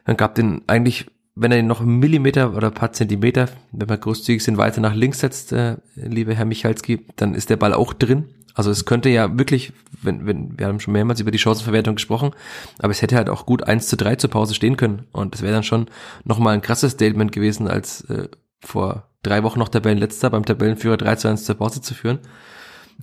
Dann 0.06 0.18
gab 0.18 0.36
den 0.36 0.62
eigentlich, 0.68 1.08
wenn 1.36 1.52
er 1.52 1.60
ihn 1.60 1.68
noch 1.68 1.82
einen 1.82 2.00
Millimeter 2.00 2.56
oder 2.56 2.68
ein 2.68 2.74
paar 2.74 2.94
Zentimeter, 2.94 3.50
wenn 3.72 3.90
wir 3.90 3.98
großzügig 3.98 4.44
sind, 4.44 4.58
weiter 4.58 4.82
nach 4.82 4.96
links 4.96 5.20
setzt, 5.20 5.52
äh, 5.52 5.78
liebe 5.96 6.36
Herr 6.36 6.46
Michalski, 6.46 7.06
dann 7.16 7.36
ist 7.36 7.50
der 7.50 7.58
Ball 7.58 7.74
auch 7.74 7.94
drin. 7.94 8.26
Also 8.58 8.72
es 8.72 8.86
könnte 8.86 9.10
ja 9.10 9.38
wirklich, 9.38 9.72
wenn, 10.02 10.26
wenn, 10.26 10.58
wir 10.58 10.66
haben 10.66 10.80
schon 10.80 10.92
mehrmals 10.92 11.20
über 11.20 11.30
die 11.30 11.38
Chancenverwertung 11.38 11.94
gesprochen, 11.94 12.32
aber 12.80 12.90
es 12.90 13.04
hätte 13.04 13.16
halt 13.16 13.30
auch 13.30 13.46
gut 13.46 13.62
1 13.62 13.88
zu 13.88 13.98
3 13.98 14.16
zur 14.16 14.32
Pause 14.32 14.56
stehen 14.56 14.78
können. 14.78 15.06
Und 15.12 15.36
das 15.36 15.44
wäre 15.44 15.54
dann 15.54 15.62
schon 15.62 15.86
nochmal 16.24 16.56
ein 16.56 16.64
krasses 16.64 16.94
Statement 16.94 17.32
gewesen, 17.32 17.68
als 17.68 18.02
äh, 18.10 18.30
vor 18.60 19.10
drei 19.22 19.44
Wochen 19.44 19.60
noch 19.60 19.70
Tabellenletzter 19.70 20.32
beim 20.32 20.44
Tabellenführer 20.44 20.98
3 20.98 21.16
zu 21.18 21.28
1 21.28 21.46
zur 21.46 21.54
Pause 21.54 21.82
zu 21.82 21.94
führen. 21.94 22.18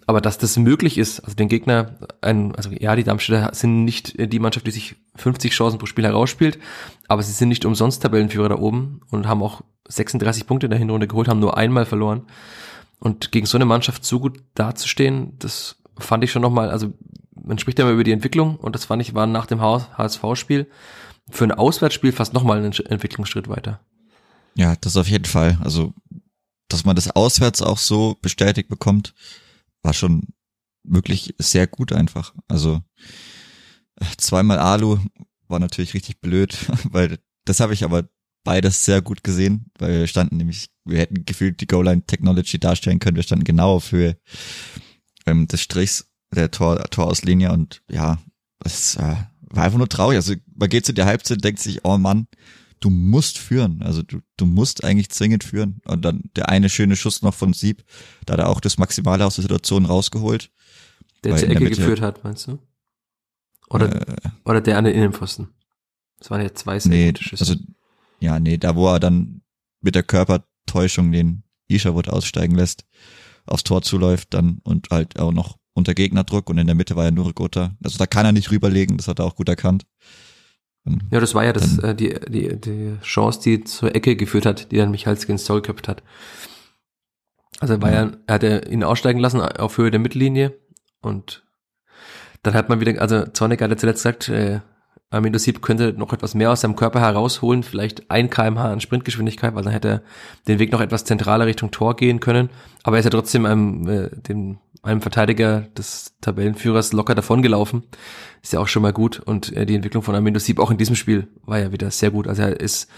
Aber 0.08 0.20
dass 0.20 0.38
das 0.38 0.56
möglich 0.56 0.98
ist, 0.98 1.20
also 1.20 1.36
den 1.36 1.48
Gegner, 1.48 1.94
ein, 2.20 2.56
also 2.56 2.70
ja, 2.70 2.96
die 2.96 3.04
Darmstädter 3.04 3.54
sind 3.54 3.84
nicht 3.84 4.14
die 4.18 4.40
Mannschaft, 4.40 4.66
die 4.66 4.72
sich 4.72 4.96
50 5.14 5.52
Chancen 5.52 5.78
pro 5.78 5.86
Spiel 5.86 6.04
herausspielt, 6.04 6.58
aber 7.06 7.22
sie 7.22 7.30
sind 7.30 7.48
nicht 7.48 7.64
umsonst 7.64 8.02
Tabellenführer 8.02 8.48
da 8.48 8.58
oben 8.58 9.02
und 9.10 9.28
haben 9.28 9.40
auch 9.40 9.60
36 9.86 10.48
Punkte 10.48 10.66
in 10.66 10.70
der 10.70 10.80
Hinrunde 10.80 11.06
geholt, 11.06 11.28
haben 11.28 11.38
nur 11.38 11.56
einmal 11.56 11.86
verloren. 11.86 12.26
Und 13.04 13.32
gegen 13.32 13.44
so 13.44 13.58
eine 13.58 13.66
Mannschaft 13.66 14.02
so 14.04 14.18
gut 14.18 14.42
dazustehen, 14.54 15.38
das 15.38 15.76
fand 15.98 16.24
ich 16.24 16.32
schon 16.32 16.40
nochmal, 16.40 16.70
also 16.70 16.94
man 17.34 17.58
spricht 17.58 17.78
ja 17.78 17.84
immer 17.84 17.92
über 17.92 18.02
die 18.02 18.12
Entwicklung 18.12 18.56
und 18.56 18.74
das 18.74 18.86
fand 18.86 19.02
ich 19.02 19.12
war 19.12 19.26
nach 19.26 19.44
dem 19.44 19.60
HSV-Spiel 19.60 20.70
für 21.30 21.44
ein 21.44 21.52
Auswärtsspiel 21.52 22.12
fast 22.12 22.32
nochmal 22.32 22.64
ein 22.64 22.72
Entwicklungsschritt 22.72 23.48
weiter. 23.48 23.80
Ja, 24.54 24.74
das 24.80 24.96
auf 24.96 25.06
jeden 25.06 25.26
Fall. 25.26 25.58
Also, 25.62 25.92
dass 26.68 26.86
man 26.86 26.96
das 26.96 27.10
auswärts 27.10 27.60
auch 27.60 27.76
so 27.76 28.16
bestätigt 28.22 28.70
bekommt, 28.70 29.12
war 29.82 29.92
schon 29.92 30.28
wirklich 30.82 31.34
sehr 31.36 31.66
gut 31.66 31.92
einfach. 31.92 32.34
Also 32.48 32.80
zweimal 34.16 34.58
Alu 34.58 34.98
war 35.46 35.58
natürlich 35.58 35.92
richtig 35.92 36.22
blöd, 36.22 36.56
weil 36.90 37.18
das 37.44 37.60
habe 37.60 37.74
ich 37.74 37.84
aber 37.84 38.08
beides 38.44 38.84
sehr 38.84 39.02
gut 39.02 39.24
gesehen, 39.24 39.70
weil 39.78 40.00
wir 40.00 40.06
standen 40.06 40.36
nämlich, 40.36 40.68
wir 40.84 40.98
hätten 40.98 41.24
gefühlt 41.24 41.60
die 41.60 41.66
Goal-Line 41.66 42.04
Technology 42.06 42.58
darstellen 42.58 43.00
können, 43.00 43.16
wir 43.16 43.22
standen 43.22 43.44
genau 43.44 43.76
auf 43.76 43.90
Höhe 43.90 44.16
ähm, 45.26 45.48
des 45.48 45.62
Strichs 45.62 46.06
der 46.34 46.50
Tor, 46.50 46.82
Torauslinie 46.84 47.52
und 47.52 47.82
ja, 47.90 48.18
es 48.64 48.96
äh, 48.96 49.16
war 49.40 49.64
einfach 49.64 49.78
nur 49.78 49.88
traurig. 49.88 50.16
Also 50.16 50.34
man 50.54 50.68
geht 50.68 50.86
zu 50.86 50.92
der 50.92 51.06
Halbzeit, 51.06 51.44
denkt 51.44 51.60
sich, 51.60 51.84
oh 51.84 51.96
Mann, 51.96 52.26
du 52.80 52.90
musst 52.90 53.38
führen. 53.38 53.82
Also 53.82 54.02
du, 54.02 54.20
du 54.36 54.46
musst 54.46 54.84
eigentlich 54.84 55.10
zwingend 55.10 55.44
führen. 55.44 55.80
Und 55.86 56.04
dann 56.04 56.24
der 56.36 56.48
eine 56.48 56.68
schöne 56.68 56.96
Schuss 56.96 57.22
noch 57.22 57.34
von 57.34 57.52
Sieb, 57.52 57.84
da 58.26 58.34
hat 58.34 58.40
er 58.40 58.48
auch 58.48 58.60
das 58.60 58.78
Maximale 58.78 59.24
aus 59.24 59.36
der 59.36 59.42
Situation 59.42 59.86
rausgeholt. 59.86 60.50
Der 61.22 61.36
zur 61.36 61.48
Ecke 61.48 61.60
Mitte, 61.60 61.76
geführt 61.76 62.00
hat, 62.00 62.22
meinst 62.24 62.46
du? 62.46 62.58
Oder, 63.70 64.08
äh, 64.08 64.16
oder 64.44 64.60
der 64.60 64.76
an 64.76 64.84
den 64.84 64.94
Innenpfosten? 64.94 65.48
Das 66.18 66.30
waren 66.30 66.42
ja 66.42 66.52
zwei 66.54 66.78
sehr 66.78 66.90
nee, 66.90 67.12
Schüsse. 67.18 67.42
Also, 67.42 67.54
ja, 68.24 68.40
nee, 68.40 68.56
da 68.56 68.74
wo 68.74 68.88
er 68.88 69.00
dann 69.00 69.42
mit 69.80 69.94
der 69.94 70.02
Körpertäuschung 70.02 71.12
den 71.12 71.44
Isherwood 71.68 72.08
aussteigen 72.08 72.56
lässt, 72.56 72.84
aufs 73.46 73.64
Tor 73.64 73.82
zuläuft 73.82 74.34
dann 74.34 74.58
und 74.64 74.88
halt 74.90 75.18
auch 75.18 75.32
noch 75.32 75.58
unter 75.74 75.94
Gegnerdruck 75.94 76.48
und 76.50 76.58
in 76.58 76.66
der 76.66 76.76
Mitte 76.76 76.96
war 76.96 77.04
ja 77.04 77.10
nur 77.10 77.32
Gotha. 77.32 77.76
Also 77.82 77.98
da 77.98 78.06
kann 78.06 78.26
er 78.26 78.32
nicht 78.32 78.50
rüberlegen, 78.50 78.96
das 78.96 79.08
hat 79.08 79.18
er 79.18 79.24
auch 79.24 79.36
gut 79.36 79.48
erkannt. 79.48 79.86
Und 80.84 81.02
ja, 81.10 81.20
das 81.20 81.34
war 81.34 81.44
ja 81.44 81.52
das, 81.52 81.78
äh, 81.78 81.94
die, 81.94 82.14
die, 82.28 82.60
die 82.60 82.96
Chance, 83.02 83.40
die 83.42 83.64
zur 83.64 83.94
Ecke 83.94 84.16
geführt 84.16 84.46
hat, 84.46 84.70
die 84.70 84.76
dann 84.76 84.90
Michalski 84.90 85.32
ins 85.32 85.44
Tor 85.44 85.60
geköpft 85.62 85.88
hat. 85.88 86.02
Also 87.60 87.74
er 87.74 87.82
war 87.82 87.92
ja, 87.92 88.04
ja 88.04 88.12
er 88.26 88.34
hat 88.34 88.68
ihn 88.68 88.84
aussteigen 88.84 89.20
lassen 89.20 89.40
auf 89.40 89.78
Höhe 89.78 89.90
der 89.90 90.00
Mittellinie 90.00 90.56
und 91.00 91.44
dann 92.42 92.54
hat 92.54 92.68
man 92.68 92.80
wieder, 92.80 93.00
also 93.00 93.24
Zornig 93.26 93.60
hat 93.62 93.70
ja 93.70 93.76
zuletzt 93.76 94.02
gesagt, 94.02 94.28
äh, 94.28 94.60
Armindo 95.14 95.38
Sieb 95.38 95.62
könnte 95.62 95.94
noch 95.96 96.12
etwas 96.12 96.34
mehr 96.34 96.50
aus 96.50 96.60
seinem 96.60 96.76
Körper 96.76 97.00
herausholen, 97.00 97.62
vielleicht 97.62 98.10
ein 98.10 98.30
kmh 98.30 98.72
an 98.72 98.80
Sprintgeschwindigkeit, 98.80 99.54
weil 99.54 99.62
dann 99.62 99.72
hätte 99.72 99.88
er 99.88 100.02
den 100.48 100.58
Weg 100.58 100.72
noch 100.72 100.80
etwas 100.80 101.04
zentraler 101.04 101.46
Richtung 101.46 101.70
Tor 101.70 101.96
gehen 101.96 102.20
können. 102.20 102.50
Aber 102.82 102.96
er 102.96 103.00
ist 103.00 103.04
ja 103.04 103.10
trotzdem 103.10 103.46
einem, 103.46 103.88
äh, 103.88 104.10
dem, 104.28 104.58
einem 104.82 105.00
Verteidiger 105.00 105.62
des 105.76 106.14
Tabellenführers 106.20 106.92
locker 106.92 107.14
davongelaufen. 107.14 107.84
Ist 108.42 108.52
ja 108.52 108.60
auch 108.60 108.68
schon 108.68 108.82
mal 108.82 108.92
gut. 108.92 109.20
Und 109.20 109.52
äh, 109.56 109.64
die 109.66 109.74
Entwicklung 109.74 110.02
von 110.02 110.14
Armindo 110.14 110.40
Sieb 110.40 110.58
auch 110.58 110.70
in 110.70 110.78
diesem 110.78 110.96
Spiel 110.96 111.28
war 111.44 111.58
ja 111.58 111.72
wieder 111.72 111.90
sehr 111.90 112.10
gut. 112.10 112.28
Also 112.28 112.42
er 112.42 112.60
ist, 112.60 112.88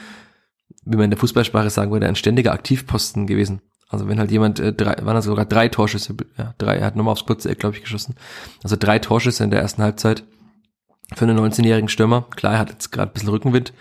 wie 0.84 0.96
man 0.96 1.04
in 1.04 1.10
der 1.10 1.18
Fußballsprache 1.18 1.70
sagen 1.70 1.92
würde, 1.92 2.08
ein 2.08 2.16
ständiger 2.16 2.52
Aktivposten 2.52 3.26
gewesen. 3.26 3.62
Also 3.88 4.08
wenn 4.08 4.18
halt 4.18 4.32
jemand, 4.32 4.58
äh, 4.58 4.72
drei, 4.72 4.96
waren 5.04 5.14
das 5.14 5.26
sogar 5.26 5.44
drei 5.44 5.68
Torschüsse, 5.68 6.16
ja, 6.36 6.54
drei, 6.58 6.78
er 6.78 6.86
hat 6.86 6.96
nochmal 6.96 7.12
aufs 7.12 7.24
kurze 7.24 7.48
Eck, 7.48 7.60
glaube 7.60 7.76
ich, 7.76 7.82
geschossen. 7.82 8.16
Also 8.64 8.76
drei 8.78 8.98
Torschüsse 8.98 9.44
in 9.44 9.50
der 9.50 9.60
ersten 9.60 9.82
Halbzeit 9.82 10.24
für 11.14 11.24
einen 11.24 11.38
19-jährigen 11.38 11.88
Stürmer. 11.88 12.22
Klar, 12.34 12.54
er 12.54 12.58
hat 12.58 12.70
jetzt 12.70 12.90
gerade 12.90 13.10
ein 13.10 13.14
bisschen 13.14 13.28
Rückenwind, 13.28 13.72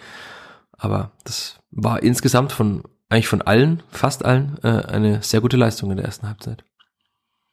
aber 0.72 1.12
das 1.24 1.60
war 1.72 2.04
insgesamt 2.04 2.52
von 2.52 2.84
eigentlich 3.10 3.28
von 3.28 3.42
allen, 3.42 3.84
fast 3.92 4.26
allen, 4.26 4.58
äh, 4.64 4.68
eine 4.68 5.22
sehr 5.22 5.42
gute 5.42 5.58
Leistung 5.58 5.92
in 5.92 5.98
der 5.98 6.06
ersten 6.06 6.28
Halbzeit. 6.28 6.64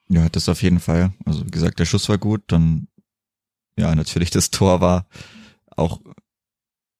Ja, 0.08 0.28
das 0.28 0.48
auf 0.48 0.62
jeden 0.62 0.80
Fall. 0.80 1.12
Also 1.24 1.44
wie 1.44 1.50
gesagt, 1.50 1.78
der 1.78 1.84
Schuss 1.84 2.08
war 2.08 2.18
gut, 2.18 2.42
dann 2.48 2.88
ja, 3.78 3.94
natürlich 3.94 4.30
das 4.30 4.50
Tor 4.50 4.80
war 4.80 5.06
auch 5.76 6.00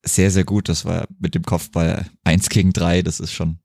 sehr, 0.04 0.30
sehr 0.30 0.44
gut. 0.44 0.68
Das 0.68 0.84
war 0.84 1.06
mit 1.18 1.34
dem 1.34 1.42
Kopfball 1.42 2.10
eins 2.24 2.48
gegen 2.48 2.72
drei, 2.72 3.02
das 3.02 3.20
ist 3.20 3.32
schon, 3.32 3.58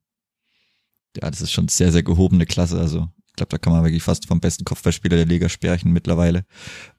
ja, 1.15 1.30
das 1.30 1.41
ist 1.41 1.52
schon 1.52 1.67
sehr, 1.67 1.91
sehr 1.91 2.04
gehobene 2.04 2.46
Klasse. 2.46 2.80
Also 2.80 3.10
ich 3.28 3.34
glaube, 3.34 3.50
da 3.50 3.58
kann 3.58 3.74
man 3.74 3.84
wirklich 3.84 4.04
fast 4.04 4.28
vom 4.28 4.39
besten 4.39 4.65
Kopfballspieler 4.65 5.17
der 5.17 5.26
Liga 5.26 5.50
sprechen 5.50 5.91
mittlerweile. 5.91 6.46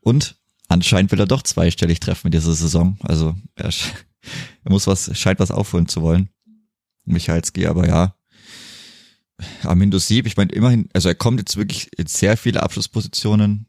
Und 0.01 0.38
anscheinend 0.69 1.11
will 1.11 1.21
er 1.21 1.27
doch 1.27 1.43
zweistellig 1.43 2.01
treffen 2.01 2.29
in 2.29 2.33
dieser 2.33 2.55
Saison. 2.55 2.99
Also 3.03 3.35
er, 3.57 3.71
er 4.65 4.71
muss 4.71 4.87
was, 4.87 5.17
scheint 5.19 5.41
was 5.41 5.51
aufholen 5.51 5.89
zu 5.89 6.03
wollen. 6.03 6.29
Michalski, 7.05 7.67
aber 7.67 7.89
ja. 7.89 8.15
Armindo 9.63 9.99
Sieb, 9.99 10.27
ich 10.27 10.37
meine 10.37 10.53
immerhin, 10.53 10.89
also 10.93 11.09
er 11.09 11.15
kommt 11.15 11.39
jetzt 11.39 11.57
wirklich 11.57 11.91
in 11.97 12.07
sehr 12.07 12.37
viele 12.37 12.63
Abschlusspositionen. 12.63 13.67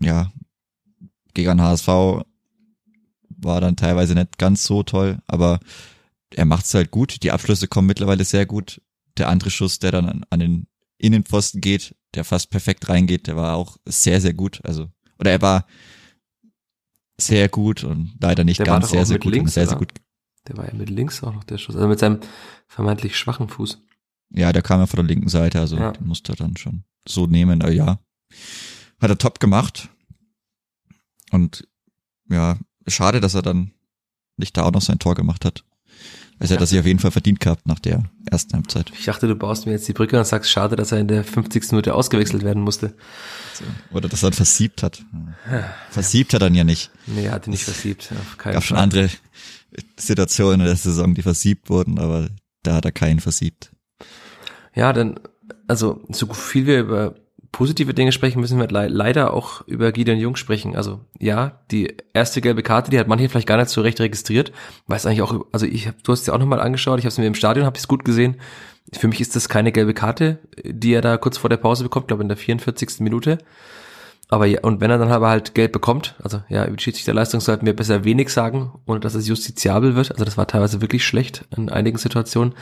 Ja, 0.00 0.32
gegen 1.34 1.60
HSV 1.60 1.88
war 3.40 3.60
dann 3.60 3.76
teilweise 3.76 4.14
nicht 4.14 4.38
ganz 4.38 4.64
so 4.64 4.82
toll, 4.82 5.18
aber 5.26 5.60
er 6.30 6.44
macht's 6.44 6.74
halt 6.74 6.90
gut. 6.90 7.22
Die 7.22 7.32
Abschlüsse 7.32 7.68
kommen 7.68 7.86
mittlerweile 7.86 8.24
sehr 8.24 8.46
gut. 8.46 8.80
Der 9.16 9.28
andere 9.28 9.50
Schuss, 9.50 9.78
der 9.78 9.92
dann 9.92 10.06
an, 10.06 10.24
an 10.30 10.40
den 10.40 10.66
Innenpfosten 10.98 11.60
geht, 11.60 11.96
der 12.14 12.24
fast 12.24 12.50
perfekt 12.50 12.88
reingeht, 12.88 13.26
der 13.26 13.36
war 13.36 13.56
auch 13.56 13.76
sehr, 13.84 14.20
sehr 14.20 14.34
gut. 14.34 14.60
Also 14.64 14.88
oder 15.18 15.30
er 15.30 15.42
war 15.42 15.66
sehr 17.20 17.48
gut 17.48 17.84
und 17.84 18.14
leider 18.20 18.44
nicht 18.44 18.58
der 18.58 18.66
ganz 18.66 18.90
sehr, 18.90 19.04
sehr 19.04 19.18
gut. 19.18 19.32
Links, 19.32 19.54
sehr, 19.54 19.66
sehr 19.66 19.76
gut. 19.76 19.92
Der 20.46 20.56
war 20.56 20.66
ja 20.66 20.74
mit 20.74 20.88
links 20.88 21.22
auch 21.22 21.34
noch 21.34 21.44
der 21.44 21.58
Schuss, 21.58 21.74
also 21.74 21.88
mit 21.88 21.98
seinem 21.98 22.20
vermeintlich 22.66 23.16
schwachen 23.16 23.48
Fuß. 23.48 23.82
Ja, 24.30 24.52
der 24.52 24.62
kam 24.62 24.80
ja 24.80 24.86
von 24.86 24.98
der 24.98 25.06
linken 25.06 25.28
Seite, 25.28 25.60
also 25.60 25.76
ja. 25.76 25.92
musste 26.00 26.32
er 26.32 26.36
dann 26.36 26.56
schon 26.56 26.84
so 27.06 27.26
nehmen, 27.26 27.62
aber 27.62 27.72
ja. 27.72 27.98
Hat 29.00 29.10
er 29.10 29.18
top 29.18 29.40
gemacht. 29.40 29.88
Und 31.30 31.66
ja, 32.28 32.58
schade, 32.86 33.20
dass 33.20 33.34
er 33.34 33.42
dann 33.42 33.72
nicht 34.36 34.56
da 34.56 34.64
auch 34.64 34.72
noch 34.72 34.82
sein 34.82 34.98
Tor 34.98 35.14
gemacht 35.14 35.44
hat. 35.44 35.64
Also 36.40 36.54
er 36.54 36.60
hat 36.60 36.68
sich 36.68 36.78
auf 36.78 36.86
jeden 36.86 37.00
Fall 37.00 37.10
verdient 37.10 37.40
gehabt 37.40 37.66
nach 37.66 37.80
der 37.80 38.04
ersten 38.30 38.54
Halbzeit. 38.54 38.92
Ich 38.96 39.06
dachte, 39.06 39.26
du 39.26 39.34
baust 39.34 39.66
mir 39.66 39.72
jetzt 39.72 39.88
die 39.88 39.92
Brücke 39.92 40.18
und 40.18 40.24
sagst, 40.24 40.50
schade, 40.50 40.76
dass 40.76 40.92
er 40.92 40.98
in 40.98 41.08
der 41.08 41.24
50. 41.24 41.72
Minute 41.72 41.94
ausgewechselt 41.94 42.44
werden 42.44 42.62
musste. 42.62 42.94
Oder 43.92 44.08
dass 44.08 44.22
er 44.22 44.32
versiebt 44.32 44.82
hat. 44.82 45.02
Versiebt 45.90 46.32
hat 46.32 46.42
er 46.42 46.46
dann 46.46 46.54
ja 46.54 46.64
nicht. 46.64 46.90
Nee, 47.06 47.26
er 47.26 47.32
hatte 47.32 47.50
nicht 47.50 47.64
versiebt. 47.64 48.12
Auf 48.12 48.38
keinen 48.38 48.52
gab 48.54 48.62
Fall. 48.62 48.68
schon 48.68 48.76
andere 48.76 49.10
Situationen 49.96 50.60
in 50.60 50.66
der 50.66 50.76
Saison, 50.76 51.14
die 51.14 51.22
versiebt 51.22 51.70
wurden, 51.70 51.98
aber 51.98 52.28
da 52.62 52.74
hat 52.74 52.84
er 52.84 52.92
keinen 52.92 53.20
versiebt. 53.20 53.70
Ja, 54.74 54.92
dann, 54.92 55.18
also 55.66 56.02
so 56.10 56.32
viel 56.32 56.66
wir 56.66 56.80
über 56.80 57.14
positive 57.52 57.94
Dinge 57.94 58.12
sprechen, 58.12 58.40
müssen 58.40 58.58
wir 58.58 58.68
le 58.68 58.88
leider 58.88 59.32
auch 59.32 59.66
über 59.66 59.92
Gideon 59.92 60.18
Jung 60.18 60.36
sprechen. 60.36 60.76
Also 60.76 61.00
ja, 61.18 61.60
die 61.70 61.96
erste 62.12 62.40
gelbe 62.40 62.62
Karte, 62.62 62.90
die 62.90 62.98
hat 62.98 63.08
manche 63.08 63.28
vielleicht 63.28 63.48
gar 63.48 63.56
nicht 63.56 63.70
so 63.70 63.80
recht 63.80 64.00
registriert. 64.00 64.52
Weiß 64.86 65.06
eigentlich 65.06 65.22
auch, 65.22 65.46
also 65.52 65.66
ich 65.66 65.88
hab, 65.88 66.02
du 66.02 66.12
hast 66.12 66.20
es 66.20 66.26
ja 66.26 66.34
auch 66.34 66.38
nochmal 66.38 66.60
angeschaut, 66.60 66.98
ich 66.98 67.04
habe 67.04 67.10
es 67.10 67.18
mir 67.18 67.26
im 67.26 67.34
Stadion, 67.34 67.66
habe 67.66 67.78
es 67.78 67.88
gut 67.88 68.04
gesehen. 68.04 68.36
Für 68.92 69.08
mich 69.08 69.20
ist 69.20 69.36
das 69.36 69.48
keine 69.48 69.72
gelbe 69.72 69.94
Karte, 69.94 70.38
die 70.64 70.92
er 70.92 71.02
da 71.02 71.16
kurz 71.16 71.36
vor 71.38 71.50
der 71.50 71.58
Pause 71.58 71.84
bekommt, 71.84 72.08
glaube 72.08 72.22
in 72.22 72.28
der 72.28 72.38
44. 72.38 73.00
Minute. 73.00 73.38
Aber 74.30 74.46
ja, 74.46 74.60
und 74.62 74.80
wenn 74.80 74.90
er 74.90 74.98
dann 74.98 75.10
aber 75.10 75.30
halt 75.30 75.54
gelb 75.54 75.72
bekommt, 75.72 76.14
also 76.22 76.42
ja, 76.48 76.66
über 76.66 76.76
die 76.76 76.82
Schiedsrichterleistung 76.82 77.40
sollten 77.40 77.64
wir 77.64 77.74
besser 77.74 78.04
wenig 78.04 78.28
sagen, 78.28 78.72
ohne 78.86 79.00
dass 79.00 79.14
es 79.14 79.26
justiziabel 79.26 79.94
wird. 79.94 80.12
Also 80.12 80.24
das 80.24 80.36
war 80.36 80.46
teilweise 80.46 80.82
wirklich 80.82 81.04
schlecht 81.04 81.46
in 81.56 81.70
einigen 81.70 81.96
Situationen. 81.96 82.54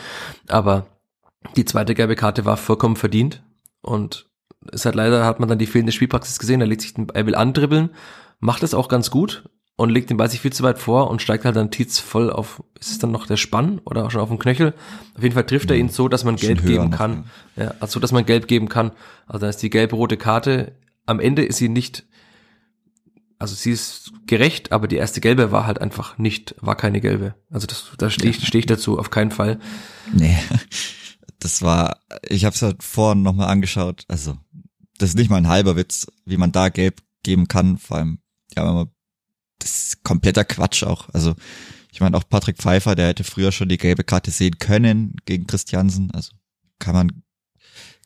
Aber 0.47 0.87
die 1.57 1.65
zweite 1.65 1.95
gelbe 1.95 2.15
Karte 2.15 2.45
war 2.45 2.57
vollkommen 2.57 2.97
verdient. 2.97 3.43
Und 3.83 4.26
es 4.73 4.85
hat 4.85 4.95
leider, 4.95 5.25
hat 5.25 5.41
man 5.41 5.49
dann 5.49 5.59
die 5.59 5.67
fehlende 5.67 5.93
Spielpraxis 5.93 6.39
gesehen. 6.39 6.61
Er 6.61 6.67
legt 6.67 6.83
sich 6.83 6.95
den, 6.95 7.09
er 7.13 7.27
will 7.27 7.35
andribbeln, 7.35 7.91
macht 8.41 8.63
es 8.63 8.75
auch 8.75 8.89
ganz 8.89 9.11
gut 9.11 9.49
und 9.77 9.91
legt 9.91 10.11
den 10.11 10.17
Ball 10.17 10.31
sich 10.31 10.41
viel 10.41 10.53
zu 10.53 10.63
weit 10.63 10.79
vor 10.79 11.11
und 11.11 11.21
steigt 11.21 11.45
halt 11.45 11.57
dann 11.57 11.71
Tietz 11.71 11.99
voll 11.99 12.31
auf, 12.31 12.63
ist 12.81 12.91
es 12.91 12.99
dann 12.99 13.13
noch 13.13 13.27
der 13.27 13.37
Spann 13.37 13.81
oder 13.85 14.07
auch 14.07 14.11
schon 14.11 14.23
auf 14.23 14.29
dem 14.29 14.39
Knöchel? 14.39 14.75
Auf 15.15 15.23
jeden 15.23 15.35
Fall 15.35 15.45
trifft 15.45 15.71
er 15.71 15.77
ihn 15.77 15.91
so, 15.91 16.09
dass 16.09 16.25
man 16.25 16.37
gelb 16.37 16.65
geben 16.65 16.91
kann. 16.91 17.25
Noch, 17.57 17.65
ja. 17.65 17.75
also 17.81 18.01
dass 18.01 18.13
man 18.13 18.25
gelb 18.25 18.49
geben 18.49 18.69
kann. 18.69 18.93
Also 19.27 19.41
da 19.41 19.49
ist 19.49 19.59
die 19.59 19.71
gelb-rote 19.71 20.17
Karte 20.17 20.73
am 21.07 21.21
Ende 21.21 21.45
ist 21.45 21.59
sie 21.59 21.69
nicht, 21.69 22.05
also 23.39 23.55
sie 23.55 23.71
ist 23.71 24.13
gerecht, 24.27 24.73
aber 24.73 24.89
die 24.89 24.97
erste 24.97 25.21
gelbe 25.21 25.53
war 25.53 25.67
halt 25.67 25.81
einfach 25.81 26.19
nicht, 26.19 26.55
war 26.61 26.77
keine 26.77 27.01
gelbe. 27.01 27.35
Also 27.51 27.67
das, 27.67 27.93
da 27.97 28.11
stehe 28.11 28.31
ich, 28.31 28.47
steh 28.47 28.59
ich 28.59 28.67
dazu 28.67 28.99
auf 28.99 29.11
keinen 29.11 29.31
Fall. 29.31 29.61
Nee, 30.13 30.37
das 31.39 31.63
war, 31.63 32.01
ich 32.29 32.45
habe 32.45 32.55
es 32.55 32.63
halt 32.63 32.83
vorhin 32.83 33.23
nochmal 33.23 33.49
angeschaut, 33.49 34.05
also 34.09 34.37
das 34.99 35.11
ist 35.11 35.17
nicht 35.17 35.31
mal 35.31 35.37
ein 35.37 35.49
halber 35.49 35.77
Witz, 35.77 36.07
wie 36.25 36.37
man 36.37 36.53
da 36.53 36.69
gelb 36.69 37.03
geben 37.23 37.49
kann, 37.49 37.79
vor 37.79 37.99
allem, 37.99 38.19
ja, 38.55 38.87
das 39.59 39.85
ist 39.85 40.05
kompletter 40.05 40.45
Quatsch 40.45 40.85
auch. 40.85 41.09
Also 41.13 41.35
ich 41.93 42.01
meine 42.01 42.17
auch 42.17 42.29
Patrick 42.29 42.59
Pfeiffer, 42.59 42.95
der 42.95 43.09
hätte 43.09 43.25
früher 43.25 43.53
schon 43.53 43.69
die 43.69 43.79
gelbe 43.79 44.05
Karte 44.05 44.31
sehen 44.31 44.59
können 44.59 45.17
gegen 45.25 45.47
Christiansen, 45.47 46.11
also 46.13 46.33
kann 46.79 46.95
man 46.95 47.23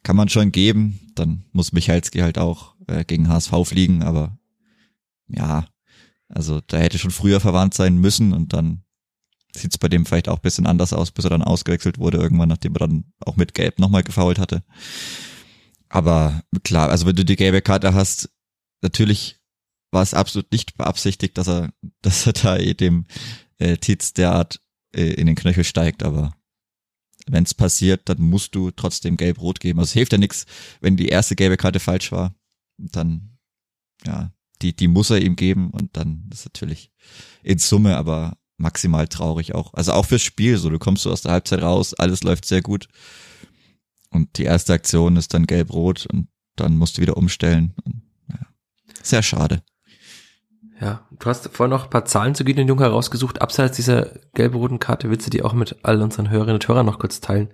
kann 0.03 0.17
man 0.17 0.29
schon 0.29 0.53
geben, 0.53 1.13
dann 1.15 1.45
muss 1.53 1.73
Michalski 1.73 2.21
halt 2.21 2.39
auch 2.39 2.75
äh, 2.87 3.05
gegen 3.05 3.29
HSV 3.29 3.53
fliegen, 3.65 4.03
aber 4.03 4.39
ja, 5.29 5.67
also 6.29 6.61
da 6.67 6.79
hätte 6.79 6.99
schon 6.99 7.11
früher 7.11 7.41
verwandt 7.41 7.75
sein 7.75 7.99
müssen 7.99 8.33
und 8.33 8.53
dann 8.53 8.83
sieht 9.55 9.73
es 9.73 9.79
bei 9.79 9.89
dem 9.89 10.07
vielleicht 10.07 10.29
auch 10.29 10.39
bisschen 10.39 10.67
anders 10.67 10.93
aus, 10.93 11.11
bis 11.11 11.25
er 11.25 11.31
dann 11.31 11.43
ausgewechselt 11.43 11.99
wurde, 11.99 12.19
irgendwann, 12.19 12.49
nachdem 12.49 12.75
er 12.75 12.87
dann 12.87 13.05
auch 13.21 13.37
mit 13.37 13.55
Gelb 13.55 13.79
nochmal 13.79 14.03
gefault 14.03 14.39
hatte. 14.39 14.63
Aber 15.91 16.43
klar, 16.65 16.89
also 16.89 17.05
wenn 17.05 17.17
du 17.17 17.25
die 17.25 17.37
gelbe 17.37 17.61
Karte 17.61 17.93
hast, 17.93 18.31
natürlich 18.81 19.41
war 19.91 20.03
es 20.03 20.15
absolut 20.15 20.51
nicht 20.53 20.77
beabsichtigt, 20.79 21.37
dass 21.37 21.49
er, 21.49 21.73
dass 22.03 22.27
er 22.27 22.33
da 22.33 22.57
eh 22.57 22.73
dem 22.73 23.07
äh, 23.59 23.77
Tietz 23.77 24.15
derart 24.15 24.61
äh, 24.95 25.13
in 25.15 25.27
den 25.27 25.37
Knöchel 25.37 25.65
steigt, 25.65 26.03
aber 26.03 26.35
wenn 27.27 27.45
es 27.45 27.55
passiert, 27.55 28.09
dann 28.09 28.21
musst 28.23 28.55
du 28.55 28.71
trotzdem 28.71 29.17
gelb-rot 29.17 29.61
geben. 29.61 29.79
Also 29.79 29.91
es 29.91 29.93
hilft 29.93 30.13
ja 30.13 30.19
nichts, 30.19 30.47
wenn 30.81 30.97
die 30.97 31.09
erste 31.09 31.37
gelbe 31.37 31.57
Karte 31.57 31.79
falsch 31.79 32.13
war. 32.13 32.35
Dann, 32.79 33.37
ja, 34.07 34.33
die, 34.63 34.75
die 34.75 34.89
muss 34.89 35.11
er 35.11 35.21
ihm 35.21 35.37
geben 35.37 35.71
und 35.71 35.97
dann 35.97 36.29
ist 36.33 36.47
natürlich 36.47 36.91
in 37.43 37.59
Summe 37.59 37.97
aber 37.97 38.39
maximal 38.57 39.07
traurig 39.07 39.55
auch. 39.55 39.75
Also 39.75 39.93
auch 39.93 40.07
fürs 40.07 40.23
Spiel, 40.23 40.57
so 40.57 40.71
du 40.71 40.79
kommst 40.79 41.03
so 41.03 41.13
aus 41.13 41.23
der 41.23 41.33
Halbzeit 41.33 41.63
raus, 41.63 41.95
alles 41.95 42.23
läuft 42.23 42.45
sehr 42.45 42.63
gut. 42.63 42.89
Und 44.11 44.39
die 44.39 44.45
erste 44.45 44.73
Aktion 44.73 45.17
ist 45.17 45.35
dann 45.35 45.47
gelb-rot 45.47 46.07
und 46.13 46.29
dann 46.57 46.77
musst 46.77 46.99
du 46.99 47.03
wieder 47.03 47.17
umstellen. 47.17 47.75
Ja, 48.29 48.47
sehr 49.03 49.23
schade. 49.23 49.63
Ja, 50.81 51.03
du 51.19 51.29
hast 51.29 51.51
vorhin 51.53 51.71
noch 51.71 51.85
ein 51.85 51.91
paar 51.91 52.07
Zahlen 52.07 52.35
zu 52.35 52.43
Gideon 52.43 52.67
Jung 52.67 52.79
herausgesucht. 52.79 53.43
Abseits 53.43 53.77
dieser 53.77 54.13
gelb-roten 54.33 54.79
Karte 54.79 55.11
willst 55.11 55.27
du 55.27 55.31
die 55.31 55.43
auch 55.43 55.53
mit 55.53 55.77
all 55.83 56.01
unseren 56.01 56.31
Hörerinnen 56.31 56.55
und 56.55 56.69
Hörern 56.69 56.87
noch 56.87 56.99
kurz 56.99 57.21
teilen, 57.21 57.51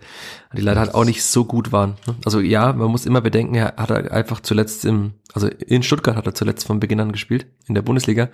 die 0.57 0.63
leider 0.63 0.79
halt 0.79 0.95
auch 0.95 1.05
nicht 1.05 1.25
so 1.25 1.45
gut 1.45 1.73
waren. 1.73 1.97
Ne? 2.07 2.15
Also 2.25 2.39
ja, 2.39 2.73
man 2.73 2.89
muss 2.89 3.05
immer 3.05 3.21
bedenken, 3.21 3.57
er 3.57 3.75
hat 3.77 3.91
einfach 3.91 4.41
zuletzt 4.41 4.85
im, 4.85 5.15
also 5.33 5.49
in 5.49 5.83
Stuttgart 5.83 6.15
hat 6.15 6.27
er 6.27 6.35
zuletzt 6.35 6.69
von 6.69 6.79
Beginn 6.79 7.01
an 7.01 7.11
gespielt, 7.11 7.47
in 7.67 7.75
der 7.75 7.83
Bundesliga. 7.83 8.29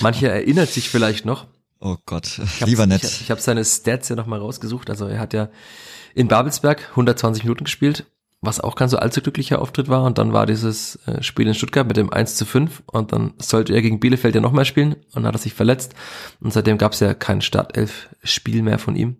Manche 0.00 0.30
erinnert 0.30 0.70
sich 0.70 0.88
vielleicht 0.88 1.26
noch. 1.26 1.46
Oh 1.80 1.96
Gott, 2.04 2.40
lieber 2.64 2.86
nett. 2.86 3.02
Ich, 3.04 3.22
ich 3.22 3.30
habe 3.30 3.40
seine 3.40 3.64
Stats 3.64 4.08
ja 4.10 4.16
nochmal 4.16 4.38
rausgesucht. 4.38 4.90
Also 4.90 5.06
er 5.06 5.18
hat 5.18 5.32
ja 5.32 5.48
in 6.14 6.28
Babelsberg 6.28 6.90
120 6.90 7.44
Minuten 7.44 7.64
gespielt, 7.64 8.06
was 8.42 8.60
auch 8.60 8.74
kein 8.74 8.90
so 8.90 8.98
allzu 8.98 9.22
glücklicher 9.22 9.60
Auftritt 9.60 9.88
war. 9.88 10.04
Und 10.04 10.18
dann 10.18 10.32
war 10.34 10.44
dieses 10.44 10.96
äh, 11.06 11.22
Spiel 11.22 11.46
in 11.46 11.54
Stuttgart 11.54 11.86
mit 11.86 11.96
dem 11.96 12.12
1 12.12 12.36
zu 12.36 12.44
5 12.44 12.82
und 12.86 13.12
dann 13.12 13.32
sollte 13.38 13.72
er 13.72 13.80
gegen 13.80 13.98
Bielefeld 13.98 14.34
ja 14.34 14.42
nochmal 14.42 14.66
spielen 14.66 14.92
und 14.92 15.16
dann 15.16 15.26
hat 15.26 15.36
er 15.36 15.38
sich 15.38 15.54
verletzt. 15.54 15.94
Und 16.40 16.52
seitdem 16.52 16.76
gab 16.76 16.92
es 16.92 17.00
ja 17.00 17.14
kein 17.14 17.40
Startelf-Spiel 17.40 18.62
mehr 18.62 18.78
von 18.78 18.94
ihm. 18.94 19.16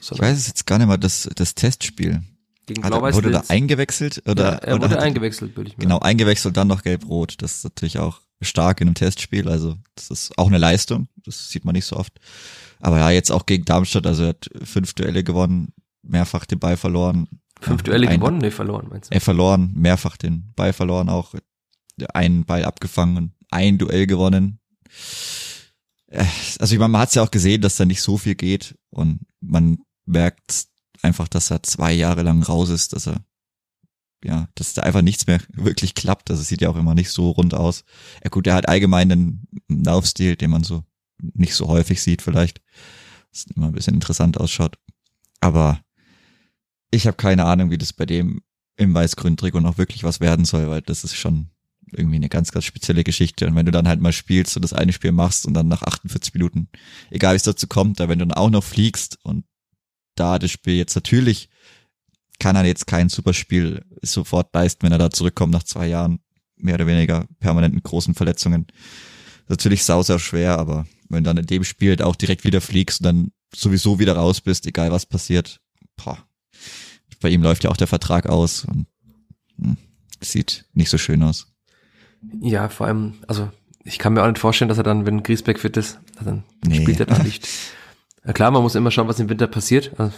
Sondern 0.00 0.24
ich 0.24 0.32
weiß 0.32 0.38
es 0.38 0.46
jetzt 0.48 0.66
gar 0.66 0.78
nicht 0.78 0.88
mal, 0.88 0.96
das, 0.96 1.28
das 1.34 1.54
Testspiel. 1.54 2.22
Gegen 2.66 2.84
Hat, 2.84 2.92
wurde 2.92 3.30
da 3.30 3.42
eingewechselt? 3.48 4.22
Oder, 4.26 4.44
ja, 4.44 4.58
er 4.58 4.74
wurde 4.74 4.86
oder 4.86 5.02
eingewechselt, 5.02 5.56
würde 5.56 5.70
ich 5.70 5.76
mal 5.76 5.82
Genau, 5.82 5.98
eingewechselt, 5.98 6.56
dann 6.56 6.68
noch 6.68 6.82
gelb-rot. 6.82 7.34
Das 7.42 7.56
ist 7.56 7.64
natürlich 7.64 7.98
auch 7.98 8.20
stark 8.44 8.80
in 8.80 8.88
einem 8.88 8.94
Testspiel. 8.94 9.48
Also 9.48 9.76
das 9.94 10.10
ist 10.10 10.38
auch 10.38 10.48
eine 10.48 10.58
Leistung. 10.58 11.08
Das 11.24 11.50
sieht 11.50 11.64
man 11.64 11.74
nicht 11.74 11.86
so 11.86 11.96
oft. 11.96 12.18
Aber 12.80 12.98
ja, 12.98 13.10
jetzt 13.10 13.30
auch 13.30 13.46
gegen 13.46 13.64
Darmstadt. 13.64 14.06
Also 14.06 14.24
er 14.24 14.28
hat 14.30 14.50
fünf 14.64 14.92
Duelle 14.94 15.24
gewonnen, 15.24 15.72
mehrfach 16.02 16.46
den 16.46 16.58
Ball 16.58 16.76
verloren. 16.76 17.28
Fünf 17.60 17.82
Duelle 17.82 18.08
ein, 18.08 18.18
gewonnen? 18.18 18.38
Nee, 18.38 18.50
verloren, 18.50 18.88
meinst 18.90 19.10
du? 19.10 19.14
Er 19.14 19.20
verloren, 19.20 19.72
mehrfach 19.74 20.16
den 20.16 20.52
Ball 20.56 20.72
verloren, 20.72 21.08
auch 21.08 21.34
einen 22.12 22.44
Ball 22.44 22.64
abgefangen 22.64 23.16
und 23.16 23.32
ein 23.50 23.78
Duell 23.78 24.06
gewonnen. 24.06 24.58
Äh, 26.08 26.24
also 26.58 26.74
ich 26.74 26.78
meine, 26.78 26.90
man 26.90 27.02
hat 27.02 27.10
es 27.10 27.14
ja 27.14 27.22
auch 27.22 27.30
gesehen, 27.30 27.60
dass 27.60 27.76
da 27.76 27.84
nicht 27.84 28.02
so 28.02 28.18
viel 28.18 28.34
geht 28.34 28.76
und 28.90 29.20
man 29.40 29.78
merkt 30.06 30.66
einfach, 31.02 31.28
dass 31.28 31.50
er 31.50 31.62
zwei 31.62 31.92
Jahre 31.92 32.22
lang 32.22 32.42
raus 32.42 32.68
ist, 32.68 32.92
dass 32.92 33.06
er 33.06 33.24
ja, 34.24 34.48
dass 34.54 34.74
da 34.74 34.82
einfach 34.82 35.02
nichts 35.02 35.26
mehr 35.26 35.40
wirklich 35.52 35.94
klappt. 35.94 36.30
Also 36.30 36.42
es 36.42 36.48
sieht 36.48 36.60
ja 36.60 36.70
auch 36.70 36.76
immer 36.76 36.94
nicht 36.94 37.10
so 37.10 37.30
rund 37.30 37.54
aus. 37.54 37.84
Ja 38.22 38.30
gut, 38.30 38.46
er 38.46 38.54
hat 38.54 38.68
allgemein 38.68 39.10
einen 39.10 39.48
Laufstil, 39.68 40.36
den 40.36 40.50
man 40.50 40.64
so 40.64 40.84
nicht 41.20 41.54
so 41.54 41.68
häufig 41.68 42.02
sieht 42.02 42.22
vielleicht. 42.22 42.60
Das 43.32 43.46
immer 43.56 43.66
ein 43.66 43.72
bisschen 43.72 43.94
interessant 43.94 44.38
ausschaut. 44.38 44.78
Aber 45.40 45.80
ich 46.90 47.06
habe 47.06 47.16
keine 47.16 47.44
Ahnung, 47.44 47.70
wie 47.70 47.78
das 47.78 47.92
bei 47.92 48.06
dem 48.06 48.42
im 48.76 48.94
weiß-grünen 48.94 49.36
Trikot 49.36 49.60
noch 49.60 49.78
wirklich 49.78 50.04
was 50.04 50.20
werden 50.20 50.44
soll, 50.44 50.68
weil 50.68 50.82
das 50.82 51.04
ist 51.04 51.16
schon 51.16 51.50
irgendwie 51.92 52.16
eine 52.16 52.28
ganz, 52.28 52.52
ganz 52.52 52.64
spezielle 52.64 53.04
Geschichte. 53.04 53.46
Und 53.46 53.54
wenn 53.54 53.66
du 53.66 53.72
dann 53.72 53.88
halt 53.88 54.00
mal 54.00 54.12
spielst 54.12 54.56
und 54.56 54.62
das 54.62 54.72
eine 54.72 54.92
Spiel 54.92 55.12
machst 55.12 55.46
und 55.46 55.54
dann 55.54 55.68
nach 55.68 55.82
48 55.82 56.34
Minuten, 56.34 56.68
egal 57.10 57.34
wie 57.34 57.36
es 57.36 57.42
dazu 57.42 57.66
kommt, 57.66 58.00
da 58.00 58.08
wenn 58.08 58.18
du 58.18 58.26
dann 58.26 58.36
auch 58.36 58.50
noch 58.50 58.64
fliegst 58.64 59.18
und 59.24 59.44
da 60.14 60.38
das 60.38 60.50
Spiel 60.50 60.74
jetzt 60.74 60.94
natürlich 60.94 61.48
kann 62.42 62.56
er 62.56 62.64
jetzt 62.64 62.88
kein 62.88 63.08
Superspiel 63.08 63.84
sofort 64.02 64.52
leisten, 64.52 64.82
wenn 64.82 64.90
er 64.90 64.98
da 64.98 65.10
zurückkommt 65.10 65.52
nach 65.52 65.62
zwei 65.62 65.86
Jahren 65.86 66.18
mehr 66.56 66.74
oder 66.74 66.88
weniger 66.88 67.24
permanenten 67.38 67.80
großen 67.84 68.14
Verletzungen. 68.14 68.66
Natürlich 69.46 69.84
sau 69.84 70.02
sehr 70.02 70.18
schwer, 70.18 70.58
aber 70.58 70.84
wenn 71.08 71.22
du 71.22 71.30
dann 71.30 71.36
in 71.36 71.46
dem 71.46 71.62
Spiel 71.62 72.02
auch 72.02 72.16
direkt 72.16 72.42
wieder 72.42 72.60
fliegst 72.60 73.00
und 73.00 73.04
dann 73.04 73.32
sowieso 73.54 74.00
wieder 74.00 74.16
raus 74.16 74.40
bist, 74.40 74.66
egal 74.66 74.90
was 74.90 75.06
passiert, 75.06 75.60
boah, 75.94 76.18
bei 77.20 77.28
ihm 77.28 77.44
läuft 77.44 77.62
ja 77.62 77.70
auch 77.70 77.76
der 77.76 77.86
Vertrag 77.86 78.26
aus 78.26 78.64
und 78.64 78.86
hm, 79.60 79.76
sieht 80.20 80.64
nicht 80.74 80.90
so 80.90 80.98
schön 80.98 81.22
aus. 81.22 81.46
Ja, 82.40 82.68
vor 82.70 82.88
allem, 82.88 83.14
also 83.28 83.52
ich 83.84 84.00
kann 84.00 84.14
mir 84.14 84.24
auch 84.24 84.28
nicht 84.28 84.40
vorstellen, 84.40 84.68
dass 84.68 84.78
er 84.78 84.84
dann, 84.84 85.06
wenn 85.06 85.22
Griesbeck 85.22 85.60
fit 85.60 85.76
ist, 85.76 86.00
dann 86.20 86.42
nee. 86.66 86.82
spielt 86.82 86.98
er 86.98 87.06
da 87.06 87.18
nicht. 87.22 87.48
Ja, 88.26 88.32
klar, 88.32 88.50
man 88.50 88.62
muss 88.62 88.74
immer 88.74 88.90
schauen, 88.90 89.06
was 89.06 89.20
im 89.20 89.28
Winter 89.28 89.46
passiert. 89.46 89.92
Also, 89.96 90.12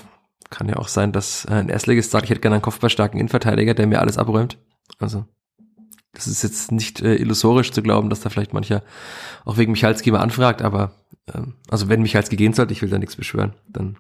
kann 0.51 0.69
ja 0.69 0.77
auch 0.77 0.89
sein, 0.89 1.13
dass 1.13 1.47
ein 1.47 1.69
Erstligist 1.69 2.11
sagt, 2.11 2.25
ich 2.25 2.31
hätte 2.31 2.41
gerne 2.41 2.57
einen 2.57 2.63
kopfballstarken 2.63 3.19
Innenverteidiger, 3.19 3.75
der 3.75 3.87
mir 3.87 4.01
alles 4.01 4.19
abräumt. 4.19 4.59
Also 4.99 5.25
das 6.13 6.27
ist 6.27 6.43
jetzt 6.43 6.73
nicht 6.73 7.03
äh, 7.03 7.17
illusorisch 7.17 7.73
zu 7.73 7.83
glauben, 7.83 8.09
dass 8.09 8.21
da 8.21 8.31
vielleicht 8.31 8.55
mancher 8.55 8.83
auch 9.45 9.57
wegen 9.57 9.73
Michalski 9.73 10.11
mal 10.11 10.21
anfragt, 10.21 10.63
aber 10.63 10.93
ähm, 11.33 11.55
also 11.69 11.89
wenn 11.89 12.03
Michalski 12.03 12.37
gehen 12.37 12.53
sollte, 12.53 12.73
ich 12.73 12.83
will 12.83 12.91
da 12.91 12.99
nichts 12.99 13.17
beschwören, 13.17 13.55
dann 13.69 13.97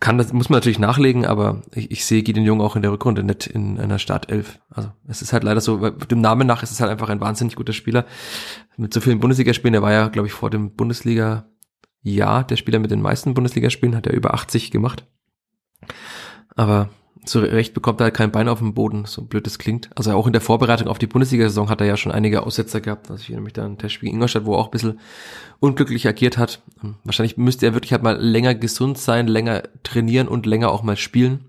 kann 0.00 0.18
das, 0.18 0.32
muss 0.32 0.48
man 0.48 0.58
natürlich 0.58 0.78
nachlegen, 0.78 1.24
aber 1.24 1.62
ich, 1.74 1.90
ich 1.90 2.04
sehe 2.04 2.22
Gideon 2.22 2.44
Jung 2.44 2.60
auch 2.60 2.76
in 2.76 2.82
der 2.82 2.92
Rückrunde 2.92 3.22
nicht 3.22 3.46
in 3.46 3.80
einer 3.80 3.98
Startelf. 3.98 4.60
Also 4.70 4.90
es 5.08 5.22
ist 5.22 5.32
halt 5.32 5.44
leider 5.44 5.60
so, 5.60 5.90
dem 5.90 6.20
Namen 6.20 6.46
nach 6.46 6.62
ist 6.62 6.72
es 6.72 6.80
halt 6.80 6.90
einfach 6.90 7.08
ein 7.08 7.20
wahnsinnig 7.20 7.56
guter 7.56 7.72
Spieler. 7.72 8.04
Mit 8.76 8.92
so 8.92 9.00
vielen 9.00 9.20
Bundesligaspielen, 9.20 9.74
er 9.74 9.82
war 9.82 9.92
ja, 9.92 10.08
glaube 10.08 10.28
ich, 10.28 10.34
vor 10.34 10.50
dem 10.50 10.74
Bundesliga-Jahr 10.74 12.44
der 12.44 12.56
Spieler 12.56 12.80
mit 12.80 12.90
den 12.90 13.02
meisten 13.02 13.34
Bundesligaspielen, 13.34 13.96
hat 13.96 14.06
er 14.06 14.12
über 14.12 14.34
80 14.34 14.70
gemacht. 14.70 15.06
Aber 16.56 16.90
so 17.26 17.40
recht 17.40 17.72
bekommt 17.72 18.00
er 18.00 18.04
halt 18.04 18.14
kein 18.14 18.30
Bein 18.30 18.48
auf 18.48 18.58
dem 18.58 18.74
Boden, 18.74 19.06
so 19.06 19.22
blöd 19.22 19.46
es 19.46 19.58
klingt. 19.58 19.88
Also 19.94 20.12
auch 20.12 20.26
in 20.26 20.32
der 20.32 20.42
Vorbereitung 20.42 20.88
auf 20.88 20.98
die 20.98 21.06
Bundesliga-Saison 21.06 21.70
hat 21.70 21.80
er 21.80 21.86
ja 21.86 21.96
schon 21.96 22.12
einige 22.12 22.42
Aussetzer 22.42 22.80
gehabt. 22.80 23.10
Also 23.10 23.22
ich 23.22 23.30
erinnere 23.30 23.44
mich 23.44 23.54
da 23.54 23.64
an 23.64 23.78
Testspiel 23.78 24.10
in 24.10 24.16
Ingolstadt, 24.16 24.44
wo 24.44 24.54
er 24.54 24.58
auch 24.58 24.66
ein 24.66 24.72
bisschen 24.72 25.00
unglücklich 25.58 26.06
agiert 26.06 26.36
hat. 26.36 26.60
Wahrscheinlich 27.04 27.38
müsste 27.38 27.66
er 27.66 27.74
wirklich 27.74 27.92
halt 27.92 28.02
mal 28.02 28.20
länger 28.20 28.54
gesund 28.54 28.98
sein, 28.98 29.26
länger 29.26 29.62
trainieren 29.82 30.28
und 30.28 30.44
länger 30.44 30.70
auch 30.70 30.82
mal 30.82 30.96
spielen. 30.96 31.46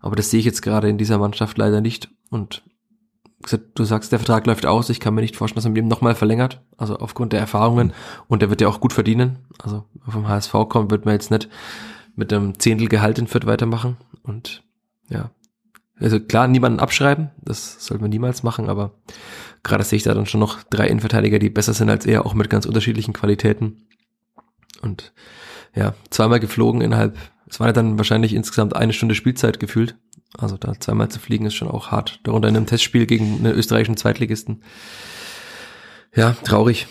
Aber 0.00 0.14
das 0.14 0.30
sehe 0.30 0.40
ich 0.40 0.46
jetzt 0.46 0.62
gerade 0.62 0.88
in 0.88 0.96
dieser 0.96 1.18
Mannschaft 1.18 1.58
leider 1.58 1.80
nicht. 1.80 2.08
Und 2.30 2.62
du 3.74 3.84
sagst, 3.84 4.12
der 4.12 4.20
Vertrag 4.20 4.46
läuft 4.46 4.64
aus. 4.64 4.90
Ich 4.90 5.00
kann 5.00 5.14
mir 5.14 5.22
nicht 5.22 5.36
vorstellen, 5.36 5.56
dass 5.56 5.64
man 5.64 5.76
ihm 5.76 5.88
nochmal 5.88 6.14
verlängert. 6.14 6.62
Also 6.76 6.96
aufgrund 6.96 7.32
der 7.32 7.40
Erfahrungen. 7.40 7.92
Und 8.28 8.42
der 8.42 8.50
wird 8.50 8.60
ja 8.60 8.68
auch 8.68 8.80
gut 8.80 8.92
verdienen. 8.92 9.40
Also 9.60 9.84
vom 10.06 10.28
HSV 10.28 10.52
kommt, 10.68 10.92
wird 10.92 11.04
man 11.04 11.14
jetzt 11.14 11.32
nicht 11.32 11.48
mit 12.20 12.32
einem 12.32 12.58
Zehntel 12.58 12.88
in 12.92 13.26
Fürth 13.26 13.46
weitermachen. 13.46 13.96
Und 14.22 14.62
ja, 15.08 15.30
also 15.98 16.20
klar, 16.20 16.46
niemanden 16.46 16.78
abschreiben. 16.78 17.30
Das 17.42 17.84
sollte 17.84 18.02
man 18.02 18.10
niemals 18.10 18.42
machen. 18.42 18.68
Aber 18.68 18.92
gerade 19.62 19.82
sehe 19.82 19.96
ich 19.96 20.02
da 20.04 20.14
dann 20.14 20.26
schon 20.26 20.38
noch 20.38 20.62
drei 20.62 20.86
Innenverteidiger, 20.86 21.38
die 21.38 21.50
besser 21.50 21.72
sind 21.72 21.90
als 21.90 22.06
er, 22.06 22.26
auch 22.26 22.34
mit 22.34 22.50
ganz 22.50 22.66
unterschiedlichen 22.66 23.14
Qualitäten. 23.14 23.88
Und 24.82 25.12
ja, 25.74 25.94
zweimal 26.10 26.40
geflogen 26.40 26.82
innerhalb, 26.82 27.18
es 27.46 27.58
war 27.58 27.72
dann 27.72 27.98
wahrscheinlich 27.98 28.34
insgesamt 28.34 28.76
eine 28.76 28.92
Stunde 28.92 29.14
Spielzeit 29.14 29.58
gefühlt. 29.58 29.96
Also 30.38 30.56
da 30.56 30.78
zweimal 30.78 31.08
zu 31.08 31.18
fliegen 31.18 31.46
ist 31.46 31.54
schon 31.54 31.68
auch 31.68 31.90
hart. 31.90 32.20
Darunter 32.22 32.48
in 32.48 32.56
einem 32.56 32.66
Testspiel 32.66 33.06
gegen 33.06 33.38
einen 33.38 33.54
österreichischen 33.54 33.96
Zweitligisten. 33.96 34.62
Ja, 36.14 36.32
traurig. 36.44 36.86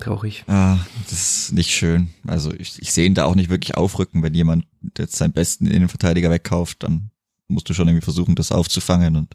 Traurig. 0.00 0.44
Ah, 0.46 0.78
das 1.08 1.12
ist 1.46 1.52
nicht 1.52 1.70
schön. 1.70 2.10
Also 2.26 2.52
ich, 2.52 2.80
ich 2.80 2.92
sehe 2.92 3.06
ihn 3.06 3.14
da 3.14 3.24
auch 3.24 3.34
nicht 3.34 3.50
wirklich 3.50 3.76
aufrücken, 3.76 4.22
wenn 4.22 4.34
jemand 4.34 4.66
jetzt 4.98 5.16
seinen 5.16 5.32
besten 5.32 5.66
Innenverteidiger 5.66 6.30
wegkauft, 6.30 6.82
dann 6.82 7.10
musst 7.48 7.68
du 7.68 7.74
schon 7.74 7.88
irgendwie 7.88 8.04
versuchen, 8.04 8.34
das 8.34 8.52
aufzufangen 8.52 9.16
und 9.16 9.34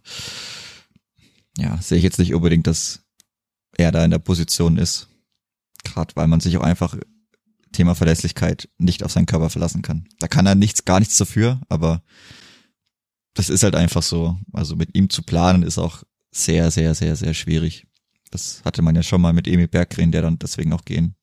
ja, 1.57 1.81
sehe 1.81 1.97
ich 1.97 2.03
jetzt 2.03 2.19
nicht 2.19 2.33
unbedingt, 2.33 2.67
dass 2.67 3.01
er 3.77 3.91
da 3.91 4.03
in 4.05 4.11
der 4.11 4.19
Position 4.19 4.77
ist. 4.77 5.07
Gerade 5.83 6.15
weil 6.15 6.27
man 6.27 6.39
sich 6.39 6.57
auch 6.57 6.63
einfach 6.63 6.95
Thema 7.71 7.95
Verlässlichkeit 7.95 8.69
nicht 8.77 9.03
auf 9.03 9.11
seinen 9.11 9.25
Körper 9.25 9.49
verlassen 9.49 9.81
kann. 9.81 10.07
Da 10.19 10.27
kann 10.27 10.45
er 10.45 10.55
nichts, 10.55 10.85
gar 10.85 10.99
nichts 10.99 11.17
dafür, 11.17 11.61
aber 11.69 12.03
das 13.33 13.49
ist 13.49 13.63
halt 13.63 13.75
einfach 13.75 14.03
so. 14.03 14.37
Also 14.53 14.75
mit 14.75 14.95
ihm 14.95 15.09
zu 15.09 15.23
planen 15.23 15.63
ist 15.63 15.77
auch 15.77 16.03
sehr, 16.31 16.71
sehr, 16.71 16.95
sehr, 16.95 17.15
sehr 17.15 17.33
schwierig. 17.33 17.87
Das 18.31 18.61
hatte 18.65 18.81
man 18.81 18.95
ja 18.95 19.03
schon 19.03 19.21
mal 19.21 19.33
mit 19.33 19.47
Emil 19.47 19.67
Berggren, 19.67 20.11
der 20.11 20.21
dann 20.21 20.39
deswegen 20.39 20.73
auch 20.73 20.85
gehen, 20.85 21.15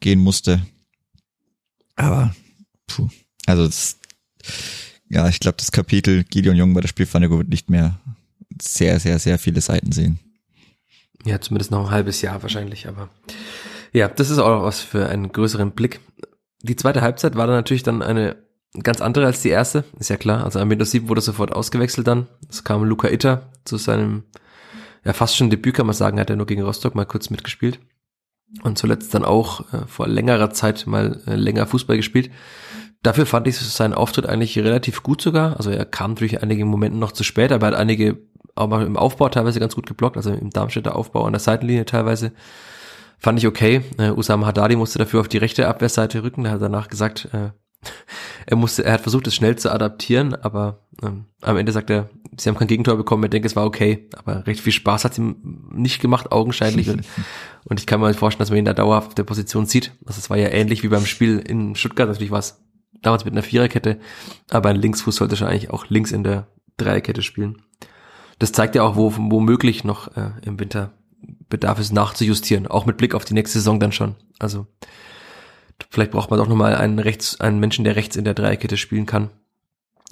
gehen 0.00 0.20
musste. 0.20 0.62
Aber, 1.96 2.34
puh, 2.86 3.08
also 3.46 3.66
das, 3.66 3.98
ja, 5.08 5.28
ich 5.28 5.40
glaube, 5.40 5.58
das 5.58 5.72
Kapitel 5.72 6.24
Gideon 6.24 6.56
Jung 6.56 6.74
bei 6.74 6.80
der 6.80 6.88
Spielvereinigung 6.88 7.38
wird 7.38 7.48
nicht 7.48 7.68
mehr 7.68 8.00
sehr, 8.60 8.98
sehr, 9.00 9.18
sehr 9.18 9.38
viele 9.38 9.60
Seiten 9.60 9.92
sehen. 9.92 10.18
Ja, 11.24 11.40
zumindest 11.40 11.70
noch 11.70 11.86
ein 11.86 11.90
halbes 11.90 12.22
Jahr 12.22 12.42
wahrscheinlich, 12.42 12.88
aber 12.88 13.10
ja, 13.92 14.08
das 14.08 14.30
ist 14.30 14.38
auch 14.38 14.62
was 14.62 14.80
für 14.80 15.08
einen 15.08 15.30
größeren 15.32 15.72
Blick. 15.72 16.00
Die 16.62 16.76
zweite 16.76 17.02
Halbzeit 17.02 17.36
war 17.36 17.46
dann 17.46 17.56
natürlich 17.56 17.82
dann 17.82 18.02
eine 18.02 18.36
ganz 18.82 19.00
andere 19.00 19.26
als 19.26 19.42
die 19.42 19.50
erste, 19.50 19.84
ist 19.98 20.10
ja 20.10 20.16
klar. 20.16 20.44
Also 20.44 20.58
am 20.58 20.68
Minute 20.68 20.88
7 20.88 21.08
wurde 21.08 21.20
sofort 21.20 21.52
ausgewechselt 21.52 22.06
dann. 22.06 22.26
Es 22.48 22.64
kam 22.64 22.84
Luca 22.84 23.08
Itter 23.08 23.50
zu 23.64 23.76
seinem, 23.76 24.24
ja 25.04 25.12
fast 25.12 25.36
schon 25.36 25.50
Debüt 25.50 25.74
kann 25.74 25.86
man 25.86 25.94
sagen, 25.94 26.20
hat 26.20 26.30
er 26.30 26.36
nur 26.36 26.46
gegen 26.46 26.62
Rostock 26.62 26.94
mal 26.94 27.06
kurz 27.06 27.30
mitgespielt. 27.30 27.80
Und 28.62 28.76
zuletzt 28.76 29.14
dann 29.14 29.24
auch 29.24 29.72
äh, 29.72 29.86
vor 29.86 30.06
längerer 30.06 30.50
Zeit 30.50 30.86
mal 30.86 31.22
äh, 31.26 31.36
länger 31.36 31.66
Fußball 31.66 31.96
gespielt. 31.96 32.30
Dafür 33.02 33.26
fand 33.26 33.48
ich 33.48 33.56
seinen 33.56 33.94
Auftritt 33.94 34.26
eigentlich 34.26 34.58
relativ 34.58 35.02
gut 35.02 35.22
sogar. 35.22 35.56
Also 35.56 35.70
er 35.70 35.84
kam 35.84 36.12
natürlich 36.12 36.42
einige 36.42 36.64
Momenten 36.64 37.00
noch 37.00 37.12
zu 37.12 37.24
spät, 37.24 37.50
aber 37.50 37.66
er 37.66 37.72
hat 37.72 37.78
einige 37.78 38.18
auch 38.54 38.68
mal 38.68 38.86
im 38.86 38.96
Aufbau 38.96 39.28
teilweise 39.28 39.60
ganz 39.60 39.74
gut 39.74 39.86
geblockt, 39.86 40.16
also 40.16 40.30
im 40.30 40.50
Darmstädter 40.50 40.94
Aufbau 40.94 41.24
an 41.24 41.32
der 41.32 41.40
Seitenlinie 41.40 41.86
teilweise. 41.86 42.32
Fand 43.18 43.38
ich 43.38 43.46
okay. 43.46 43.82
Äh, 43.98 44.10
Usama 44.10 44.46
Haddadi 44.46 44.76
musste 44.76 44.98
dafür 44.98 45.20
auf 45.20 45.28
die 45.28 45.38
rechte 45.38 45.68
Abwehrseite 45.68 46.22
rücken. 46.22 46.42
Der 46.42 46.52
hat 46.52 46.62
danach 46.62 46.88
gesagt, 46.88 47.28
äh, 47.32 47.50
er 48.46 48.56
musste, 48.56 48.84
er 48.84 48.94
hat 48.94 49.00
versucht, 49.00 49.26
es 49.26 49.34
schnell 49.34 49.56
zu 49.56 49.72
adaptieren, 49.72 50.34
aber 50.34 50.81
ähm, 51.02 51.26
am 51.40 51.56
Ende 51.56 51.72
sagt 51.72 51.90
er, 51.90 52.10
sie 52.36 52.48
haben 52.48 52.56
kein 52.56 52.68
Gegentor 52.68 52.96
bekommen, 52.96 53.22
er 53.22 53.28
denkt, 53.28 53.46
es 53.46 53.56
war 53.56 53.64
okay, 53.64 54.08
aber 54.14 54.46
recht 54.46 54.60
viel 54.60 54.72
Spaß 54.72 55.04
hat 55.04 55.18
ihm 55.18 55.68
nicht 55.72 56.00
gemacht, 56.00 56.32
augenscheinlich. 56.32 56.90
und, 56.90 57.04
und 57.64 57.80
ich 57.80 57.86
kann 57.86 58.00
mir 58.00 58.12
vorstellen, 58.14 58.40
dass 58.40 58.50
man 58.50 58.58
ihn 58.58 58.64
da 58.64 58.74
dauerhaft 58.74 59.08
auf 59.08 59.14
der 59.14 59.24
Position 59.24 59.66
sieht. 59.66 59.92
Also 60.04 60.18
es 60.18 60.30
war 60.30 60.36
ja 60.36 60.48
ähnlich 60.48 60.82
wie 60.82 60.88
beim 60.88 61.06
Spiel 61.06 61.38
in 61.38 61.74
Stuttgart, 61.74 62.08
natürlich 62.08 62.30
war 62.30 62.40
es 62.40 62.62
damals 63.00 63.24
mit 63.24 63.32
einer 63.32 63.42
Viererkette, 63.42 63.98
aber 64.50 64.68
ein 64.68 64.76
Linksfuß 64.76 65.16
sollte 65.16 65.36
schon 65.36 65.48
eigentlich 65.48 65.70
auch 65.70 65.86
links 65.88 66.12
in 66.12 66.24
der 66.24 66.46
Dreierkette 66.76 67.22
spielen. 67.22 67.62
Das 68.38 68.52
zeigt 68.52 68.74
ja 68.74 68.82
auch, 68.82 68.96
wo 68.96 69.14
womöglich 69.16 69.84
noch 69.84 70.16
äh, 70.16 70.30
im 70.42 70.58
Winter 70.58 70.92
bedarf 71.48 71.78
es 71.78 71.92
nachzujustieren, 71.92 72.66
auch 72.66 72.86
mit 72.86 72.96
Blick 72.96 73.14
auf 73.14 73.24
die 73.24 73.34
nächste 73.34 73.58
Saison 73.58 73.78
dann 73.78 73.92
schon. 73.92 74.16
Also 74.38 74.66
Vielleicht 75.90 76.12
braucht 76.12 76.30
man 76.30 76.38
doch 76.38 76.48
nochmal 76.48 76.74
einen, 76.74 76.98
rechts, 76.98 77.40
einen 77.40 77.58
Menschen, 77.58 77.84
der 77.84 77.96
rechts 77.96 78.16
in 78.16 78.24
der 78.24 78.34
Dreierkette 78.34 78.76
spielen 78.76 79.06
kann. 79.06 79.30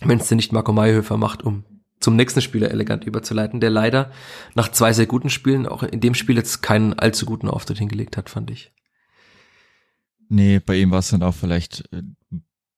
Wenn 0.03 0.19
es 0.19 0.29
denn 0.29 0.37
nicht 0.37 0.53
Marco 0.53 0.73
Mayhöfer 0.73 1.17
macht, 1.17 1.43
um 1.43 1.65
zum 2.01 2.17
nächsten 2.17 2.41
Spieler 2.41 2.71
elegant 2.71 3.05
überzuleiten, 3.05 3.61
der 3.61 3.71
leider 3.71 4.11
nach 4.55 4.71
zwei 4.71 4.93
sehr 4.93 5.07
guten 5.07 5.29
Spielen 5.29 5.67
auch 5.67 5.83
in 5.83 6.01
dem 6.01 6.15
Spiel 6.15 6.37
jetzt 6.37 6.63
keinen 6.63 6.95
allzu 6.95 7.27
guten 7.27 7.49
Auftritt 7.49 7.79
hingelegt 7.79 8.17
hat, 8.17 8.31
fand 8.31 8.51
ich. 8.51 8.73
Nee, 10.29 10.61
bei 10.61 10.77
ihm 10.77 10.91
war 10.91 11.01
es 11.01 11.11
dann 11.11 11.23
auch 11.23 11.35
vielleicht 11.35 11.85
ein 11.93 12.17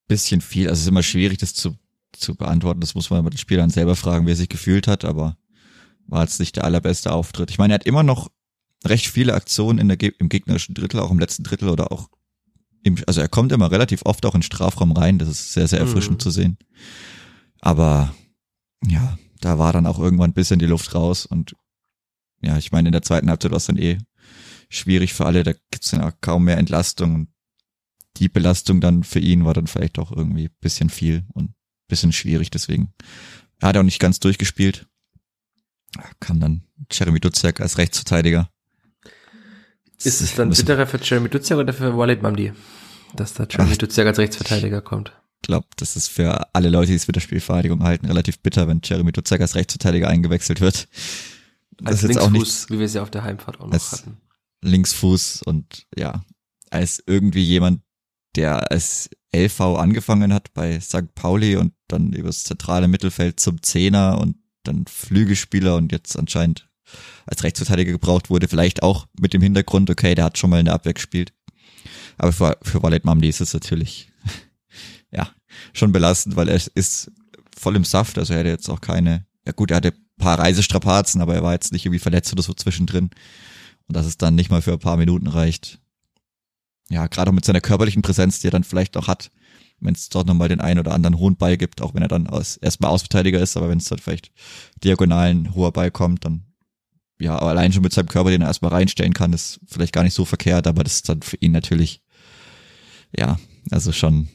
bisschen 0.08 0.40
viel. 0.40 0.68
Also 0.68 0.80
es 0.80 0.82
ist 0.82 0.88
immer 0.88 1.02
schwierig, 1.02 1.38
das 1.38 1.54
zu, 1.54 1.76
zu 2.12 2.34
beantworten. 2.34 2.80
Das 2.80 2.94
muss 2.94 3.10
man 3.10 3.22
mit 3.22 3.34
den 3.34 3.38
Spielern 3.38 3.70
selber 3.70 3.94
fragen, 3.94 4.26
wie 4.26 4.32
er 4.32 4.36
sich 4.36 4.48
gefühlt 4.48 4.88
hat, 4.88 5.04
aber 5.04 5.36
war 6.06 6.22
jetzt 6.22 6.40
nicht 6.40 6.56
der 6.56 6.64
allerbeste 6.64 7.12
Auftritt. 7.12 7.50
Ich 7.50 7.58
meine, 7.58 7.74
er 7.74 7.76
hat 7.76 7.86
immer 7.86 8.02
noch 8.02 8.30
recht 8.84 9.06
viele 9.06 9.34
Aktionen 9.34 9.78
in 9.78 9.88
der, 9.88 9.98
im 10.20 10.28
gegnerischen 10.28 10.74
Drittel, 10.74 10.98
auch 10.98 11.10
im 11.10 11.20
letzten 11.20 11.44
Drittel 11.44 11.68
oder 11.68 11.92
auch 11.92 12.08
im, 12.82 12.96
also 13.06 13.20
er 13.20 13.28
kommt 13.28 13.52
immer 13.52 13.70
relativ 13.70 14.02
oft 14.04 14.24
auch 14.26 14.34
in 14.34 14.42
Strafraum 14.42 14.92
rein. 14.92 15.18
Das 15.18 15.28
ist 15.28 15.52
sehr, 15.52 15.68
sehr 15.68 15.80
erfrischend 15.80 16.18
mhm. 16.18 16.20
zu 16.20 16.30
sehen. 16.30 16.58
Aber 17.60 18.14
ja, 18.86 19.18
da 19.40 19.58
war 19.58 19.72
dann 19.72 19.86
auch 19.86 19.98
irgendwann 19.98 20.30
ein 20.30 20.34
bisschen 20.34 20.58
die 20.58 20.66
Luft 20.66 20.94
raus 20.94 21.26
und 21.26 21.54
ja, 22.40 22.58
ich 22.58 22.72
meine, 22.72 22.88
in 22.88 22.92
der 22.92 23.02
zweiten 23.02 23.30
Halbzeit 23.30 23.52
war 23.52 23.58
es 23.58 23.66
dann 23.66 23.78
eh 23.78 23.98
schwierig 24.68 25.14
für 25.14 25.26
alle, 25.26 25.44
da 25.44 25.52
gibt's 25.70 25.90
dann 25.90 26.00
auch 26.00 26.12
kaum 26.20 26.44
mehr 26.44 26.58
Entlastung 26.58 27.14
und 27.14 27.28
die 28.16 28.28
Belastung 28.28 28.80
dann 28.80 29.04
für 29.04 29.20
ihn 29.20 29.44
war 29.44 29.54
dann 29.54 29.68
vielleicht 29.68 29.98
auch 29.98 30.10
irgendwie 30.10 30.48
bisschen 30.60 30.90
viel 30.90 31.24
und 31.34 31.54
bisschen 31.88 32.12
schwierig, 32.12 32.50
deswegen 32.50 32.92
er 33.60 33.68
hat 33.68 33.76
auch 33.76 33.84
nicht 33.84 34.00
ganz 34.00 34.18
durchgespielt. 34.18 34.88
Kam 36.18 36.40
dann 36.40 36.64
Jeremy 36.90 37.20
Dutzek 37.20 37.60
als 37.60 37.78
Rechtsverteidiger. 37.78 38.50
Ist 40.04 40.20
es 40.20 40.34
dann 40.34 40.50
bitterer 40.50 40.86
für 40.86 40.98
Jeremy 41.02 41.28
Duziak 41.28 41.58
oder 41.58 41.72
für 41.72 41.96
Walid 41.96 42.22
Mamdi, 42.22 42.52
dass 43.14 43.34
da 43.34 43.46
Jeremy 43.48 43.76
Duziak 43.76 44.06
als 44.06 44.18
Rechtsverteidiger 44.18 44.80
kommt? 44.80 45.12
Ich 45.42 45.46
glaube, 45.48 45.66
das 45.76 45.96
ist 45.96 46.08
für 46.08 46.54
alle 46.54 46.68
Leute, 46.68 46.92
die 46.92 46.96
es 46.96 47.06
mit 47.08 47.16
der 47.16 47.20
Spielverteidigung 47.20 47.82
halten, 47.82 48.06
relativ 48.06 48.38
bitter, 48.40 48.68
wenn 48.68 48.80
Jeremy 48.82 49.12
Duziak 49.12 49.40
als 49.40 49.54
Rechtsverteidiger 49.54 50.08
eingewechselt 50.08 50.60
wird. 50.60 50.88
Das 51.78 52.04
als 52.04 52.30
nicht, 52.30 52.70
wie 52.70 52.78
wir 52.78 52.86
es 52.86 52.94
ja 52.94 53.02
auf 53.02 53.10
der 53.10 53.24
Heimfahrt 53.24 53.60
auch 53.60 53.66
noch 53.66 53.92
hatten. 53.92 54.18
Linksfuß 54.62 55.42
und 55.42 55.86
ja, 55.96 56.22
als 56.70 57.02
irgendwie 57.06 57.42
jemand, 57.42 57.82
der 58.36 58.70
als 58.70 59.10
LV 59.34 59.60
angefangen 59.60 60.32
hat 60.32 60.52
bei 60.54 60.78
St. 60.80 61.14
Pauli 61.14 61.56
und 61.56 61.72
dann 61.88 62.12
übers 62.12 62.44
zentrale 62.44 62.88
Mittelfeld 62.88 63.40
zum 63.40 63.62
Zehner 63.62 64.18
und 64.20 64.36
dann 64.62 64.86
Flügelspieler 64.86 65.76
und 65.76 65.90
jetzt 65.90 66.16
anscheinend 66.16 66.68
als 67.26 67.42
Rechtsverteidiger 67.42 67.92
gebraucht 67.92 68.30
wurde, 68.30 68.48
vielleicht 68.48 68.82
auch 68.82 69.06
mit 69.20 69.32
dem 69.32 69.42
Hintergrund, 69.42 69.90
okay, 69.90 70.14
der 70.14 70.24
hat 70.24 70.38
schon 70.38 70.50
mal 70.50 70.60
in 70.60 70.66
der 70.66 70.74
Abwehr 70.74 70.94
gespielt. 70.94 71.32
Aber 72.18 72.32
für, 72.32 72.58
für 72.62 72.82
Walid 72.82 73.04
Mamdi 73.04 73.28
ist 73.28 73.40
es 73.40 73.54
natürlich, 73.54 74.10
ja, 75.10 75.28
schon 75.72 75.92
belastend, 75.92 76.36
weil 76.36 76.48
er 76.48 76.60
ist 76.74 77.10
voll 77.56 77.76
im 77.76 77.84
Saft, 77.84 78.18
also 78.18 78.32
er 78.32 78.40
hatte 78.40 78.48
jetzt 78.48 78.68
auch 78.68 78.80
keine, 78.80 79.26
ja 79.46 79.52
gut, 79.52 79.70
er 79.70 79.78
hatte 79.78 79.94
paar 80.22 80.38
Reisestrapazen, 80.38 81.20
aber 81.20 81.34
er 81.34 81.42
war 81.42 81.52
jetzt 81.52 81.72
nicht 81.72 81.84
irgendwie 81.84 81.98
verletzt 81.98 82.32
oder 82.32 82.42
so 82.42 82.54
zwischendrin. 82.54 83.10
Und 83.88 83.96
dass 83.96 84.06
es 84.06 84.16
dann 84.16 84.34
nicht 84.34 84.50
mal 84.50 84.62
für 84.62 84.72
ein 84.72 84.78
paar 84.78 84.96
Minuten 84.96 85.26
reicht. 85.26 85.80
Ja, 86.88 87.06
gerade 87.08 87.30
auch 87.30 87.34
mit 87.34 87.44
seiner 87.44 87.60
körperlichen 87.60 88.02
Präsenz, 88.02 88.40
die 88.40 88.48
er 88.48 88.52
dann 88.52 88.64
vielleicht 88.64 88.96
auch 88.96 89.08
hat, 89.08 89.30
wenn 89.80 89.94
es 89.94 90.08
dort 90.08 90.28
nochmal 90.28 90.48
den 90.48 90.60
einen 90.60 90.78
oder 90.78 90.92
anderen 90.92 91.18
hohen 91.18 91.36
Ball 91.36 91.56
gibt, 91.56 91.82
auch 91.82 91.94
wenn 91.94 92.02
er 92.02 92.08
dann 92.08 92.28
aus, 92.28 92.56
erstmal 92.56 92.90
Ausverteidiger 92.92 93.40
ist, 93.40 93.56
aber 93.56 93.68
wenn 93.68 93.78
es 93.78 93.86
dann 93.86 93.98
vielleicht 93.98 94.30
diagonalen 94.84 95.54
hoher 95.54 95.72
Ball 95.72 95.90
kommt, 95.90 96.24
dann 96.24 96.44
ja, 97.22 97.36
aber 97.38 97.50
allein 97.50 97.72
schon 97.72 97.82
mit 97.82 97.92
seinem 97.92 98.08
Körper, 98.08 98.30
den 98.30 98.42
er 98.42 98.48
erstmal 98.48 98.72
reinstellen 98.72 99.12
kann, 99.12 99.32
ist 99.32 99.60
vielleicht 99.66 99.92
gar 99.92 100.02
nicht 100.02 100.14
so 100.14 100.24
verkehrt, 100.24 100.66
aber 100.66 100.82
das 100.82 100.96
ist 100.96 101.08
dann 101.08 101.22
für 101.22 101.36
ihn 101.36 101.52
natürlich, 101.52 102.02
ja, 103.16 103.38
also 103.70 103.92
schon, 103.92 104.28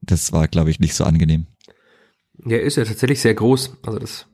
das 0.00 0.32
war, 0.32 0.46
glaube 0.46 0.70
ich, 0.70 0.78
nicht 0.78 0.94
so 0.94 1.02
angenehm. 1.02 1.48
Er 2.48 2.62
ist 2.62 2.76
ja 2.76 2.84
tatsächlich 2.84 3.20
sehr 3.20 3.34
groß. 3.34 3.78
Also 3.82 3.98
das, 3.98 4.26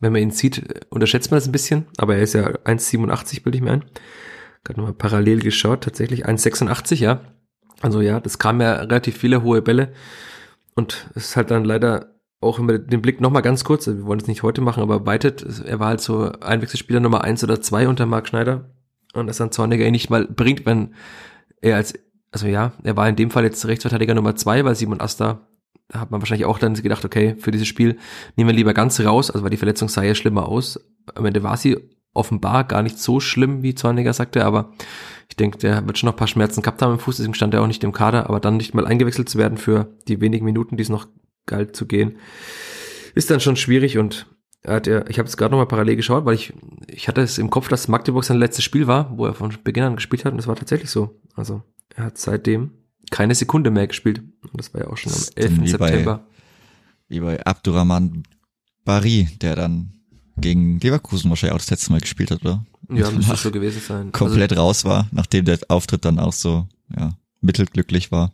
wenn 0.00 0.12
man 0.12 0.20
ihn 0.20 0.30
sieht, 0.32 0.84
unterschätzt 0.90 1.30
man 1.30 1.38
das 1.38 1.48
ein 1.48 1.52
bisschen, 1.52 1.86
aber 1.96 2.16
er 2.16 2.22
ist 2.22 2.34
ja 2.34 2.46
1,87, 2.46 3.42
bilde 3.42 3.56
ich 3.56 3.64
mir 3.64 3.72
ein. 3.72 3.84
Gerade 4.62 4.80
nochmal 4.80 4.94
parallel 4.94 5.40
geschaut, 5.40 5.84
tatsächlich 5.84 6.26
1,86, 6.26 6.96
ja. 6.96 7.32
Also 7.80 8.02
ja, 8.02 8.20
das 8.20 8.38
kam 8.38 8.60
ja 8.60 8.74
relativ 8.74 9.16
viele 9.16 9.42
hohe 9.42 9.62
Bälle. 9.62 9.94
Und 10.74 11.08
es 11.14 11.30
ist 11.30 11.36
halt 11.36 11.50
dann 11.50 11.64
leider 11.64 12.15
auch 12.40 12.58
immer 12.58 12.78
den 12.78 13.02
Blick 13.02 13.20
nochmal 13.20 13.42
ganz 13.42 13.64
kurz, 13.64 13.86
wir 13.86 14.04
wollen 14.04 14.20
es 14.20 14.26
nicht 14.26 14.42
heute 14.42 14.60
machen, 14.60 14.82
aber 14.82 15.06
weitet, 15.06 15.44
er 15.64 15.80
war 15.80 15.88
halt 15.88 16.00
so 16.00 16.30
Einwechselspieler 16.40 17.00
Nummer 17.00 17.24
eins 17.24 17.42
oder 17.42 17.60
zwei 17.60 17.88
unter 17.88 18.06
Marc 18.06 18.28
Schneider 18.28 18.70
und 19.14 19.26
dass 19.26 19.38
dann 19.38 19.52
Zorniger 19.52 19.86
ihn 19.86 19.92
nicht 19.92 20.10
mal 20.10 20.26
bringt, 20.26 20.66
wenn 20.66 20.94
er 21.62 21.76
als, 21.76 21.94
also 22.32 22.46
ja, 22.46 22.72
er 22.82 22.96
war 22.96 23.08
in 23.08 23.16
dem 23.16 23.30
Fall 23.30 23.44
jetzt 23.44 23.66
Rechtsverteidiger 23.66 24.14
Nummer 24.14 24.36
zwei, 24.36 24.64
weil 24.64 24.74
Simon 24.74 25.00
Asta, 25.00 25.48
da 25.88 26.00
hat 26.00 26.10
man 26.10 26.20
wahrscheinlich 26.20 26.46
auch 26.46 26.58
dann 26.58 26.74
gedacht, 26.74 27.04
okay, 27.04 27.36
für 27.38 27.50
dieses 27.50 27.68
Spiel 27.68 27.96
nehmen 28.36 28.50
wir 28.50 28.56
lieber 28.56 28.74
ganz 28.74 29.00
raus, 29.00 29.30
also 29.30 29.42
weil 29.42 29.50
die 29.50 29.56
Verletzung 29.56 29.88
sah 29.88 30.02
ja 30.02 30.14
schlimmer 30.14 30.48
aus, 30.48 30.78
am 31.14 31.24
Ende 31.24 31.42
war 31.42 31.56
sie 31.56 31.78
offenbar 32.12 32.64
gar 32.64 32.82
nicht 32.82 32.98
so 32.98 33.20
schlimm, 33.20 33.62
wie 33.62 33.74
Zorniger 33.74 34.12
sagte, 34.12 34.44
aber 34.44 34.72
ich 35.28 35.36
denke, 35.36 35.58
der 35.58 35.86
wird 35.86 35.98
schon 35.98 36.06
noch 36.06 36.14
ein 36.14 36.18
paar 36.18 36.28
Schmerzen 36.28 36.62
gehabt 36.62 36.82
haben 36.82 36.92
im 36.92 36.98
Fuß, 36.98 37.16
deswegen 37.16 37.34
stand 37.34 37.54
er 37.54 37.62
auch 37.62 37.66
nicht 37.66 37.84
im 37.84 37.92
Kader, 37.92 38.28
aber 38.28 38.40
dann 38.40 38.56
nicht 38.56 38.74
mal 38.74 38.86
eingewechselt 38.86 39.28
zu 39.28 39.38
werden 39.38 39.58
für 39.58 39.94
die 40.08 40.20
wenigen 40.20 40.44
Minuten, 40.44 40.76
die 40.76 40.82
es 40.82 40.88
noch 40.88 41.06
galt 41.46 41.76
zu 41.76 41.86
gehen, 41.86 42.16
ist 43.14 43.30
dann 43.30 43.40
schon 43.40 43.56
schwierig 43.56 43.98
und 43.98 44.26
er 44.62 44.74
hat 44.74 44.86
ja, 44.86 45.06
ich 45.08 45.18
habe 45.18 45.28
es 45.28 45.36
gerade 45.36 45.52
noch 45.52 45.58
mal 45.58 45.66
parallel 45.66 45.96
geschaut, 45.96 46.24
weil 46.24 46.34
ich 46.34 46.52
ich 46.88 47.08
hatte 47.08 47.20
es 47.20 47.38
im 47.38 47.50
Kopf, 47.50 47.68
dass 47.68 47.88
Magdeburg 47.88 48.24
sein 48.24 48.38
letztes 48.38 48.64
Spiel 48.64 48.86
war, 48.86 49.16
wo 49.16 49.26
er 49.26 49.34
von 49.34 49.54
Beginn 49.62 49.84
an 49.84 49.96
gespielt 49.96 50.24
hat 50.24 50.32
und 50.32 50.38
das 50.38 50.48
war 50.48 50.56
tatsächlich 50.56 50.90
so. 50.90 51.20
Also 51.34 51.62
er 51.94 52.04
hat 52.04 52.18
seitdem 52.18 52.72
keine 53.10 53.34
Sekunde 53.34 53.70
mehr 53.70 53.86
gespielt 53.86 54.18
und 54.18 54.58
das 54.58 54.74
war 54.74 54.82
ja 54.82 54.88
auch 54.88 54.96
schon 54.96 55.12
am 55.12 55.22
11. 55.36 55.60
Wie 55.60 55.68
September. 55.68 56.16
Bei, 56.16 56.34
wie 57.08 57.20
bei 57.20 57.46
Abdurrahman 57.46 58.24
Bari, 58.84 59.28
der 59.40 59.56
dann 59.56 59.92
gegen 60.36 60.80
Leverkusen 60.80 61.30
wahrscheinlich 61.30 61.54
auch 61.54 61.60
das 61.60 61.70
letzte 61.70 61.92
Mal 61.92 62.00
gespielt 62.00 62.30
hat, 62.30 62.44
oder? 62.44 62.64
ja, 62.90 63.10
müsste 63.10 63.36
so 63.36 63.50
gewesen 63.50 63.80
sein. 63.80 64.12
Komplett 64.12 64.52
also, 64.52 64.62
raus 64.62 64.84
war, 64.84 65.08
nachdem 65.12 65.44
der 65.44 65.58
Auftritt 65.68 66.04
dann 66.04 66.18
auch 66.18 66.32
so, 66.32 66.68
ja, 66.96 67.16
mittelglücklich 67.40 68.12
war. 68.12 68.32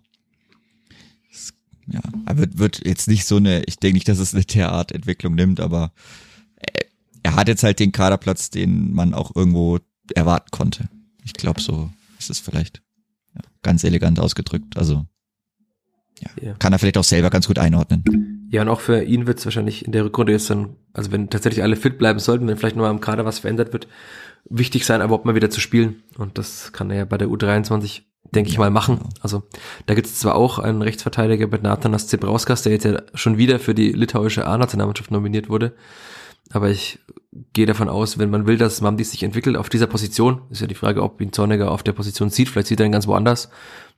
Ja, 1.86 2.00
er 2.26 2.38
wird, 2.38 2.58
wird 2.58 2.86
jetzt 2.86 3.08
nicht 3.08 3.26
so 3.26 3.36
eine, 3.36 3.64
ich 3.64 3.76
denke 3.78 3.94
nicht, 3.94 4.08
dass 4.08 4.18
es 4.18 4.34
eine 4.34 4.44
Theaterentwicklung 4.44 5.34
nimmt, 5.34 5.60
aber 5.60 5.92
er, 6.56 6.86
er 7.22 7.36
hat 7.36 7.48
jetzt 7.48 7.62
halt 7.62 7.80
den 7.80 7.92
Kaderplatz, 7.92 8.50
den 8.50 8.92
man 8.92 9.14
auch 9.14 9.34
irgendwo 9.34 9.78
erwarten 10.14 10.50
konnte. 10.50 10.88
Ich 11.24 11.32
glaube, 11.32 11.60
so 11.60 11.90
ist 12.18 12.30
es 12.30 12.38
vielleicht 12.38 12.82
ja, 13.34 13.40
ganz 13.62 13.84
elegant 13.84 14.20
ausgedrückt. 14.20 14.76
Also 14.76 15.06
ja, 16.20 16.30
ja. 16.40 16.54
kann 16.54 16.72
er 16.72 16.78
vielleicht 16.78 16.98
auch 16.98 17.04
selber 17.04 17.30
ganz 17.30 17.46
gut 17.46 17.58
einordnen. 17.58 18.04
Ja, 18.50 18.62
und 18.62 18.68
auch 18.68 18.80
für 18.80 19.02
ihn 19.02 19.26
wird 19.26 19.38
es 19.38 19.44
wahrscheinlich 19.44 19.84
in 19.84 19.92
der 19.92 20.04
Rückrunde 20.04 20.32
jetzt 20.32 20.50
dann, 20.50 20.76
also 20.92 21.10
wenn 21.10 21.30
tatsächlich 21.30 21.62
alle 21.62 21.76
fit 21.76 21.98
bleiben 21.98 22.18
sollten, 22.18 22.46
wenn 22.46 22.56
vielleicht 22.56 22.76
nur 22.76 22.86
am 22.86 23.00
Kader 23.00 23.24
was 23.24 23.40
verändert 23.40 23.72
wird, 23.72 23.88
wichtig 24.48 24.84
sein, 24.84 25.00
überhaupt 25.00 25.24
mal 25.24 25.34
wieder 25.34 25.50
zu 25.50 25.60
spielen. 25.60 26.02
Und 26.18 26.38
das 26.38 26.72
kann 26.72 26.90
er 26.90 26.98
ja 26.98 27.04
bei 27.04 27.18
der 27.18 27.28
U23 27.28 28.02
denke 28.24 28.50
ich 28.50 28.58
mal, 28.58 28.70
machen. 28.70 29.00
Also 29.20 29.42
da 29.86 29.94
gibt 29.94 30.06
es 30.06 30.18
zwar 30.18 30.34
auch 30.34 30.58
einen 30.58 30.82
Rechtsverteidiger 30.82 31.48
mit 31.48 31.62
Nathanas 31.62 32.06
Zebrauskas, 32.06 32.62
der 32.62 32.72
jetzt 32.72 32.84
ja 32.84 33.02
schon 33.14 33.36
wieder 33.36 33.58
für 33.58 33.74
die 33.74 33.92
litauische 33.92 34.46
A-Nationalmannschaft 34.46 35.10
nominiert 35.10 35.48
wurde. 35.48 35.74
Aber 36.50 36.70
ich 36.70 36.98
gehe 37.52 37.66
davon 37.66 37.88
aus, 37.88 38.18
wenn 38.18 38.30
man 38.30 38.46
will, 38.46 38.58
dass 38.58 38.80
Mamdi 38.80 39.04
sich 39.04 39.22
entwickelt 39.22 39.56
auf 39.56 39.68
dieser 39.68 39.86
Position, 39.86 40.42
ist 40.50 40.60
ja 40.60 40.66
die 40.66 40.74
Frage, 40.74 41.02
ob 41.02 41.20
ihn 41.20 41.32
Zorniger 41.32 41.70
auf 41.70 41.82
der 41.82 41.92
Position 41.92 42.30
sieht. 42.30 42.48
Vielleicht 42.48 42.68
sieht 42.68 42.80
er 42.80 42.86
ihn 42.86 42.92
ganz 42.92 43.06
woanders. 43.06 43.48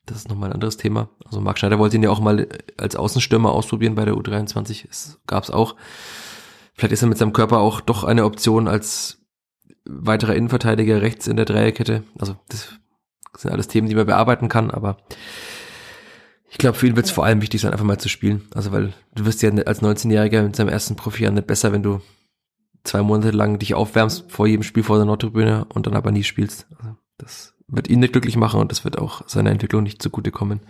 Das 0.06 0.18
ist 0.18 0.28
nochmal 0.28 0.50
ein 0.50 0.54
anderes 0.54 0.76
Thema. 0.76 1.08
Also 1.24 1.40
Marc 1.40 1.58
Schneider 1.58 1.78
wollte 1.78 1.96
ihn 1.96 2.02
ja 2.02 2.10
auch 2.10 2.20
mal 2.20 2.46
als 2.76 2.94
Außenstürmer 2.94 3.50
ausprobieren 3.50 3.94
bei 3.94 4.04
der 4.04 4.14
U23. 4.14 4.86
Es 4.88 5.18
gab 5.26 5.42
es 5.44 5.50
auch. 5.50 5.76
Vielleicht 6.74 6.92
ist 6.92 7.02
er 7.02 7.08
mit 7.08 7.18
seinem 7.18 7.32
Körper 7.32 7.60
auch 7.60 7.80
doch 7.80 8.04
eine 8.04 8.24
Option 8.24 8.68
als 8.68 9.18
weiterer 9.84 10.34
Innenverteidiger 10.34 11.02
rechts 11.02 11.26
in 11.26 11.36
der 11.36 11.44
Dreierkette. 11.44 12.04
Also 12.18 12.36
das 12.48 12.68
sind 13.36 13.50
alles 13.50 13.68
Themen, 13.68 13.88
die 13.88 13.94
man 13.94 14.06
bearbeiten 14.06 14.48
kann, 14.48 14.70
aber 14.70 14.96
ich 16.54 16.58
glaube, 16.58 16.78
für 16.78 16.86
ihn 16.86 16.94
wird 16.94 17.06
es 17.06 17.12
vor 17.12 17.24
allem 17.24 17.42
wichtig 17.42 17.60
sein, 17.60 17.72
einfach 17.72 17.84
mal 17.84 17.98
zu 17.98 18.08
spielen. 18.08 18.42
Also, 18.54 18.70
weil 18.70 18.92
du 19.14 19.26
wirst 19.26 19.42
ja 19.42 19.50
als 19.50 19.82
19-Jähriger 19.82 20.42
mit 20.42 20.54
seinem 20.54 20.68
ersten 20.68 20.94
Profi 20.94 21.28
nicht 21.28 21.48
besser, 21.48 21.72
wenn 21.72 21.82
du 21.82 22.00
zwei 22.84 23.02
Monate 23.02 23.32
lang 23.32 23.58
dich 23.58 23.74
aufwärmst 23.74 24.30
vor 24.30 24.46
jedem 24.46 24.62
Spiel 24.62 24.84
vor 24.84 24.96
der 24.96 25.04
Nordtribüne 25.04 25.64
und 25.74 25.86
dann 25.86 25.96
aber 25.96 26.12
nie 26.12 26.22
spielst. 26.22 26.68
Also, 26.78 26.96
das 27.18 27.54
wird 27.66 27.88
ihn 27.88 28.00
nicht 28.00 28.12
glücklich 28.12 28.36
machen 28.36 28.60
und 28.60 28.70
das 28.70 28.84
wird 28.84 28.98
auch 28.98 29.28
seiner 29.28 29.50
Entwicklung 29.50 29.82
nicht 29.82 30.00
zugutekommen. 30.00 30.60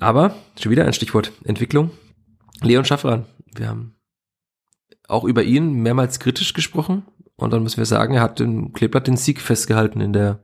Aber, 0.00 0.34
schon 0.58 0.72
wieder 0.72 0.86
ein 0.86 0.92
Stichwort, 0.92 1.32
Entwicklung. 1.44 1.90
Leon 2.62 2.84
Schaffran, 2.84 3.26
wir 3.54 3.68
haben 3.68 3.96
auch 5.08 5.24
über 5.24 5.42
ihn 5.42 5.74
mehrmals 5.74 6.20
kritisch 6.20 6.54
gesprochen 6.54 7.04
und 7.36 7.52
dann 7.52 7.62
müssen 7.62 7.78
wir 7.78 7.86
sagen, 7.86 8.14
er 8.14 8.22
hat 8.22 8.40
im 8.40 8.72
Kleeblatt 8.72 9.06
den 9.06 9.16
Sieg 9.16 9.40
festgehalten 9.40 10.00
in 10.00 10.12
der 10.12 10.40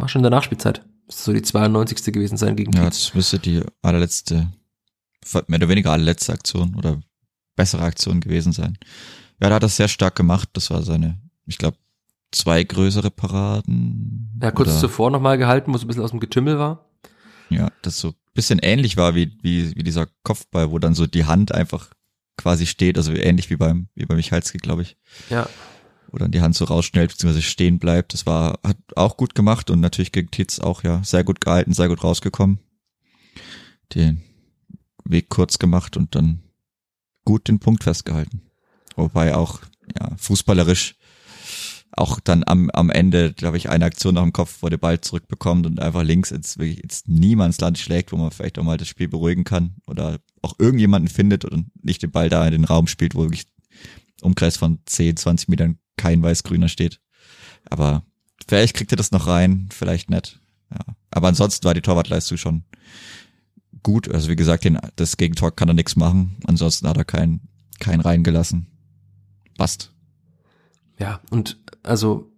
war 0.00 0.08
schon 0.08 0.20
in 0.20 0.24
der 0.24 0.30
Nachspielzeit. 0.30 0.84
Müsste 1.06 1.22
so 1.22 1.32
die 1.32 1.42
92. 1.42 2.12
gewesen 2.12 2.36
sein 2.36 2.56
gegen 2.56 2.72
Ja, 2.72 2.84
das 2.84 3.14
müsste 3.14 3.38
die 3.38 3.62
allerletzte, 3.82 4.48
mehr 5.46 5.58
oder 5.58 5.68
weniger 5.68 5.92
allerletzte 5.92 6.32
Aktion 6.32 6.74
oder 6.74 7.00
bessere 7.56 7.82
Aktion 7.82 8.20
gewesen 8.20 8.52
sein. 8.52 8.78
Ja, 9.40 9.48
da 9.48 9.56
hat 9.56 9.62
er 9.62 9.68
sehr 9.68 9.88
stark 9.88 10.16
gemacht. 10.16 10.50
Das 10.52 10.70
war 10.70 10.82
seine, 10.82 11.18
ich 11.46 11.58
glaube, 11.58 11.76
zwei 12.32 12.62
größere 12.62 13.10
Paraden. 13.10 14.38
Ja, 14.42 14.50
kurz 14.50 14.70
oder, 14.70 14.78
zuvor 14.80 15.10
nochmal 15.10 15.38
gehalten, 15.38 15.72
wo 15.72 15.76
es 15.76 15.82
ein 15.82 15.88
bisschen 15.88 16.02
aus 16.02 16.10
dem 16.10 16.20
Getümmel 16.20 16.58
war. 16.58 16.90
Ja, 17.48 17.72
das 17.82 17.98
so 17.98 18.08
ein 18.08 18.14
bisschen 18.34 18.58
ähnlich 18.58 18.96
war 18.96 19.14
wie, 19.14 19.38
wie, 19.42 19.74
wie 19.74 19.82
dieser 19.82 20.06
Kopfball, 20.22 20.70
wo 20.70 20.78
dann 20.78 20.94
so 20.94 21.06
die 21.06 21.24
Hand 21.24 21.52
einfach 21.52 21.88
quasi 22.36 22.66
steht, 22.66 22.98
also 22.98 23.12
ähnlich 23.12 23.50
wie 23.50 23.56
beim, 23.56 23.88
wie 23.94 24.04
bei 24.04 24.14
Michalski, 24.14 24.58
glaube 24.58 24.82
ich. 24.82 24.96
Ja 25.30 25.48
wo 26.10 26.18
dann 26.18 26.30
die 26.30 26.40
Hand 26.40 26.54
so 26.54 26.64
rausschnellt 26.64 27.10
bzw. 27.10 27.40
stehen 27.40 27.78
bleibt. 27.78 28.14
Das 28.14 28.26
war 28.26 28.58
hat 28.64 28.78
auch 28.96 29.16
gut 29.16 29.34
gemacht 29.34 29.70
und 29.70 29.80
natürlich 29.80 30.12
gegen 30.12 30.30
Titz 30.30 30.58
auch 30.58 30.82
ja 30.82 31.02
sehr 31.04 31.24
gut 31.24 31.40
gehalten, 31.40 31.72
sehr 31.72 31.88
gut 31.88 32.02
rausgekommen. 32.02 32.58
Den 33.94 34.22
Weg 35.04 35.28
kurz 35.28 35.58
gemacht 35.58 35.96
und 35.96 36.14
dann 36.14 36.42
gut 37.24 37.48
den 37.48 37.60
Punkt 37.60 37.84
festgehalten. 37.84 38.42
Wobei 38.96 39.34
auch 39.34 39.60
ja 39.98 40.10
fußballerisch 40.16 40.96
auch 41.92 42.20
dann 42.20 42.44
am, 42.46 42.70
am 42.70 42.90
Ende, 42.90 43.32
glaube 43.32 43.56
ich, 43.56 43.68
eine 43.68 43.84
Aktion 43.84 44.14
nach 44.14 44.22
dem 44.22 44.32
Kopf, 44.32 44.58
wo 44.60 44.68
der 44.68 44.76
Ball 44.76 45.00
zurückbekommt 45.00 45.66
und 45.66 45.80
einfach 45.80 46.02
links 46.02 46.30
ins, 46.30 46.58
wirklich 46.58 46.82
ins 46.82 47.04
Niemandsland 47.06 47.78
schlägt, 47.78 48.12
wo 48.12 48.16
man 48.16 48.30
vielleicht 48.30 48.58
auch 48.58 48.62
mal 48.62 48.76
das 48.76 48.88
Spiel 48.88 49.08
beruhigen 49.08 49.44
kann 49.44 49.76
oder 49.86 50.18
auch 50.42 50.54
irgendjemanden 50.58 51.08
findet 51.08 51.44
und 51.44 51.70
nicht 51.84 52.02
den 52.02 52.10
Ball 52.10 52.28
da 52.28 52.46
in 52.46 52.52
den 52.52 52.64
Raum 52.64 52.86
spielt, 52.86 53.14
wo 53.14 53.22
wirklich 53.22 53.46
Umkreis 54.20 54.56
von 54.56 54.78
10, 54.84 55.16
20 55.16 55.48
Metern 55.48 55.78
kein 55.98 56.22
weiß-grüner 56.22 56.68
steht. 56.68 57.00
Aber 57.68 58.02
vielleicht 58.48 58.74
kriegt 58.74 58.92
er 58.92 58.96
das 58.96 59.12
noch 59.12 59.26
rein, 59.26 59.68
vielleicht 59.70 60.08
nicht. 60.08 60.40
Ja. 60.70 60.94
Aber 61.10 61.28
ansonsten 61.28 61.64
war 61.64 61.74
die 61.74 61.82
Torwartleistung 61.82 62.38
schon 62.38 62.64
gut. 63.82 64.08
Also 64.10 64.30
wie 64.30 64.36
gesagt, 64.36 64.64
den, 64.64 64.78
das 64.96 65.18
Gegentor 65.18 65.54
kann 65.54 65.68
er 65.68 65.74
nichts 65.74 65.96
machen. 65.96 66.36
Ansonsten 66.46 66.88
hat 66.88 66.96
er 66.96 67.04
keinen 67.04 67.40
kein 67.78 68.00
reingelassen. 68.00 68.66
Passt. 69.56 69.92
Ja, 70.98 71.20
und 71.30 71.58
also 71.82 72.30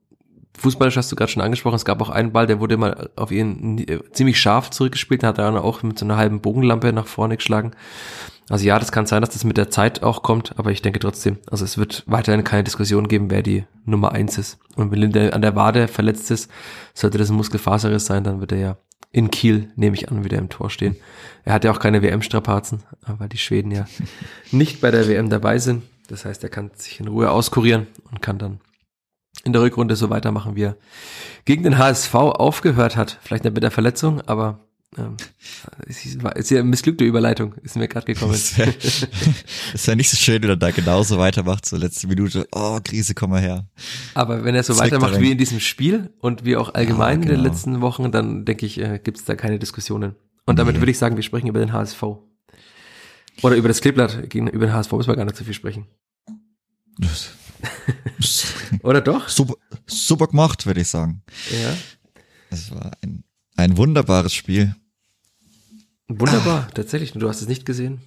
Fußballisch 0.58 0.96
hast 0.96 1.10
du 1.10 1.16
gerade 1.16 1.30
schon 1.30 1.42
angesprochen, 1.42 1.76
es 1.76 1.84
gab 1.84 2.02
auch 2.02 2.10
einen 2.10 2.32
Ball, 2.32 2.46
der 2.46 2.60
wurde 2.60 2.76
mal 2.76 3.10
auf 3.16 3.30
ihn 3.30 3.78
äh, 3.78 4.00
ziemlich 4.12 4.40
scharf 4.40 4.70
zurückgespielt, 4.70 5.22
hat 5.22 5.38
er 5.38 5.44
dann 5.44 5.56
auch 5.56 5.82
mit 5.82 5.98
so 5.98 6.04
einer 6.04 6.16
halben 6.16 6.40
Bogenlampe 6.40 6.92
nach 6.92 7.06
vorne 7.06 7.36
geschlagen. 7.36 7.72
Also 8.50 8.66
ja, 8.66 8.78
das 8.80 8.90
kann 8.90 9.06
sein, 9.06 9.22
dass 9.22 9.30
das 9.30 9.44
mit 9.44 9.56
der 9.56 9.70
Zeit 9.70 10.02
auch 10.02 10.22
kommt, 10.22 10.58
aber 10.58 10.72
ich 10.72 10.82
denke 10.82 10.98
trotzdem, 10.98 11.38
also 11.48 11.64
es 11.64 11.78
wird 11.78 12.02
weiterhin 12.06 12.42
keine 12.42 12.64
Diskussion 12.64 13.06
geben, 13.06 13.30
wer 13.30 13.42
die 13.42 13.64
Nummer 13.84 14.10
eins 14.12 14.38
ist. 14.38 14.58
Und 14.74 14.90
wenn 14.90 14.98
Linde 14.98 15.32
an 15.32 15.40
der 15.40 15.54
Wade 15.54 15.86
verletzt 15.86 16.30
ist, 16.32 16.50
sollte 16.92 17.16
das 17.16 17.30
ein 17.30 17.36
Muskelfaserriss 17.36 18.06
sein, 18.06 18.24
dann 18.24 18.40
wird 18.40 18.50
er 18.52 18.58
ja 18.58 18.76
in 19.12 19.30
Kiel, 19.30 19.70
nehme 19.76 19.96
ich 19.96 20.10
an, 20.10 20.24
wieder 20.24 20.38
im 20.38 20.48
Tor 20.48 20.68
stehen. 20.68 20.96
Er 21.44 21.54
hat 21.54 21.64
ja 21.64 21.70
auch 21.70 21.78
keine 21.78 22.02
WM-Strapazen, 22.02 22.82
weil 23.06 23.28
die 23.28 23.38
Schweden 23.38 23.70
ja 23.70 23.86
nicht 24.50 24.80
bei 24.80 24.90
der 24.90 25.08
WM 25.08 25.30
dabei 25.30 25.58
sind. 25.58 25.84
Das 26.08 26.24
heißt, 26.24 26.42
er 26.42 26.50
kann 26.50 26.72
sich 26.74 26.98
in 26.98 27.06
Ruhe 27.06 27.30
auskurieren 27.30 27.86
und 28.10 28.20
kann 28.20 28.38
dann 28.38 28.60
in 29.44 29.52
der 29.52 29.62
Rückrunde 29.62 29.96
so 29.96 30.10
weitermachen, 30.10 30.56
wie 30.56 30.64
er 30.64 30.76
gegen 31.44 31.62
den 31.62 31.78
HSV 31.78 32.14
aufgehört 32.14 32.96
hat. 32.96 33.18
Vielleicht 33.22 33.44
nicht 33.44 33.54
mit 33.54 33.62
der 33.62 33.70
Verletzung, 33.70 34.20
aber 34.22 34.60
ähm, 34.98 35.16
ist 35.86 36.50
ja 36.50 36.58
eine 36.58 36.68
missglückte 36.68 37.04
Überleitung, 37.04 37.54
ist 37.62 37.76
mir 37.76 37.86
gerade 37.86 38.06
gekommen. 38.06 38.34
Wäre 38.34 38.74
wär 39.86 39.96
nicht 39.96 40.10
so 40.10 40.16
schön, 40.16 40.42
wenn 40.42 40.50
er 40.50 40.56
da 40.56 40.72
genauso 40.72 41.16
weitermacht, 41.16 41.64
so 41.64 41.76
letzte 41.76 42.08
Minute, 42.08 42.48
oh, 42.52 42.80
Krise, 42.82 43.14
komm 43.14 43.30
mal 43.30 43.40
her. 43.40 43.68
Aber 44.14 44.44
wenn 44.44 44.56
er 44.56 44.64
so 44.64 44.74
Zweck 44.74 44.86
weitermacht 44.86 45.20
wie 45.20 45.30
in 45.30 45.38
diesem 45.38 45.60
Spiel 45.60 46.10
und 46.18 46.44
wie 46.44 46.56
auch 46.56 46.74
allgemein 46.74 47.22
ja, 47.22 47.28
genau. 47.28 47.32
in 47.34 47.36
den 47.36 47.36
genau. 47.36 47.48
letzten 47.48 47.80
Wochen, 47.80 48.10
dann 48.10 48.44
denke 48.44 48.66
ich, 48.66 48.80
äh, 48.80 49.00
gibt 49.02 49.18
es 49.18 49.24
da 49.24 49.36
keine 49.36 49.60
Diskussionen. 49.60 50.16
Und 50.44 50.58
damit 50.58 50.74
nee. 50.74 50.80
würde 50.80 50.90
ich 50.90 50.98
sagen, 50.98 51.14
wir 51.14 51.22
sprechen 51.22 51.46
über 51.46 51.60
den 51.60 51.72
HSV. 51.72 52.02
Oder 53.42 53.56
über 53.56 53.68
das 53.68 53.80
Kleeblatt. 53.80 54.34
Über 54.34 54.66
den 54.66 54.72
HSV 54.72 54.92
müssen 54.92 55.08
wir 55.08 55.16
gar 55.16 55.24
nicht 55.24 55.36
so 55.36 55.44
viel 55.44 55.54
sprechen. 55.54 55.86
Oder 58.82 59.00
doch? 59.00 59.28
Super, 59.28 59.54
super 59.86 60.26
gemacht, 60.26 60.66
würde 60.66 60.80
ich 60.80 60.88
sagen. 60.88 61.22
Ja. 61.50 61.74
Es 62.50 62.70
war 62.70 62.92
ein, 63.02 63.24
ein 63.56 63.76
wunderbares 63.76 64.34
Spiel. 64.34 64.74
Wunderbar, 66.08 66.66
ah. 66.68 66.72
tatsächlich. 66.74 67.12
Du 67.12 67.28
hast 67.28 67.40
es 67.40 67.48
nicht 67.48 67.64
gesehen. 67.64 68.00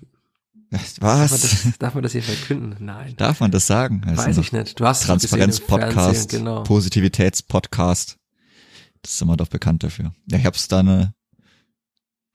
Was? 0.70 0.96
Darf 0.96 1.32
man, 1.32 1.42
das, 1.42 1.78
darf 1.80 1.94
man 1.94 2.04
das 2.04 2.12
hier 2.14 2.24
verkünden? 2.24 2.84
Nein. 2.84 3.14
Darf 3.18 3.40
man 3.40 3.52
das 3.52 3.68
sagen? 3.68 4.02
Also 4.08 4.24
Weiß 4.24 4.38
ich 4.40 4.52
nicht. 4.52 4.80
Du 4.80 4.86
hast 4.86 5.04
Transparenz-Podcast, 5.04 6.32
genau. 6.32 6.64
Positivitäts-Podcast. 6.64 8.18
Das 9.04 9.18
sind 9.18 9.28
wir 9.28 9.38
doch 9.38 9.50
bekannt 9.50 9.84
dafür. 9.84 10.14
Ja, 10.32 10.40
ich 10.40 10.46
habe 10.46 10.56
es 10.56 10.68
dann 10.68 10.88
äh, 10.88 11.08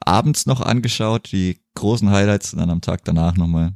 abends 0.01 0.47
noch 0.47 0.61
angeschaut, 0.61 1.33
die 1.33 1.61
großen 1.75 2.11
Highlights, 2.11 2.53
und 2.53 2.61
dann 2.61 2.71
am 2.71 2.81
Tag 2.81 3.05
danach 3.05 3.37
nochmal 3.37 3.73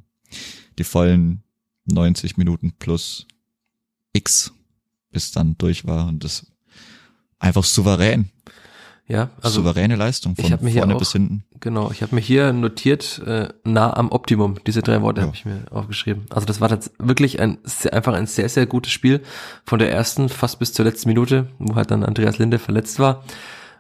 die 0.79 0.85
vollen 0.85 1.43
90 1.87 2.37
Minuten 2.37 2.73
plus 2.79 3.27
X, 4.13 4.53
bis 5.11 5.33
dann 5.33 5.57
durch 5.59 5.87
war 5.87 6.09
und 6.09 6.25
das 6.25 6.47
einfach 7.39 7.65
souverän. 7.65 8.31
Ja, 9.09 9.31
also 9.43 9.61
souveräne 9.61 9.97
Leistung 9.97 10.37
von 10.37 10.59
vorne 10.59 10.95
auch, 10.95 10.99
bis 10.99 11.13
hinten. 11.13 11.45
Genau, 11.61 11.91
ich 11.91 12.03
habe 12.03 12.15
mir 12.15 12.21
hier 12.21 12.53
notiert, 12.53 13.21
äh, 13.27 13.49
nah 13.65 13.95
am 13.95 14.11
Optimum. 14.11 14.57
Diese 14.67 14.81
drei 14.81 15.03
Worte 15.03 15.21
ja. 15.21 15.27
habe 15.27 15.37
ich 15.37 15.45
mir 15.45 15.65
aufgeschrieben. 15.71 16.27
Also 16.31 16.47
das 16.47 16.61
war 16.61 16.71
jetzt 16.71 16.93
wirklich 16.99 17.41
ein 17.41 17.59
sehr, 17.65 17.93
einfach 17.93 18.15
ein 18.15 18.27
sehr, 18.27 18.49
sehr 18.49 18.65
gutes 18.67 18.93
Spiel 18.93 19.21
von 19.65 19.79
der 19.81 19.91
ersten 19.93 20.29
fast 20.29 20.61
bis 20.61 20.73
zur 20.73 20.85
letzten 20.85 21.09
Minute, 21.09 21.49
wo 21.59 21.75
halt 21.75 21.91
dann 21.91 22.05
Andreas 22.05 22.39
Linde 22.39 22.59
verletzt 22.59 23.01
war. 23.01 23.25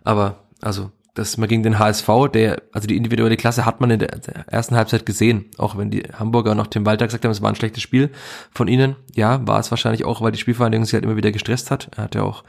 Aber 0.02 0.44
also 0.60 0.90
dass 1.14 1.36
man 1.36 1.48
gegen 1.48 1.62
den 1.62 1.78
HSV, 1.78 2.08
der, 2.32 2.62
also 2.72 2.86
die 2.86 2.96
individuelle 2.96 3.36
Klasse 3.36 3.66
hat 3.66 3.80
man 3.80 3.90
in 3.90 3.98
der 3.98 4.10
ersten 4.48 4.76
Halbzeit 4.76 5.04
gesehen, 5.04 5.50
auch 5.58 5.76
wenn 5.76 5.90
die 5.90 6.02
Hamburger 6.02 6.54
noch 6.54 6.68
Tim 6.68 6.86
Walter 6.86 7.06
gesagt 7.06 7.24
haben, 7.24 7.32
es 7.32 7.42
war 7.42 7.50
ein 7.50 7.54
schlechtes 7.54 7.82
Spiel 7.82 8.10
von 8.50 8.66
ihnen. 8.66 8.96
Ja, 9.14 9.46
war 9.46 9.60
es 9.60 9.70
wahrscheinlich 9.70 10.04
auch, 10.04 10.22
weil 10.22 10.32
die 10.32 10.38
Spielvereinigung 10.38 10.86
sich 10.86 10.94
halt 10.94 11.04
immer 11.04 11.16
wieder 11.16 11.30
gestresst 11.30 11.70
hat. 11.70 11.90
Er 11.96 12.04
hat 12.04 12.14
ja 12.14 12.22
auch, 12.22 12.44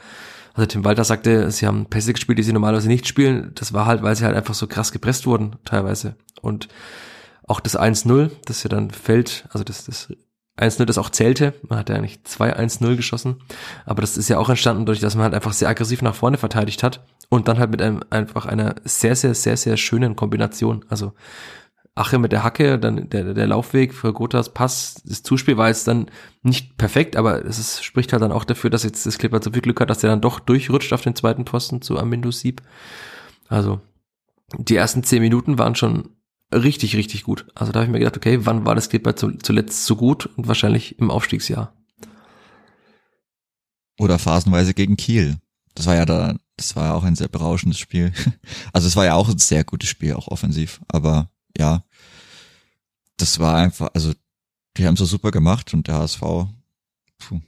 also 0.54 0.66
Tim 0.66 0.86
Walter 0.86 1.04
sagte, 1.04 1.52
sie 1.52 1.68
haben 1.68 1.88
Pässe 1.88 2.14
gespielt, 2.14 2.38
die 2.38 2.44
sie 2.44 2.54
normalerweise 2.54 2.88
nicht 2.88 3.08
spielen. 3.08 3.52
Das 3.56 3.74
war 3.74 3.86
halt, 3.86 4.02
weil 4.02 4.16
sie 4.16 4.24
halt 4.24 4.36
einfach 4.36 4.54
so 4.54 4.68
krass 4.68 4.94
gepresst 4.94 5.26
wurden, 5.26 5.58
teilweise. 5.66 6.16
Und 6.42 6.70
auch 7.46 7.60
das 7.60 7.78
1-0, 7.78 8.32
das 8.46 8.64
ja 8.64 8.70
dann 8.70 8.92
fällt, 8.92 9.46
also 9.50 9.66
das, 9.66 9.86
das 9.86 10.14
1-0, 10.58 10.86
das 10.86 10.98
auch 10.98 11.10
zählte. 11.10 11.54
Man 11.68 11.80
hat 11.80 11.90
ja 11.90 11.96
eigentlich 11.96 12.20
2-1-0 12.26 12.96
geschossen. 12.96 13.38
Aber 13.86 14.02
das 14.02 14.18
ist 14.18 14.30
ja 14.30 14.38
auch 14.38 14.50
entstanden 14.50 14.86
dadurch, 14.86 15.00
dass 15.00 15.16
man 15.16 15.24
halt 15.24 15.34
einfach 15.34 15.54
sehr 15.54 15.70
aggressiv 15.70 16.02
nach 16.02 16.16
vorne 16.16 16.38
verteidigt 16.38 16.84
hat 16.84 17.06
und 17.30 17.48
dann 17.48 17.58
halt 17.58 17.72
mit 17.72 17.82
einem 17.82 18.02
einfach 18.10 18.46
einer 18.46 18.76
sehr, 18.84 19.16
sehr, 19.16 19.34
sehr, 19.34 19.58
sehr 19.58 19.78
schönen 19.78 20.16
Kombination. 20.16 20.86
Also 20.90 21.14
Ache 21.96 22.18
mit 22.18 22.32
der 22.32 22.44
Hacke, 22.44 22.80
dann 22.80 23.10
der, 23.10 23.34
der 23.34 23.48
Laufweg 23.48 23.94
für 23.94 24.14
Gotas 24.14 24.54
Pass, 24.54 25.02
das 25.06 25.22
Zuspiel 25.22 25.58
war 25.58 25.68
jetzt 25.68 25.88
dann 25.88 26.08
nicht 26.42 26.78
perfekt, 26.78 27.16
aber 27.16 27.46
es 27.46 27.60
ist, 27.60 27.84
spricht 27.84 28.14
halt 28.14 28.24
dann 28.24 28.32
auch 28.32 28.46
dafür, 28.46 28.72
dass 28.72 28.84
jetzt 28.84 29.06
das 29.06 29.20
Clipper 29.20 29.42
so 29.44 29.52
viel 29.52 29.62
Glück 29.62 29.80
hat, 29.80 29.92
dass 29.92 30.04
er 30.04 30.10
dann 30.10 30.22
doch 30.22 30.40
durchrutscht 30.40 30.92
auf 30.92 31.02
den 31.02 31.16
zweiten 31.16 31.46
Posten 31.46 31.84
zu 31.84 32.00
Amindo 32.00 32.32
Sieb. 32.32 32.64
Also 33.48 33.80
die 34.58 34.76
ersten 34.76 35.04
zehn 35.04 35.22
Minuten 35.22 35.60
waren 35.60 35.76
schon 35.76 36.10
richtig, 36.54 36.96
richtig 36.96 37.24
gut. 37.24 37.46
Also 37.56 37.72
da 37.72 37.80
habe 37.80 37.86
ich 37.86 37.92
mir 37.92 38.00
gedacht, 38.00 38.18
okay, 38.18 38.46
wann 38.46 38.66
war 38.66 38.76
das 38.76 38.90
Clipper 38.90 39.16
zuletzt 39.16 39.86
so 39.86 39.96
gut? 39.96 40.28
Und 40.38 40.48
wahrscheinlich 40.48 41.00
im 41.00 41.12
Aufstiegsjahr. 41.12 41.74
Oder 44.00 44.20
phasenweise 44.20 44.74
gegen 44.74 44.98
Kiel. 44.98 45.38
Das 45.76 45.86
war 45.86 45.96
ja 45.96 46.06
da 46.06 46.36
das 46.58 46.76
war 46.76 46.86
ja 46.86 46.94
auch 46.94 47.04
ein 47.04 47.16
sehr 47.16 47.28
berauschendes 47.28 47.80
Spiel. 47.80 48.12
Also 48.74 48.88
es 48.88 48.96
war 48.96 49.06
ja 49.06 49.14
auch 49.14 49.30
ein 49.30 49.38
sehr 49.38 49.64
gutes 49.64 49.90
Spiel, 49.90 50.14
auch 50.14 50.28
offensiv. 50.28 50.82
Aber 50.88 51.30
ja, 51.58 51.84
das 53.18 53.40
war 53.40 53.56
einfach, 53.56 53.90
also 53.94 54.14
die 54.78 54.88
haben 54.88 54.96
so 54.96 55.06
super 55.06 55.32
gemacht 55.32 55.74
und 55.74 55.88
der 55.88 55.96
HSV, 55.96 56.22
puh. 57.20 57.42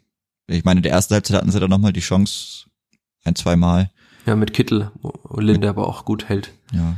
ich 0.48 0.64
meine, 0.64 0.80
in 0.80 0.84
der 0.84 0.92
ersten 0.92 1.16
Halbzeit 1.16 1.38
hatten 1.38 1.52
sie 1.52 1.60
dann 1.60 1.70
nochmal 1.70 1.94
die 1.94 2.02
Chance, 2.02 2.68
ein, 3.24 3.36
zwei 3.36 3.56
Mal. 3.56 3.90
Ja, 4.28 4.36
mit 4.36 4.54
Kittel, 4.54 4.92
wo 5.02 5.40
Linde 5.40 5.70
aber 5.70 5.88
auch 5.88 6.06
gut 6.06 6.30
hält. 6.30 6.52
Ja, 6.72 6.96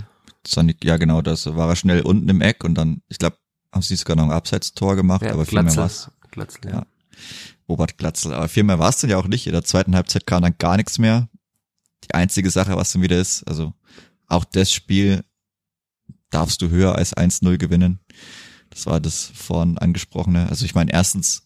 Sonic, 0.49 0.83
ja 0.83 0.97
genau, 0.97 1.21
das 1.21 1.45
war 1.45 1.69
er 1.69 1.75
schnell 1.75 2.01
unten 2.01 2.29
im 2.29 2.41
Eck 2.41 2.63
und 2.63 2.75
dann, 2.75 3.01
ich 3.07 3.17
glaube, 3.17 3.37
haben 3.71 3.81
sie 3.81 3.95
sogar 3.95 4.15
noch 4.15 4.25
ein 4.25 4.31
Abseits-Tor 4.31 4.95
gemacht, 4.95 5.21
ja, 5.21 5.33
aber 5.33 5.45
viel 5.45 5.59
Glatzel, 5.59 5.75
mehr 5.75 5.85
was. 5.85 6.11
Glatzel, 6.31 6.61
ja. 6.65 6.71
ja. 6.71 6.85
Robert 7.67 7.97
Glatzel, 7.97 8.33
aber 8.33 8.47
viel 8.47 8.63
mehr 8.63 8.79
war 8.79 8.89
es 8.89 8.99
dann 8.99 9.09
ja 9.09 9.17
auch 9.17 9.27
nicht. 9.27 9.45
In 9.45 9.53
der 9.53 9.63
zweiten 9.63 9.95
Halbzeit 9.95 10.25
kam 10.25 10.41
dann 10.41 10.57
gar 10.57 10.77
nichts 10.77 10.99
mehr 10.99 11.27
die 12.05 12.13
einzige 12.13 12.49
Sache, 12.49 12.75
was 12.77 12.93
dann 12.93 13.01
wieder 13.01 13.19
ist. 13.19 13.43
Also 13.43 13.73
auch 14.27 14.45
das 14.45 14.71
Spiel 14.71 15.23
darfst 16.29 16.61
du 16.61 16.69
höher 16.69 16.95
als 16.95 17.15
1-0 17.15 17.57
gewinnen. 17.57 17.99
Das 18.69 18.85
war 18.85 18.99
das 18.99 19.31
vorhin 19.33 19.77
angesprochene. 19.77 20.47
Also 20.49 20.65
ich 20.65 20.75
meine, 20.75 20.91
erstens 20.91 21.43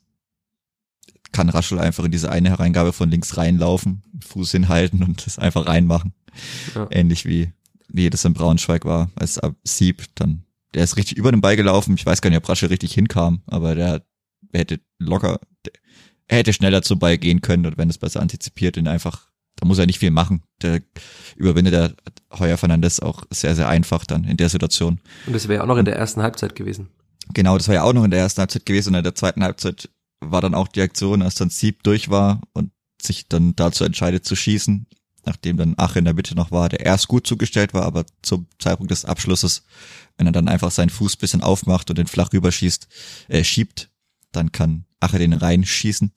kann 1.31 1.49
Raschel 1.49 1.79
einfach 1.79 2.03
in 2.03 2.11
diese 2.11 2.31
eine 2.31 2.49
Hereingabe 2.49 2.93
von 2.93 3.09
links 3.09 3.37
reinlaufen, 3.37 4.03
Fuß 4.25 4.51
hinhalten 4.51 5.03
und 5.03 5.25
das 5.25 5.39
einfach 5.39 5.65
reinmachen. 5.65 6.13
Ja. 6.75 6.87
Ähnlich 6.91 7.25
wie, 7.25 7.53
wie 7.91 8.09
das 8.09 8.25
in 8.25 8.33
Braunschweig 8.33 8.85
war, 8.85 9.09
als 9.15 9.39
Sieb 9.63 10.03
dann, 10.15 10.45
der 10.73 10.83
ist 10.83 10.97
richtig 10.97 11.17
über 11.17 11.31
den 11.31 11.41
Ball 11.41 11.55
gelaufen. 11.55 11.95
Ich 11.95 12.05
weiß 12.05 12.21
gar 12.21 12.29
nicht, 12.29 12.37
ob 12.37 12.49
Raschel 12.49 12.69
richtig 12.69 12.93
hinkam, 12.93 13.41
aber 13.47 13.75
der, 13.75 14.03
hätte 14.53 14.79
locker, 14.99 15.39
er 16.27 16.37
hätte 16.37 16.53
schneller 16.53 16.81
zum 16.81 16.99
Ball 16.99 17.17
gehen 17.17 17.41
können 17.41 17.65
und 17.65 17.77
wenn 17.77 17.89
es 17.89 17.97
besser 17.97 18.21
antizipiert, 18.21 18.77
ihn 18.77 18.87
einfach 18.87 19.31
da 19.61 19.67
muss 19.67 19.77
er 19.77 19.85
nicht 19.85 19.99
viel 19.99 20.11
machen. 20.11 20.41
Der 20.61 20.81
überwindet 21.35 21.73
der 21.73 21.93
Heuer 22.37 22.57
Fernandes 22.57 22.99
auch 22.99 23.23
sehr, 23.29 23.55
sehr 23.55 23.69
einfach 23.69 24.05
dann 24.05 24.23
in 24.23 24.37
der 24.37 24.49
Situation. 24.49 24.99
Und 25.27 25.33
das 25.33 25.47
wäre 25.47 25.57
ja 25.57 25.63
auch 25.63 25.67
noch 25.67 25.77
in 25.77 25.85
der 25.85 25.95
ersten 25.95 26.21
Halbzeit 26.21 26.55
gewesen. 26.55 26.89
Genau, 27.33 27.57
das 27.57 27.67
war 27.67 27.75
ja 27.75 27.83
auch 27.83 27.93
noch 27.93 28.03
in 28.03 28.11
der 28.11 28.19
ersten 28.19 28.39
Halbzeit 28.39 28.65
gewesen 28.65 28.89
und 28.89 28.95
in 28.95 29.03
der 29.03 29.15
zweiten 29.15 29.43
Halbzeit 29.43 29.89
war 30.19 30.41
dann 30.41 30.55
auch 30.55 30.67
die 30.67 30.81
Aktion, 30.81 31.21
als 31.21 31.35
dann 31.35 31.49
Sieb 31.49 31.83
durch 31.83 32.09
war 32.09 32.41
und 32.53 32.71
sich 33.01 33.27
dann 33.27 33.55
dazu 33.55 33.83
entscheidet 33.83 34.25
zu 34.25 34.35
schießen, 34.35 34.87
nachdem 35.25 35.57
dann 35.57 35.75
Ach 35.77 35.95
in 35.95 36.05
der 36.05 36.13
Mitte 36.13 36.35
noch 36.35 36.51
war, 36.51 36.69
der 36.69 36.85
erst 36.85 37.07
gut 37.07 37.27
zugestellt 37.27 37.73
war, 37.73 37.83
aber 37.83 38.05
zum 38.21 38.47
Zeitpunkt 38.59 38.91
des 38.91 39.05
Abschlusses, 39.05 39.63
wenn 40.17 40.27
er 40.27 40.33
dann 40.33 40.47
einfach 40.47 40.71
seinen 40.71 40.89
Fuß 40.89 41.17
bisschen 41.17 41.41
aufmacht 41.41 41.89
und 41.89 41.97
den 41.97 42.07
flach 42.07 42.31
rüberschießt, 42.33 42.87
äh, 43.27 43.43
schiebt, 43.43 43.89
dann 44.31 44.51
kann 44.51 44.85
Ache 44.99 45.19
den 45.19 45.33
reinschießen. 45.33 46.11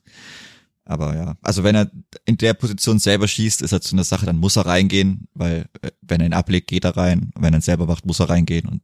Aber 0.86 1.16
ja, 1.16 1.36
also 1.42 1.64
wenn 1.64 1.74
er 1.74 1.90
in 2.26 2.36
der 2.36 2.54
Position 2.54 2.98
selber 2.98 3.26
schießt, 3.26 3.62
ist 3.62 3.72
er 3.72 3.80
zu 3.80 3.94
einer 3.94 4.04
Sache, 4.04 4.26
dann 4.26 4.36
muss 4.36 4.56
er 4.56 4.66
reingehen, 4.66 5.28
weil 5.34 5.66
äh, 5.80 5.90
wenn 6.02 6.20
er 6.20 6.26
ihn 6.26 6.34
ablegt, 6.34 6.68
geht 6.68 6.84
er 6.84 6.96
rein. 6.96 7.30
Wenn 7.36 7.54
er 7.54 7.58
ihn 7.58 7.62
selber 7.62 7.86
macht, 7.86 8.04
muss 8.04 8.20
er 8.20 8.28
reingehen 8.28 8.68
und 8.68 8.82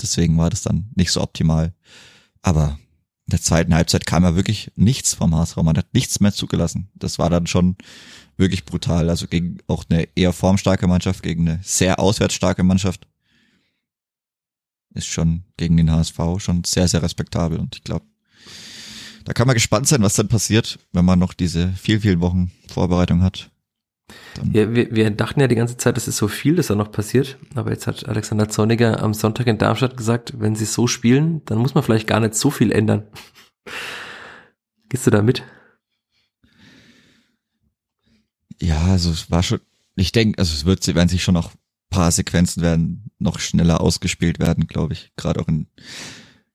deswegen 0.00 0.36
war 0.36 0.50
das 0.50 0.62
dann 0.62 0.90
nicht 0.94 1.12
so 1.12 1.20
optimal. 1.22 1.72
Aber 2.42 2.78
in 3.30 3.38
der 3.38 3.42
zweiten 3.42 3.74
Halbzeit 3.74 4.06
kam 4.06 4.24
ja 4.24 4.34
wirklich 4.34 4.72
nichts 4.74 5.14
vom 5.14 5.36
HSV. 5.36 5.56
Man 5.58 5.76
hat 5.76 5.94
nichts 5.94 6.18
mehr 6.18 6.32
zugelassen. 6.32 6.88
Das 6.96 7.20
war 7.20 7.30
dann 7.30 7.46
schon 7.46 7.76
wirklich 8.36 8.64
brutal. 8.64 9.08
Also 9.08 9.28
gegen 9.28 9.58
auch 9.68 9.84
eine 9.88 10.08
eher 10.16 10.32
formstarke 10.32 10.88
Mannschaft, 10.88 11.22
gegen 11.22 11.48
eine 11.48 11.60
sehr 11.62 12.00
auswärtsstarke 12.00 12.64
Mannschaft. 12.64 13.06
Ist 14.94 15.06
schon 15.06 15.44
gegen 15.56 15.76
den 15.76 15.92
HSV 15.92 16.18
schon 16.38 16.64
sehr, 16.64 16.88
sehr 16.88 17.04
respektabel. 17.04 17.60
Und 17.60 17.76
ich 17.76 17.84
glaube, 17.84 18.04
da 19.24 19.32
kann 19.32 19.46
man 19.46 19.54
gespannt 19.54 19.86
sein, 19.86 20.02
was 20.02 20.14
dann 20.14 20.26
passiert, 20.26 20.80
wenn 20.92 21.04
man 21.04 21.20
noch 21.20 21.32
diese 21.32 21.68
viel, 21.74 22.00
vielen 22.00 22.20
Wochen 22.20 22.50
Vorbereitung 22.66 23.22
hat. 23.22 23.52
Ja, 24.52 24.74
wir, 24.74 24.94
wir 24.94 25.10
dachten 25.10 25.40
ja 25.40 25.48
die 25.48 25.54
ganze 25.54 25.76
Zeit, 25.76 25.96
es 25.96 26.08
ist 26.08 26.16
so 26.16 26.28
viel, 26.28 26.56
dass 26.56 26.68
da 26.68 26.74
noch 26.74 26.92
passiert. 26.92 27.38
Aber 27.54 27.70
jetzt 27.70 27.86
hat 27.86 28.08
Alexander 28.08 28.48
Zorniger 28.48 29.02
am 29.02 29.14
Sonntag 29.14 29.46
in 29.46 29.58
Darmstadt 29.58 29.96
gesagt, 29.96 30.34
wenn 30.38 30.54
sie 30.54 30.64
so 30.64 30.86
spielen, 30.86 31.42
dann 31.44 31.58
muss 31.58 31.74
man 31.74 31.82
vielleicht 31.82 32.06
gar 32.06 32.20
nicht 32.20 32.34
so 32.34 32.50
viel 32.50 32.72
ändern. 32.72 33.04
Gehst 34.88 35.06
du 35.06 35.10
da 35.10 35.22
mit? 35.22 35.44
Ja, 38.60 38.80
also 38.86 39.10
es 39.10 39.30
war 39.30 39.42
schon, 39.42 39.60
ich 39.96 40.12
denke, 40.12 40.38
also 40.38 40.52
es 40.52 40.64
wird, 40.64 40.86
werden 40.94 41.08
sich 41.08 41.22
schon 41.22 41.34
noch 41.34 41.52
paar 41.88 42.12
Sequenzen 42.12 42.62
werden 42.62 43.10
noch 43.18 43.40
schneller 43.40 43.80
ausgespielt 43.80 44.38
werden, 44.38 44.68
glaube 44.68 44.92
ich. 44.92 45.10
Gerade 45.16 45.40
auch 45.40 45.48
in 45.48 45.66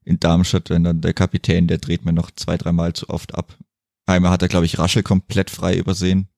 in 0.06 0.20
Darmstadt, 0.20 0.70
wenn 0.70 0.84
dann 0.84 1.02
der 1.02 1.14
Kapitän, 1.14 1.68
der 1.68 1.80
dreht 1.80 2.06
mir 2.06 2.14
noch 2.14 2.32
zwei, 2.32 2.58
dreimal 2.58 2.94
zu 2.94 3.10
oft 3.10 3.36
ab. 3.36 3.58
Einmal 4.06 4.32
hat 4.32 4.44
er, 4.44 4.48
glaube 4.48 4.68
ich, 4.68 4.78
Raschel 4.78 5.02
komplett 5.04 5.50
frei 5.50 5.76
übersehen. 5.76 6.30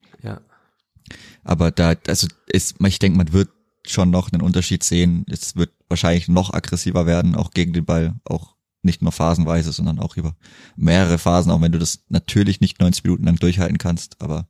Aber 1.48 1.72
da, 1.72 1.96
also 2.08 2.28
ist, 2.48 2.76
ich 2.86 3.00
denke, 3.00 3.18
man 3.18 3.32
wird 3.32 3.50
schon 3.88 4.10
noch 4.10 4.32
einen 4.32 4.42
Unterschied 4.42 4.84
sehen. 4.84 5.26
Es 5.30 5.56
wird 5.56 5.72
wahrscheinlich 5.88 6.28
noch 6.28 6.54
aggressiver 6.54 7.06
werden, 7.06 7.36
auch 7.36 7.52
gegen 7.52 7.72
den 7.72 7.86
Ball, 7.86 8.16
auch 8.26 8.56
nicht 8.82 9.02
nur 9.02 9.14
phasenweise, 9.14 9.72
sondern 9.72 10.00
auch 10.00 10.18
über 10.18 10.36
mehrere 10.76 11.18
Phasen, 11.18 11.52
auch 11.52 11.62
wenn 11.62 11.72
du 11.72 11.80
das 11.80 12.04
natürlich 12.10 12.60
nicht 12.60 12.82
90 12.82 13.06
Minuten 13.06 13.24
lang 13.24 13.38
durchhalten 13.38 13.78
kannst. 13.78 14.22
Aber 14.22 14.50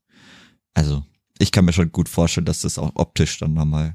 also, 0.74 1.06
ich 1.38 1.52
kann 1.52 1.66
mir 1.66 1.74
schon 1.74 1.92
gut 1.92 2.10
vorstellen, 2.10 2.46
dass 2.46 2.62
das 2.62 2.80
auch 2.80 2.92
optisch 2.96 3.38
dann 3.38 3.54
nochmal 3.54 3.94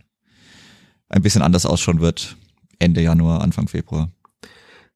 ein 1.09 1.23
bisschen 1.23 1.43
anders 1.43 1.67
ausschauen 1.67 2.01
wird. 2.01 2.37
Ende 2.79 3.03
Januar, 3.03 3.41
Anfang 3.41 3.67
Februar. 3.67 4.11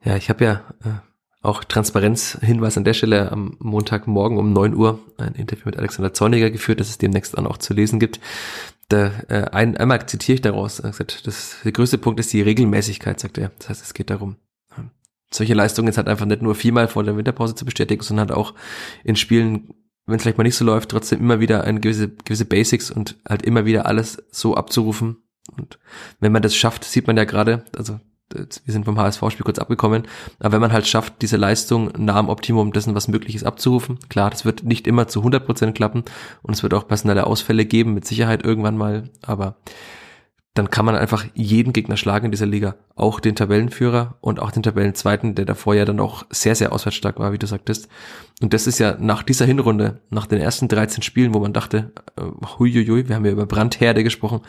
Ja, 0.04 0.16
ich 0.16 0.30
habe 0.30 0.44
ja 0.44 0.52
äh, 0.84 1.00
auch 1.46 1.64
Transparenzhinweis 1.64 2.76
an 2.76 2.84
der 2.84 2.94
Stelle 2.94 3.32
am 3.32 3.56
Montagmorgen 3.58 4.38
um 4.38 4.52
neun 4.52 4.74
Uhr 4.74 5.00
ein 5.18 5.34
Interview 5.34 5.64
mit 5.66 5.76
Alexander 5.76 6.12
Zorniger 6.12 6.50
geführt, 6.50 6.80
das 6.80 6.88
es 6.88 6.98
demnächst 6.98 7.36
dann 7.36 7.46
auch 7.46 7.58
zu 7.58 7.74
lesen 7.74 7.98
gibt. 7.98 8.20
Da, 8.88 9.10
äh, 9.28 9.48
ein, 9.52 9.76
einmal 9.76 10.06
zitiere 10.06 10.34
ich 10.34 10.42
daraus, 10.42 10.80
er 10.80 10.90
gesagt, 10.90 11.26
das, 11.26 11.56
der 11.64 11.72
größte 11.72 11.98
Punkt 11.98 12.20
ist 12.20 12.32
die 12.32 12.42
Regelmäßigkeit, 12.42 13.18
sagt 13.18 13.38
er. 13.38 13.50
Das 13.58 13.68
heißt, 13.68 13.82
es 13.82 13.94
geht 13.94 14.10
darum, 14.10 14.36
solche 15.30 15.54
Leistungen 15.54 15.88
jetzt 15.88 15.98
halt 15.98 16.08
einfach 16.08 16.26
nicht 16.26 16.42
nur 16.42 16.54
viermal 16.54 16.88
vor 16.88 17.04
der 17.04 17.16
Winterpause 17.16 17.54
zu 17.54 17.64
bestätigen, 17.64 18.02
sondern 18.02 18.28
halt 18.28 18.38
auch 18.38 18.54
in 19.04 19.16
Spielen, 19.16 19.74
wenn 20.06 20.16
es 20.16 20.22
vielleicht 20.22 20.38
mal 20.38 20.44
nicht 20.44 20.56
so 20.56 20.64
läuft, 20.64 20.90
trotzdem 20.90 21.20
immer 21.20 21.40
wieder 21.40 21.64
eine 21.64 21.80
gewisse, 21.80 22.08
gewisse 22.08 22.44
Basics 22.44 22.90
und 22.90 23.16
halt 23.28 23.42
immer 23.42 23.64
wieder 23.64 23.86
alles 23.86 24.22
so 24.30 24.54
abzurufen. 24.54 25.16
Und 25.56 25.78
wenn 26.20 26.32
man 26.32 26.42
das 26.42 26.54
schafft, 26.54 26.84
sieht 26.84 27.06
man 27.06 27.16
ja 27.16 27.24
gerade, 27.24 27.64
also 27.76 28.00
wir 28.30 28.72
sind 28.72 28.84
vom 28.84 28.98
HSV-Spiel 28.98 29.44
kurz 29.44 29.58
abgekommen, 29.58 30.06
aber 30.40 30.52
wenn 30.52 30.60
man 30.60 30.72
halt 30.72 30.86
schafft, 30.86 31.22
diese 31.22 31.36
Leistung 31.36 31.90
nah 31.96 32.16
am 32.16 32.28
Optimum 32.28 32.72
dessen, 32.72 32.94
was 32.94 33.08
möglich 33.08 33.36
ist, 33.36 33.44
abzurufen, 33.44 33.98
klar, 34.08 34.30
das 34.30 34.44
wird 34.44 34.64
nicht 34.64 34.86
immer 34.86 35.06
zu 35.08 35.22
100% 35.22 35.72
klappen 35.72 36.04
und 36.42 36.54
es 36.54 36.62
wird 36.62 36.74
auch 36.74 36.88
personelle 36.88 37.26
Ausfälle 37.26 37.64
geben, 37.64 37.94
mit 37.94 38.04
Sicherheit 38.04 38.44
irgendwann 38.44 38.76
mal, 38.76 39.10
aber 39.22 39.56
dann 40.56 40.70
kann 40.70 40.86
man 40.86 40.96
einfach 40.96 41.26
jeden 41.34 41.74
Gegner 41.74 41.98
schlagen 41.98 42.26
in 42.26 42.30
dieser 42.30 42.46
Liga. 42.46 42.76
Auch 42.94 43.20
den 43.20 43.36
Tabellenführer 43.36 44.16
und 44.22 44.40
auch 44.40 44.50
den 44.50 44.62
Tabellenzweiten, 44.62 45.34
der 45.34 45.44
davor 45.44 45.74
ja 45.74 45.84
dann 45.84 46.00
auch 46.00 46.24
sehr, 46.30 46.54
sehr 46.54 46.72
auswärtsstark 46.72 47.18
war, 47.18 47.32
wie 47.32 47.38
du 47.38 47.46
sagtest. 47.46 47.88
Und 48.40 48.54
das 48.54 48.66
ist 48.66 48.78
ja 48.78 48.96
nach 48.98 49.22
dieser 49.22 49.44
Hinrunde, 49.44 50.00
nach 50.08 50.26
den 50.26 50.40
ersten 50.40 50.68
13 50.68 51.02
Spielen, 51.02 51.34
wo 51.34 51.40
man 51.40 51.52
dachte, 51.52 51.92
äh, 52.16 52.22
huiuiui, 52.58 53.06
wir 53.06 53.16
haben 53.16 53.26
ja 53.26 53.32
über 53.32 53.44
Brandherde 53.44 54.02
gesprochen. 54.02 54.40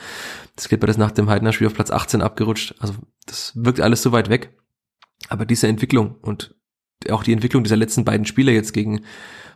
Das 0.55 0.69
geht 0.69 0.79
bei 0.79 0.87
das 0.87 0.97
nach 0.97 1.11
dem 1.11 1.29
Heidener 1.29 1.51
Spiel 1.51 1.67
auf 1.67 1.73
Platz 1.73 1.91
18 1.91 2.21
abgerutscht. 2.21 2.75
Also 2.79 2.93
das 3.25 3.51
wirkt 3.55 3.81
alles 3.81 4.01
so 4.01 4.13
weit 4.13 4.29
weg. 4.29 4.57
Aber 5.27 5.45
diese 5.45 5.67
Entwicklung 5.67 6.15
und 6.21 6.55
auch 7.09 7.23
die 7.23 7.33
Entwicklung 7.33 7.63
dieser 7.63 7.75
letzten 7.75 8.05
beiden 8.05 8.25
Spiele 8.25 8.53
jetzt 8.53 8.71
gegen 8.71 9.01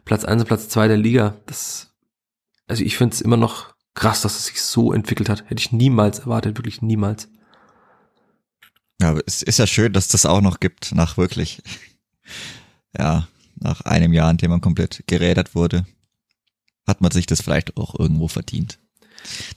Platz 0.03 0.25
1 0.25 0.41
und 0.41 0.47
Platz 0.47 0.67
2 0.67 0.89
der 0.89 0.97
Liga, 0.97 1.37
das, 1.45 1.95
also 2.67 2.83
ich 2.83 2.97
finde 2.97 3.13
es 3.13 3.21
immer 3.21 3.37
noch 3.37 3.70
krass, 3.93 4.21
dass 4.21 4.37
es 4.37 4.45
sich 4.47 4.61
so 4.61 4.93
entwickelt 4.93 5.29
hat. 5.29 5.43
Hätte 5.49 5.59
ich 5.59 5.71
niemals 5.71 6.19
erwartet, 6.19 6.57
wirklich 6.57 6.81
niemals. 6.81 7.29
Ja, 9.01 9.09
aber 9.09 9.21
es 9.25 9.41
ist 9.41 9.59
ja 9.59 9.67
schön, 9.67 9.93
dass 9.93 10.07
das 10.07 10.25
auch 10.25 10.41
noch 10.41 10.59
gibt, 10.59 10.93
nach 10.93 11.17
wirklich, 11.17 11.61
ja, 12.97 13.27
nach 13.55 13.81
einem 13.81 14.13
Jahr, 14.13 14.31
in 14.31 14.37
dem 14.37 14.51
man 14.51 14.61
komplett 14.61 15.03
gerädert 15.07 15.55
wurde, 15.55 15.85
hat 16.87 17.01
man 17.01 17.11
sich 17.11 17.25
das 17.25 17.41
vielleicht 17.41 17.77
auch 17.77 17.97
irgendwo 17.97 18.27
verdient. 18.27 18.79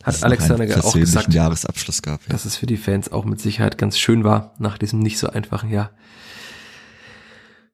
Hat 0.03 0.23
Alexander 0.23 0.85
auch 0.85 0.95
gesagt, 0.95 1.33
Jahresabschluss 1.33 2.03
gab, 2.03 2.23
ja. 2.23 2.29
dass 2.29 2.45
es 2.45 2.57
für 2.57 2.67
die 2.67 2.77
Fans 2.77 3.11
auch 3.11 3.25
mit 3.25 3.41
Sicherheit 3.41 3.79
ganz 3.79 3.99
schön 3.99 4.25
war, 4.25 4.55
nach 4.59 4.77
diesem 4.77 4.99
nicht 4.99 5.19
so 5.19 5.29
einfachen 5.29 5.71
Jahr. 5.71 5.91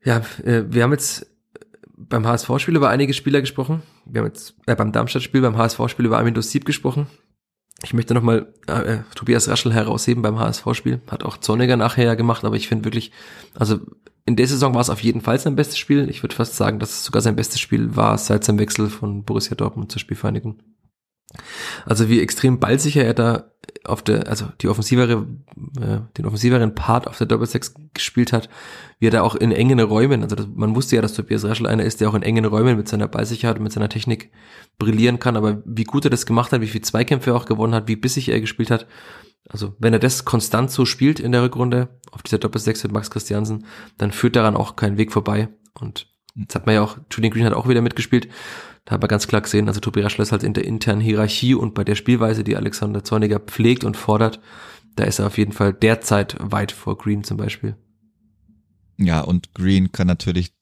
Ja, 0.04 0.22
äh, 0.44 0.64
wir 0.68 0.84
haben 0.84 0.92
jetzt 0.92 1.26
beim 2.09 2.26
HSV-Spiel 2.26 2.76
über 2.76 2.88
einige 2.88 3.14
Spieler 3.14 3.40
gesprochen. 3.40 3.82
Wir 4.07 4.20
haben 4.20 4.28
jetzt 4.28 4.55
äh, 4.66 4.74
beim 4.74 4.92
Darmstadt-Spiel, 4.92 5.42
beim 5.42 5.57
HSV-Spiel 5.57 6.07
über 6.07 6.18
Armin 6.18 6.40
Sieb 6.40 6.64
gesprochen. 6.64 7.07
Ich 7.82 7.94
möchte 7.94 8.14
nochmal 8.14 8.53
äh, 8.66 8.98
Tobias 9.14 9.48
Raschel 9.48 9.72
herausheben 9.72 10.22
beim 10.22 10.38
HSV-Spiel. 10.38 11.01
Hat 11.11 11.24
auch 11.24 11.38
Zorniger 11.38 11.76
nachher 11.76 12.05
ja 12.05 12.14
gemacht, 12.14 12.44
aber 12.44 12.57
ich 12.57 12.68
finde 12.68 12.84
wirklich, 12.84 13.11
also 13.55 13.80
in 14.26 14.36
der 14.36 14.46
Saison 14.46 14.74
war 14.74 14.82
es 14.82 14.90
auf 14.90 15.03
jeden 15.03 15.22
Fall 15.22 15.38
sein 15.38 15.57
bestes 15.57 15.78
Spiel. 15.78 16.09
Ich 16.11 16.22
würde 16.22 16.34
fast 16.34 16.57
sagen, 16.57 16.78
dass 16.78 16.90
es 16.90 17.05
sogar 17.05 17.22
sein 17.22 17.36
bestes 17.36 17.61
Spiel 17.61 17.96
war 17.96 18.16
seit 18.18 18.44
seinem 18.44 18.59
Wechsel 18.59 18.90
von 18.90 19.24
Borussia 19.24 19.55
Dortmund 19.55 19.90
zur 19.90 20.01
Spielvereinigung. 20.01 20.59
Also 21.87 22.09
wie 22.09 22.20
extrem 22.20 22.59
ballsicher 22.59 23.05
er 23.05 23.14
da 23.14 23.51
auf 23.85 24.03
der, 24.03 24.28
also 24.28 24.47
die 24.61 24.68
offensivere, 24.68 25.26
äh, 25.81 26.01
den 26.16 26.26
offensiveren 26.26 26.74
Part 26.74 27.07
auf 27.07 27.18
der 27.18 27.26
Doppelsechs 27.26 27.74
gespielt 27.95 28.33
hat, 28.33 28.49
wie 28.99 29.07
er 29.07 29.11
da 29.11 29.22
auch 29.22 29.35
in 29.35 29.53
engen 29.53 29.81
Räumen, 29.81 30.22
also 30.22 30.37
das, 30.37 30.47
man 30.55 30.74
wusste 30.74 30.97
ja, 30.97 31.03
dass 31.03 31.14
Tobias 31.14 31.45
Raschel 31.45 31.66
einer 31.66 31.85
ist, 31.85 32.01
der 32.01 32.09
auch 32.09 32.14
in 32.14 32.22
engen 32.22 32.45
Räumen 32.45 32.76
mit 32.76 32.89
seiner 32.89 33.09
Ballsicherheit 33.09 33.57
und 33.57 33.62
mit 33.62 33.72
seiner 33.72 33.89
Technik 33.89 34.31
brillieren 34.78 35.18
kann, 35.18 35.37
aber 35.37 35.62
wie 35.64 35.85
gut 35.85 36.05
er 36.05 36.11
das 36.11 36.26
gemacht 36.26 36.53
hat, 36.53 36.61
wie 36.61 36.66
viel 36.66 36.83
Zweikämpfe 36.83 37.31
er 37.31 37.37
auch 37.37 37.47
gewonnen 37.47 37.74
hat, 37.74 37.89
wie 37.89 37.97
bissig 37.97 38.28
er 38.28 38.41
gespielt 38.41 38.70
hat, 38.70 38.87
also 39.49 39.74
wenn 39.78 39.93
er 39.93 39.99
das 39.99 40.24
konstant 40.24 40.70
so 40.70 40.85
spielt 40.85 41.20
in 41.20 41.33
der 41.33 41.43
Rückrunde, 41.43 42.01
auf 42.11 42.22
dieser 42.22 42.39
Doppelsechs 42.39 42.83
mit 42.83 42.93
Max 42.93 43.11
Christiansen, 43.11 43.66
dann 43.99 44.12
führt 44.12 44.37
daran 44.37 44.57
auch 44.57 44.76
kein 44.76 44.99
Weg 44.99 45.12
vorbei. 45.12 45.49
Und 45.78 46.11
Jetzt 46.37 46.55
hat 46.55 46.66
man 46.66 46.74
ja 46.74 46.83
auch, 46.83 46.99
Julian 47.11 47.33
Green 47.33 47.45
hat 47.45 47.53
auch 47.53 47.68
wieder 47.68 47.83
mitgespielt. 47.83 48.28
Da 48.85 48.93
hat 48.93 49.01
man 49.01 49.09
ganz 49.09 49.28
klar 49.28 49.43
gesehen, 49.43 49.68
also 49.68 49.81
Tobi 49.81 50.01
Raschler 50.01 50.22
ist 50.22 50.33
halt 50.33 50.43
in 50.43 50.55
der 50.55 50.64
internen 50.64 51.01
Hierarchie 51.01 51.55
und 51.55 51.74
bei 51.74 51.85
der 51.85 51.95
Spielweise, 51.95 52.45
die 52.45 52.57
Alexander 52.57 53.05
Zorniger 53.05 53.39
pflegt 53.39 53.85
und 53.85 53.97
fordert, 53.97 54.41
da 54.97 55.05
ist 55.05 55.18
er 55.18 55.26
auf 55.26 55.39
jeden 55.39 55.53
Fall 55.53 55.72
derzeit 55.72 56.37
weit 56.41 56.72
vor 56.72 56.99
Green 56.99 57.24
zum 57.24 57.37
Beispiel. 57.37 57.76
Ja, 58.99 59.20
und 59.22 59.55
Green 59.55 59.93
kann 59.93 60.07
natürlich, 60.07 60.53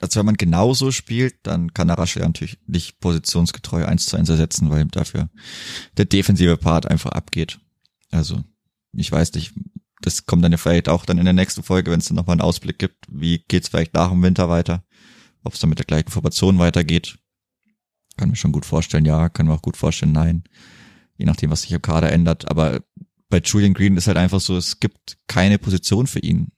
also 0.00 0.18
wenn 0.18 0.26
man 0.26 0.36
genauso 0.36 0.90
spielt, 0.90 1.36
dann 1.44 1.72
kann 1.72 1.88
der 1.88 1.98
Raschler 1.98 2.26
natürlich 2.26 2.58
nicht 2.66 2.98
positionsgetreu 3.00 3.84
eins 3.84 4.06
zu 4.06 4.16
eins 4.16 4.28
ersetzen, 4.28 4.70
weil 4.70 4.86
dafür 4.86 5.28
der 5.96 6.04
defensive 6.04 6.56
Part 6.56 6.90
einfach 6.90 7.12
abgeht. 7.12 7.60
Also, 8.10 8.42
ich 8.92 9.12
weiß 9.12 9.34
nicht, 9.34 9.52
das 10.00 10.26
kommt 10.26 10.44
dann 10.44 10.52
ja 10.52 10.58
vielleicht 10.58 10.88
auch 10.88 11.04
dann 11.04 11.18
in 11.18 11.24
der 11.24 11.34
nächsten 11.34 11.62
Folge, 11.62 11.90
wenn 11.90 12.00
es 12.00 12.08
dann 12.08 12.16
nochmal 12.16 12.34
einen 12.34 12.40
Ausblick 12.40 12.78
gibt, 12.78 13.06
wie 13.10 13.44
geht's 13.48 13.68
vielleicht 13.68 13.94
nach 13.94 14.10
dem 14.10 14.22
Winter 14.22 14.48
weiter, 14.48 14.84
ob 15.48 15.54
es 15.54 15.60
dann 15.60 15.70
mit 15.70 15.78
der 15.78 15.86
gleichen 15.86 16.10
Formation 16.10 16.58
weitergeht. 16.58 17.18
Kann 18.16 18.30
mir 18.30 18.36
schon 18.36 18.52
gut 18.52 18.66
vorstellen, 18.66 19.06
ja, 19.06 19.28
kann 19.28 19.46
mir 19.46 19.54
auch 19.54 19.62
gut 19.62 19.76
vorstellen, 19.76 20.12
nein. 20.12 20.44
Je 21.16 21.24
nachdem, 21.24 21.50
was 21.50 21.62
sich 21.62 21.72
im 21.72 21.82
Kader 21.82 22.12
ändert. 22.12 22.50
Aber 22.50 22.80
bei 23.28 23.38
Julian 23.38 23.74
Green 23.74 23.96
ist 23.96 24.06
halt 24.06 24.18
einfach 24.18 24.40
so, 24.40 24.56
es 24.56 24.78
gibt 24.78 25.18
keine 25.26 25.58
Position 25.58 26.06
für 26.06 26.20
ihn. 26.20 26.52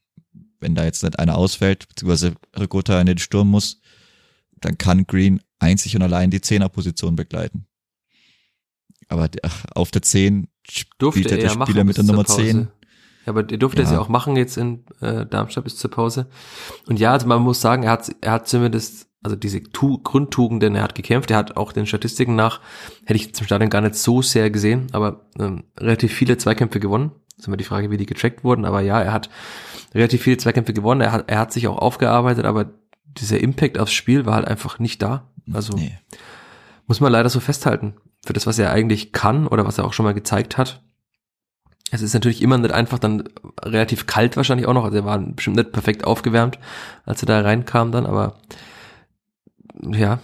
Wenn 0.59 0.75
da 0.75 0.83
jetzt 0.83 1.03
nicht 1.03 1.17
einer 1.17 1.37
ausfällt, 1.37 1.87
beziehungsweise 1.87 2.35
Ricotta 2.55 2.99
in 2.99 3.07
den 3.07 3.17
Sturm 3.17 3.49
muss, 3.49 3.81
dann 4.59 4.77
kann 4.77 5.07
Green 5.07 5.41
einzig 5.57 5.95
und 5.95 6.03
allein 6.03 6.29
die 6.29 6.41
Zehnerposition 6.41 7.15
begleiten. 7.15 7.65
Aber 9.07 9.29
auf 9.73 9.89
der 9.91 10.03
Zehn 10.03 10.49
spielt 10.69 11.31
der 11.31 11.49
Spieler 11.49 11.83
mit 11.83 11.97
der 11.97 12.03
Nummer 12.03 12.25
Zehn 12.25 12.57
ja, 12.59 12.67
aber 13.25 13.41
er 13.41 13.57
durfte 13.57 13.81
ja. 13.81 13.87
es 13.87 13.93
ja 13.93 13.99
auch 13.99 14.09
machen 14.09 14.35
jetzt 14.35 14.57
in 14.57 14.85
äh, 15.01 15.25
Darmstadt 15.25 15.63
bis 15.63 15.77
zur 15.77 15.91
Pause. 15.91 16.27
Und 16.87 16.99
ja, 16.99 17.11
also 17.11 17.27
man 17.27 17.41
muss 17.41 17.61
sagen, 17.61 17.83
er 17.83 17.91
hat, 17.91 18.11
er 18.21 18.31
hat 18.31 18.47
zumindest, 18.47 19.07
also 19.23 19.35
diese 19.35 19.61
tu 19.63 19.99
Grundtugenden, 19.99 20.75
er 20.75 20.83
hat 20.83 20.95
gekämpft, 20.95 21.31
er 21.31 21.37
hat 21.37 21.57
auch 21.57 21.71
den 21.71 21.85
Statistiken 21.85 22.35
nach, 22.35 22.61
hätte 23.05 23.17
ich 23.17 23.35
zum 23.35 23.45
Stadion 23.45 23.69
gar 23.69 23.81
nicht 23.81 23.95
so 23.95 24.21
sehr 24.21 24.49
gesehen, 24.49 24.87
aber 24.91 25.25
ähm, 25.39 25.63
relativ 25.79 26.13
viele 26.13 26.37
Zweikämpfe 26.37 26.79
gewonnen. 26.79 27.11
Das 27.29 27.45
ist 27.45 27.47
immer 27.47 27.57
die 27.57 27.63
Frage, 27.63 27.91
wie 27.91 27.97
die 27.97 28.05
getrackt 28.05 28.43
wurden, 28.43 28.65
aber 28.65 28.81
ja, 28.81 29.01
er 29.01 29.13
hat 29.13 29.29
relativ 29.93 30.23
viele 30.23 30.37
Zweikämpfe 30.37 30.73
gewonnen, 30.73 31.01
er 31.01 31.11
hat, 31.11 31.29
er 31.29 31.39
hat 31.39 31.51
sich 31.53 31.67
auch 31.67 31.77
aufgearbeitet, 31.77 32.45
aber 32.45 32.71
dieser 33.05 33.39
Impact 33.39 33.77
aufs 33.77 33.93
Spiel 33.93 34.25
war 34.25 34.35
halt 34.35 34.47
einfach 34.47 34.79
nicht 34.79 35.01
da. 35.01 35.31
Also 35.51 35.75
nee. 35.75 35.97
muss 36.87 36.99
man 36.99 37.11
leider 37.11 37.29
so 37.29 37.39
festhalten. 37.39 37.95
Für 38.23 38.33
das, 38.33 38.45
was 38.45 38.59
er 38.59 38.71
eigentlich 38.71 39.11
kann 39.11 39.47
oder 39.47 39.65
was 39.65 39.77
er 39.77 39.85
auch 39.85 39.93
schon 39.93 40.05
mal 40.05 40.13
gezeigt 40.13 40.57
hat, 40.57 40.83
es 41.91 42.01
ist 42.01 42.13
natürlich 42.13 42.41
immer 42.41 42.57
nicht 42.57 42.73
einfach, 42.73 42.99
dann 42.99 43.23
relativ 43.61 44.07
kalt 44.07 44.37
wahrscheinlich 44.37 44.67
auch 44.67 44.73
noch. 44.73 44.85
Also 44.85 44.97
er 44.97 45.05
war 45.05 45.19
bestimmt 45.19 45.57
nicht 45.57 45.73
perfekt 45.73 46.05
aufgewärmt, 46.05 46.57
als 47.05 47.21
er 47.21 47.27
da 47.27 47.41
reinkam 47.41 47.91
dann, 47.91 48.05
aber 48.05 48.37
ja, 49.81 50.19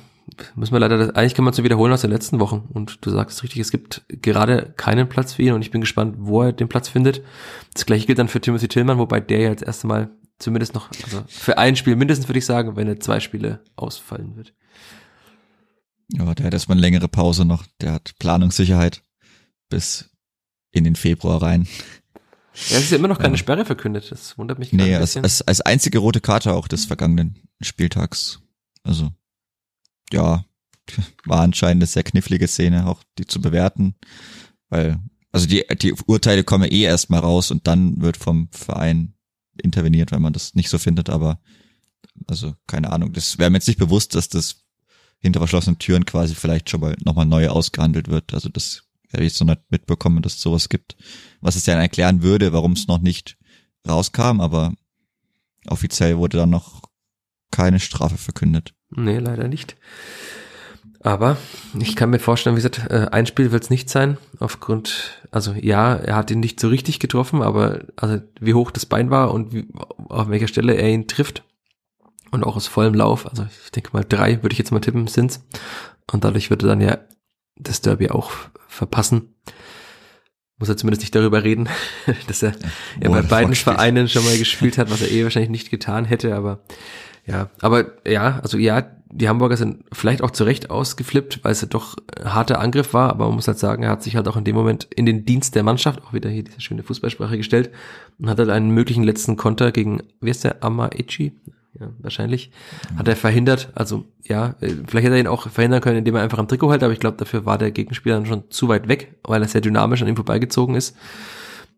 müssen 0.56 0.74
wir 0.74 0.80
leider, 0.80 1.16
eigentlich 1.16 1.36
kann 1.36 1.46
man 1.46 1.54
es 1.54 1.62
wiederholen 1.62 1.92
aus 1.92 2.02
den 2.02 2.12
letzten 2.12 2.40
Wochen. 2.40 2.70
Und 2.74 3.06
du 3.06 3.10
sagst 3.10 3.44
richtig, 3.44 3.60
es 3.60 3.72
gibt 3.72 4.04
gerade 4.08 4.74
keinen 4.78 5.10
Platz 5.10 5.34
für 5.34 5.44
ihn 5.44 5.54
und 5.54 5.62
ich 5.62 5.72
bin 5.72 5.82
gespannt, 5.82 6.16
wo 6.20 6.44
er 6.44 6.54
den 6.54 6.70
Platz 6.70 6.88
findet. 6.88 7.22
Das 7.74 7.86
gleiche 7.86 8.06
gilt 8.06 8.20
dann 8.20 8.30
für 8.30 8.40
Timothy 8.40 8.70
Tillman, 8.70 8.98
wobei 8.98 9.20
der 9.20 9.40
ja 9.42 9.50
jetzt 9.50 9.64
erst 9.64 9.84
einmal 9.84 10.10
zumindest 10.40 10.74
noch, 10.74 10.90
also 11.04 11.24
für 11.28 11.58
ein 11.58 11.76
Spiel 11.76 11.96
mindestens 11.96 12.30
würde 12.30 12.40
ich 12.40 12.46
sagen, 12.46 12.76
wenn 12.76 12.88
er 12.88 13.00
zwei 13.00 13.20
Spiele 13.20 13.64
ausfallen 13.76 14.38
wird. 14.38 14.54
Ja, 16.14 16.34
der 16.34 16.46
hat 16.46 16.54
erstmal 16.54 16.78
eine 16.78 16.86
längere 16.86 17.10
Pause 17.10 17.44
noch. 17.44 17.66
Der 17.82 17.92
hat 17.92 18.14
Planungssicherheit 18.20 19.04
bis 19.70 20.10
in 20.78 20.84
den 20.84 20.96
Februar 20.96 21.42
rein. 21.42 21.68
Ja, 22.70 22.78
es 22.78 22.86
ist 22.86 22.92
ja 22.92 22.98
immer 22.98 23.08
noch 23.08 23.20
keine 23.20 23.36
ja. 23.36 23.38
Sperre 23.38 23.66
verkündet. 23.66 24.12
Das 24.12 24.38
wundert 24.38 24.58
mich 24.58 24.74
Nee, 24.74 24.96
als, 24.96 25.16
als, 25.16 25.42
als 25.44 25.62
einzige 25.62 26.00
rote 26.00 26.22
Karte 26.22 26.54
auch 26.54 26.68
des 26.68 26.86
vergangenen 26.86 27.36
Spieltags. 27.62 28.40
Also, 28.84 29.12
ja, 30.12 30.46
war 31.26 31.42
anscheinend 31.42 31.84
eine 31.84 31.88
sehr 31.88 32.04
knifflige 32.04 32.48
Szene, 32.48 32.88
auch 32.88 33.04
die 33.18 33.26
zu 33.28 33.42
bewerten. 33.42 33.96
Weil, 34.70 35.00
also 35.32 35.48
die, 35.48 35.66
die 35.82 35.94
Urteile 36.08 36.44
kommen 36.44 36.72
eh 36.72 36.82
erstmal 36.82 37.20
raus 37.20 37.52
und 37.52 37.68
dann 37.68 38.02
wird 38.02 38.18
vom 38.18 38.50
Verein 38.52 39.14
interveniert, 39.62 40.12
wenn 40.12 40.22
man 40.22 40.34
das 40.34 40.56
nicht 40.56 40.70
so 40.70 40.78
findet, 40.78 41.10
aber 41.10 41.40
also 42.28 42.56
keine 42.66 42.92
Ahnung. 42.92 43.14
Das 43.14 43.38
wäre 43.38 43.50
mir 43.50 43.58
jetzt 43.58 43.68
nicht 43.68 43.80
bewusst, 43.80 44.16
dass 44.16 44.30
das 44.30 44.64
hinter 45.20 45.40
verschlossenen 45.40 45.80
Türen 45.80 46.06
quasi 46.06 46.36
vielleicht 46.36 46.70
schon 46.70 46.82
mal 46.82 46.96
nochmal 47.04 47.26
neu 47.26 47.50
ausgehandelt 47.50 48.08
wird. 48.08 48.34
Also 48.34 48.50
das 48.50 48.84
hätte 49.10 49.24
ich 49.24 49.34
so 49.34 49.46
nicht 49.46 49.62
mitbekommen, 49.70 50.22
dass 50.22 50.36
es 50.36 50.42
sowas 50.42 50.70
gibt. 50.70 50.96
Was 51.42 51.56
es 51.56 51.66
ja 51.66 51.76
erklären 51.76 52.24
würde, 52.24 52.54
warum 52.54 52.74
es 52.74 52.88
noch 52.88 53.00
nicht 53.00 53.38
rauskam, 53.88 54.42
aber 54.42 54.74
offiziell 55.68 56.18
wurde 56.18 56.38
dann 56.38 56.50
noch 56.50 56.82
keine 57.52 57.80
Strafe 57.80 58.18
verkündet. 58.18 58.74
Nee, 58.90 59.20
leider 59.20 59.48
nicht. 59.48 59.78
Aber 61.02 61.38
ich 61.80 61.96
kann 61.96 62.10
mir 62.10 62.20
vorstellen, 62.20 62.56
wie 62.56 62.62
gesagt, 62.62 62.90
äh, 62.90 63.08
ein 63.12 63.28
Spiel 63.28 63.52
wird 63.52 63.64
es 63.64 63.70
nicht 63.70 63.90
sein, 63.90 64.18
aufgrund, 64.40 65.22
also 65.32 65.54
ja, 65.54 65.96
er 65.96 66.16
hat 66.16 66.32
ihn 66.32 66.40
nicht 66.40 66.60
so 66.60 66.68
richtig 66.68 67.00
getroffen, 67.00 67.42
aber 67.42 67.82
also 67.96 68.20
wie 68.40 68.54
hoch 68.54 68.72
das 68.72 68.86
Bein 68.86 69.10
war 69.10 69.32
und 69.32 69.54
wie, 69.54 69.68
auf 70.10 70.30
welcher 70.30 70.48
Stelle 70.48 70.74
er 70.74 70.90
ihn 70.90 71.08
trifft 71.08 71.44
und 72.32 72.44
auch 72.44 72.56
aus 72.56 72.68
vollem 72.68 72.96
Lauf, 72.96 73.28
also 73.28 73.48
ich 73.64 73.72
denke 73.72 73.92
mal 73.94 74.04
drei 74.04 74.42
würde 74.44 74.54
ich 74.54 74.60
jetzt 74.60 74.72
mal 74.72 74.80
tippen, 74.80 75.08
sind's. 75.08 75.46
Und 76.12 76.24
dadurch 76.24 76.50
würde 76.50 76.68
dann 76.68 76.82
ja 76.82 76.98
das 77.60 77.82
Derby 77.82 78.10
auch 78.10 78.32
verpassen. 78.68 79.34
Muss 80.60 80.70
er 80.70 80.78
zumindest 80.78 81.02
nicht 81.02 81.16
darüber 81.16 81.44
reden, 81.44 81.70
dass 82.28 82.42
er, 82.42 82.54
ja, 83.02 83.10
bei 83.10 83.22
beiden 83.22 83.56
Vereinen 83.56 84.08
schon 84.08 84.26
mal 84.26 84.38
gespielt 84.40 84.78
hat, 84.78 84.90
was 84.90 85.02
er 85.02 85.12
eh 85.12 85.24
wahrscheinlich 85.24 85.52
nicht 85.52 85.70
getan 85.70 86.06
hätte, 86.06 86.36
aber 86.36 86.62
ja, 87.26 87.50
aber 87.62 87.92
ja, 88.08 88.40
also 88.42 88.58
ja, 88.58 88.90
die 89.10 89.30
Hamburger 89.30 89.58
sind 89.58 89.84
vielleicht 89.92 90.22
auch 90.22 90.32
zu 90.32 90.44
Recht 90.44 90.70
ausgeflippt, 90.70 91.44
weil 91.44 91.52
es 91.52 91.62
ja 91.62 91.68
doch 91.68 91.96
ein 92.18 92.34
harter 92.34 92.60
Angriff 92.60 92.94
war, 92.94 93.10
aber 93.10 93.26
man 93.28 93.36
muss 93.36 93.48
halt 93.48 93.60
sagen, 93.60 93.84
er 93.84 93.90
hat 93.90 94.04
sich 94.04 94.16
halt 94.16 94.28
auch 94.28 94.38
in 94.38 94.44
dem 94.44 94.56
Moment 94.56 94.88
in 94.96 95.06
den 95.06 95.26
Dienst 95.26 95.56
der 95.56 95.64
Mannschaft, 95.64 96.04
auch 96.04 96.14
wieder 96.14 96.30
hier 96.30 96.44
diese 96.44 96.62
schöne 96.62 96.84
Fußballsprache 96.84 97.38
gestellt 97.38 97.70
und 98.18 98.30
hat 98.30 98.40
halt 98.40 98.50
einen 98.50 98.72
möglichen 98.72 99.04
letzten 99.04 99.38
Konter 99.38 99.72
gegen, 99.72 100.04
wie 100.22 100.30
ist 100.30 100.44
der, 100.44 100.64
Amaichi? 100.64 101.34
Ja, 101.80 101.92
wahrscheinlich. 102.00 102.52
Hat 102.98 103.08
er 103.08 103.16
verhindert, 103.16 103.72
also 103.76 104.06
ja, 104.24 104.56
äh, 104.62 104.70
vielleicht 104.88 105.06
hätte 105.06 105.16
er 105.16 105.20
ihn 105.20 105.28
auch 105.28 105.48
verhindern 105.50 105.82
können, 105.82 105.98
indem 105.98 106.16
er 106.16 106.24
einfach 106.24 106.40
am 106.40 106.48
Trikot 106.48 106.72
hält, 106.72 106.84
aber 106.84 106.94
ich 106.94 107.00
glaube, 107.00 107.18
dafür 107.18 107.46
war 107.46 107.58
der 107.58 107.72
Gegenspieler 107.72 108.16
dann 108.16 108.26
schon 108.26 108.50
zu 108.50 108.68
weit 108.68 108.88
weg, 108.88 109.16
weil 109.24 109.42
er 109.42 109.48
sehr 109.48 109.62
dynamisch 109.62 110.02
an 110.02 110.08
ihm 110.08 110.16
vorbeigezogen 110.16 110.76
ist. 110.76 110.96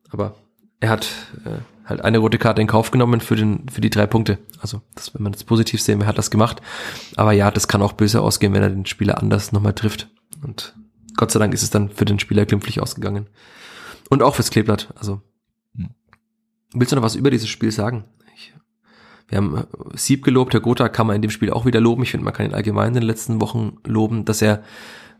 Aber 0.09 0.35
er 0.79 0.89
hat 0.89 1.07
äh, 1.45 1.59
halt 1.85 2.01
eine 2.01 2.19
rote 2.19 2.37
Karte 2.37 2.61
in 2.61 2.67
Kauf 2.67 2.91
genommen 2.91 3.21
für 3.21 3.35
den 3.35 3.67
für 3.69 3.81
die 3.81 3.89
drei 3.89 4.07
Punkte. 4.07 4.37
Also 4.61 4.81
das, 4.95 5.13
wenn 5.13 5.23
man 5.23 5.33
das 5.33 5.43
positiv 5.43 5.81
sehen, 5.81 5.99
wer 5.99 6.07
hat 6.07 6.17
das 6.17 6.31
gemacht. 6.31 6.61
Aber 7.15 7.31
ja, 7.31 7.51
das 7.51 7.67
kann 7.67 7.81
auch 7.81 7.93
böse 7.93 8.21
ausgehen, 8.21 8.53
wenn 8.53 8.63
er 8.63 8.69
den 8.69 8.85
Spieler 8.85 9.17
anders 9.19 9.51
nochmal 9.51 9.73
trifft. 9.73 10.09
Und 10.43 10.75
Gott 11.17 11.31
sei 11.31 11.39
Dank 11.39 11.53
ist 11.53 11.63
es 11.63 11.69
dann 11.69 11.89
für 11.89 12.05
den 12.05 12.19
Spieler 12.19 12.45
glimpflich 12.45 12.81
ausgegangen. 12.81 13.27
Und 14.09 14.23
auch 14.23 14.35
fürs 14.35 14.51
Kleeblatt. 14.51 14.93
Also 14.95 15.21
Hm. 15.75 15.89
willst 16.73 16.91
du 16.91 16.95
noch 16.95 17.03
was 17.03 17.15
über 17.15 17.31
dieses 17.31 17.49
Spiel 17.49 17.71
sagen? 17.71 18.05
Wir 19.29 19.37
haben 19.37 19.57
äh, 19.57 19.63
Sieb 19.95 20.23
gelobt, 20.23 20.53
Herr 20.53 20.61
Gotha 20.61 20.89
kann 20.89 21.07
man 21.07 21.15
in 21.15 21.21
dem 21.21 21.31
Spiel 21.31 21.51
auch 21.51 21.65
wieder 21.65 21.79
loben. 21.79 22.03
Ich 22.03 22.11
finde, 22.11 22.25
man 22.25 22.33
kann 22.33 22.47
ihn 22.47 22.53
allgemein 22.53 22.89
in 22.89 22.95
den 22.95 23.03
letzten 23.03 23.41
Wochen 23.41 23.77
loben, 23.85 24.25
dass 24.25 24.41
er 24.41 24.63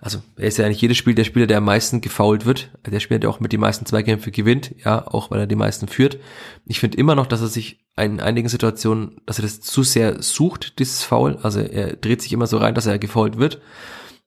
also 0.02 0.20
er 0.38 0.48
ist 0.48 0.58
ja 0.58 0.66
eigentlich 0.66 0.82
jedes 0.82 0.98
Spiel 0.98 1.14
der 1.14 1.26
Spieler, 1.26 1.46
der 1.46 1.58
am 1.58 1.66
meisten 1.66 2.00
gefoult 2.00 2.46
wird. 2.46 2.70
Der 2.86 3.02
Spieler, 3.02 3.20
der 3.20 3.30
auch 3.30 3.42
mit 3.42 3.52
die 3.52 3.58
meisten 3.58 3.86
Zweikämpfe 3.86 4.32
gewinnt, 4.32 4.74
ja, 4.84 5.06
auch 5.06 5.30
weil 5.30 5.42
er 5.42 5.48
die 5.48 5.56
meisten 5.56 5.90
führt. 5.90 6.20
Ich 6.66 6.80
finde 6.80 6.98
immer 6.98 7.16
noch, 7.16 7.28
dass 7.28 7.42
er 7.42 7.48
sich 7.48 7.84
in 7.98 8.22
einigen 8.22 8.48
Situationen, 8.48 9.20
dass 9.26 9.40
er 9.40 9.42
das 9.42 9.60
zu 9.60 9.84
sehr 9.84 10.22
sucht, 10.24 10.80
dieses 10.80 11.04
Foul. 11.04 11.38
Also 11.44 11.60
er 11.60 11.98
dreht 11.98 12.22
sich 12.22 12.32
immer 12.32 12.48
so 12.48 12.58
rein, 12.58 12.76
dass 12.76 12.86
er 12.86 12.98
gefoult 12.98 13.38
wird. 13.38 13.60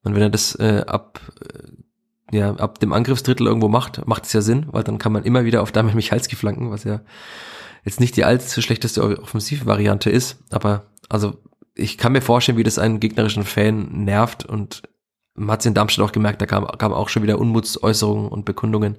Und 0.05 0.15
wenn 0.15 0.23
er 0.23 0.31
das 0.31 0.55
äh, 0.57 0.85
ab 0.87 1.21
äh, 1.41 2.37
ja, 2.37 2.55
ab 2.55 2.79
dem 2.81 2.93
Angriffsdrittel 2.93 3.47
irgendwo 3.47 3.69
macht, 3.69 4.07
macht 4.07 4.25
es 4.25 4.33
ja 4.33 4.41
Sinn, 4.41 4.67
weil 4.71 4.85
dann 4.85 4.99
kann 4.99 5.13
man 5.13 5.25
immer 5.25 5.45
wieder 5.45 5.63
auf 5.63 5.71
Damian 5.71 5.97
Michalski 5.97 6.35
flanken, 6.35 6.71
was 6.71 6.85
ja 6.85 7.01
jetzt 7.85 8.01
nicht 8.01 8.17
die 8.17 8.25
allzu 8.25 8.63
schlechteste 8.63 9.21
Offensivvariante 9.23 10.11
ist, 10.11 10.39
aber 10.51 10.87
also 11.09 11.35
ich 11.75 11.99
kann 11.99 12.13
mir 12.13 12.21
vorstellen, 12.21 12.59
wie 12.59 12.63
das 12.63 12.79
einen 12.79 13.01
gegnerischen 13.01 13.45
Fan 13.45 14.05
nervt 14.05 14.45
und 14.45 14.83
man 15.35 15.51
hat 15.53 15.61
es 15.61 15.67
in 15.67 15.75
Darmstadt 15.75 16.05
auch 16.05 16.13
gemerkt, 16.13 16.43
da 16.43 16.47
kam, 16.47 16.67
kam 16.67 16.93
auch 16.93 17.09
schon 17.09 17.23
wieder 17.23 17.39
Unmutsäußerungen 17.39 18.29
und 18.29 18.45
Bekundungen, 18.45 18.97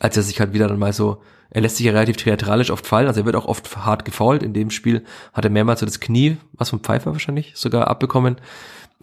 als 0.00 0.16
er 0.16 0.22
sich 0.22 0.40
halt 0.40 0.54
wieder 0.54 0.68
dann 0.68 0.78
mal 0.78 0.92
so, 0.92 1.20
er 1.50 1.60
lässt 1.60 1.76
sich 1.76 1.86
ja 1.86 1.92
relativ 1.92 2.16
theatralisch 2.16 2.70
oft 2.70 2.86
fallen, 2.86 3.06
also 3.06 3.20
er 3.20 3.26
wird 3.26 3.36
auch 3.36 3.44
oft 3.44 3.76
hart 3.76 4.04
gefault. 4.04 4.42
In 4.42 4.54
dem 4.54 4.70
Spiel 4.70 5.04
hat 5.32 5.44
er 5.44 5.50
mehrmals 5.50 5.80
so 5.80 5.86
das 5.86 6.00
Knie, 6.00 6.38
was 6.52 6.70
vom 6.70 6.80
Pfeifer 6.80 7.12
wahrscheinlich, 7.12 7.52
sogar 7.54 7.88
abbekommen. 7.88 8.36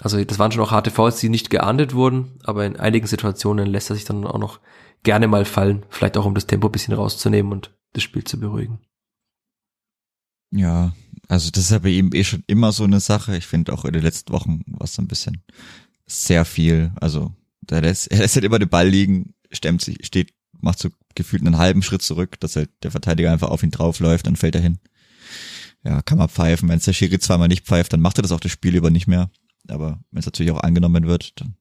Also 0.01 0.23
das 0.23 0.39
waren 0.39 0.51
schon 0.51 0.63
auch 0.63 0.71
harte 0.71 0.89
Fouls, 0.89 1.19
die 1.19 1.29
nicht 1.29 1.49
geahndet 1.49 1.93
wurden, 1.93 2.39
aber 2.43 2.65
in 2.65 2.77
einigen 2.77 3.05
Situationen 3.05 3.67
lässt 3.67 3.91
er 3.91 3.95
sich 3.95 4.05
dann 4.05 4.25
auch 4.25 4.39
noch 4.39 4.59
gerne 5.03 5.27
mal 5.27 5.45
fallen, 5.45 5.85
vielleicht 5.89 6.17
auch 6.17 6.25
um 6.25 6.35
das 6.35 6.47
Tempo 6.47 6.69
bisschen 6.69 6.93
rauszunehmen 6.93 7.51
und 7.51 7.71
das 7.93 8.03
Spiel 8.03 8.23
zu 8.23 8.39
beruhigen. 8.39 8.79
Ja, 10.51 10.93
also 11.27 11.49
das 11.49 11.71
ist 11.71 11.81
bei 11.81 11.89
ihm 11.89 12.11
eh 12.13 12.23
schon 12.23 12.43
immer 12.47 12.71
so 12.71 12.83
eine 12.83 12.99
Sache. 12.99 13.37
Ich 13.37 13.47
finde 13.47 13.73
auch 13.73 13.85
in 13.85 13.93
den 13.93 14.03
letzten 14.03 14.33
Wochen 14.33 14.61
war 14.67 14.83
es 14.83 14.93
so 14.93 15.01
ein 15.01 15.07
bisschen 15.07 15.43
sehr 16.05 16.45
viel. 16.45 16.91
Also 16.99 17.33
der 17.61 17.81
lässt, 17.81 18.07
er 18.11 18.19
lässt 18.19 18.35
halt 18.35 18.45
immer 18.45 18.59
den 18.59 18.69
Ball 18.69 18.87
liegen, 18.87 19.33
stemmt 19.51 19.81
sich, 19.81 20.05
steht, 20.05 20.33
macht 20.59 20.79
so 20.79 20.89
gefühlt 21.15 21.45
einen 21.45 21.57
halben 21.57 21.83
Schritt 21.83 22.01
zurück, 22.01 22.39
dass 22.39 22.55
halt 22.55 22.69
der 22.83 22.91
Verteidiger 22.91 23.31
einfach 23.31 23.49
auf 23.49 23.63
ihn 23.63 23.71
draufläuft, 23.71 24.27
dann 24.27 24.35
fällt 24.35 24.55
er 24.55 24.61
hin. 24.61 24.79
Ja, 25.83 26.01
kann 26.01 26.17
man 26.17 26.29
pfeifen. 26.29 26.69
Wenn 26.69 26.77
es 26.77 26.85
der 26.85 26.93
Schiri 26.93 27.17
zweimal 27.19 27.47
nicht 27.47 27.65
pfeift, 27.65 27.93
dann 27.93 28.01
macht 28.01 28.19
er 28.19 28.21
das 28.21 28.31
auch 28.31 28.39
das 28.39 28.51
Spiel 28.51 28.75
über 28.75 28.89
nicht 28.89 29.07
mehr. 29.07 29.31
Aber 29.67 29.99
wenn 30.11 30.19
es 30.19 30.25
natürlich 30.25 30.51
auch 30.51 30.61
angenommen 30.61 31.07
wird, 31.07 31.39
dann 31.39 31.55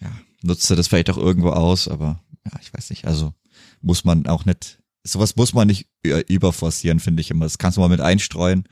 ja, 0.00 0.10
nutzt 0.42 0.70
er 0.70 0.76
das 0.76 0.88
vielleicht 0.88 1.10
auch 1.10 1.16
irgendwo 1.16 1.50
aus, 1.50 1.88
aber 1.88 2.22
ja, 2.44 2.52
ich 2.60 2.72
weiß 2.72 2.90
nicht. 2.90 3.06
Also 3.06 3.34
muss 3.80 4.04
man 4.04 4.26
auch 4.26 4.44
nicht, 4.44 4.78
sowas 5.04 5.36
muss 5.36 5.54
man 5.54 5.68
nicht 5.68 5.88
überforcieren, 6.02 7.00
finde 7.00 7.20
ich 7.20 7.30
immer. 7.30 7.44
Das 7.44 7.58
kannst 7.58 7.76
du 7.76 7.80
mal 7.80 7.88
mit 7.88 8.00
einstreuen. 8.00 8.64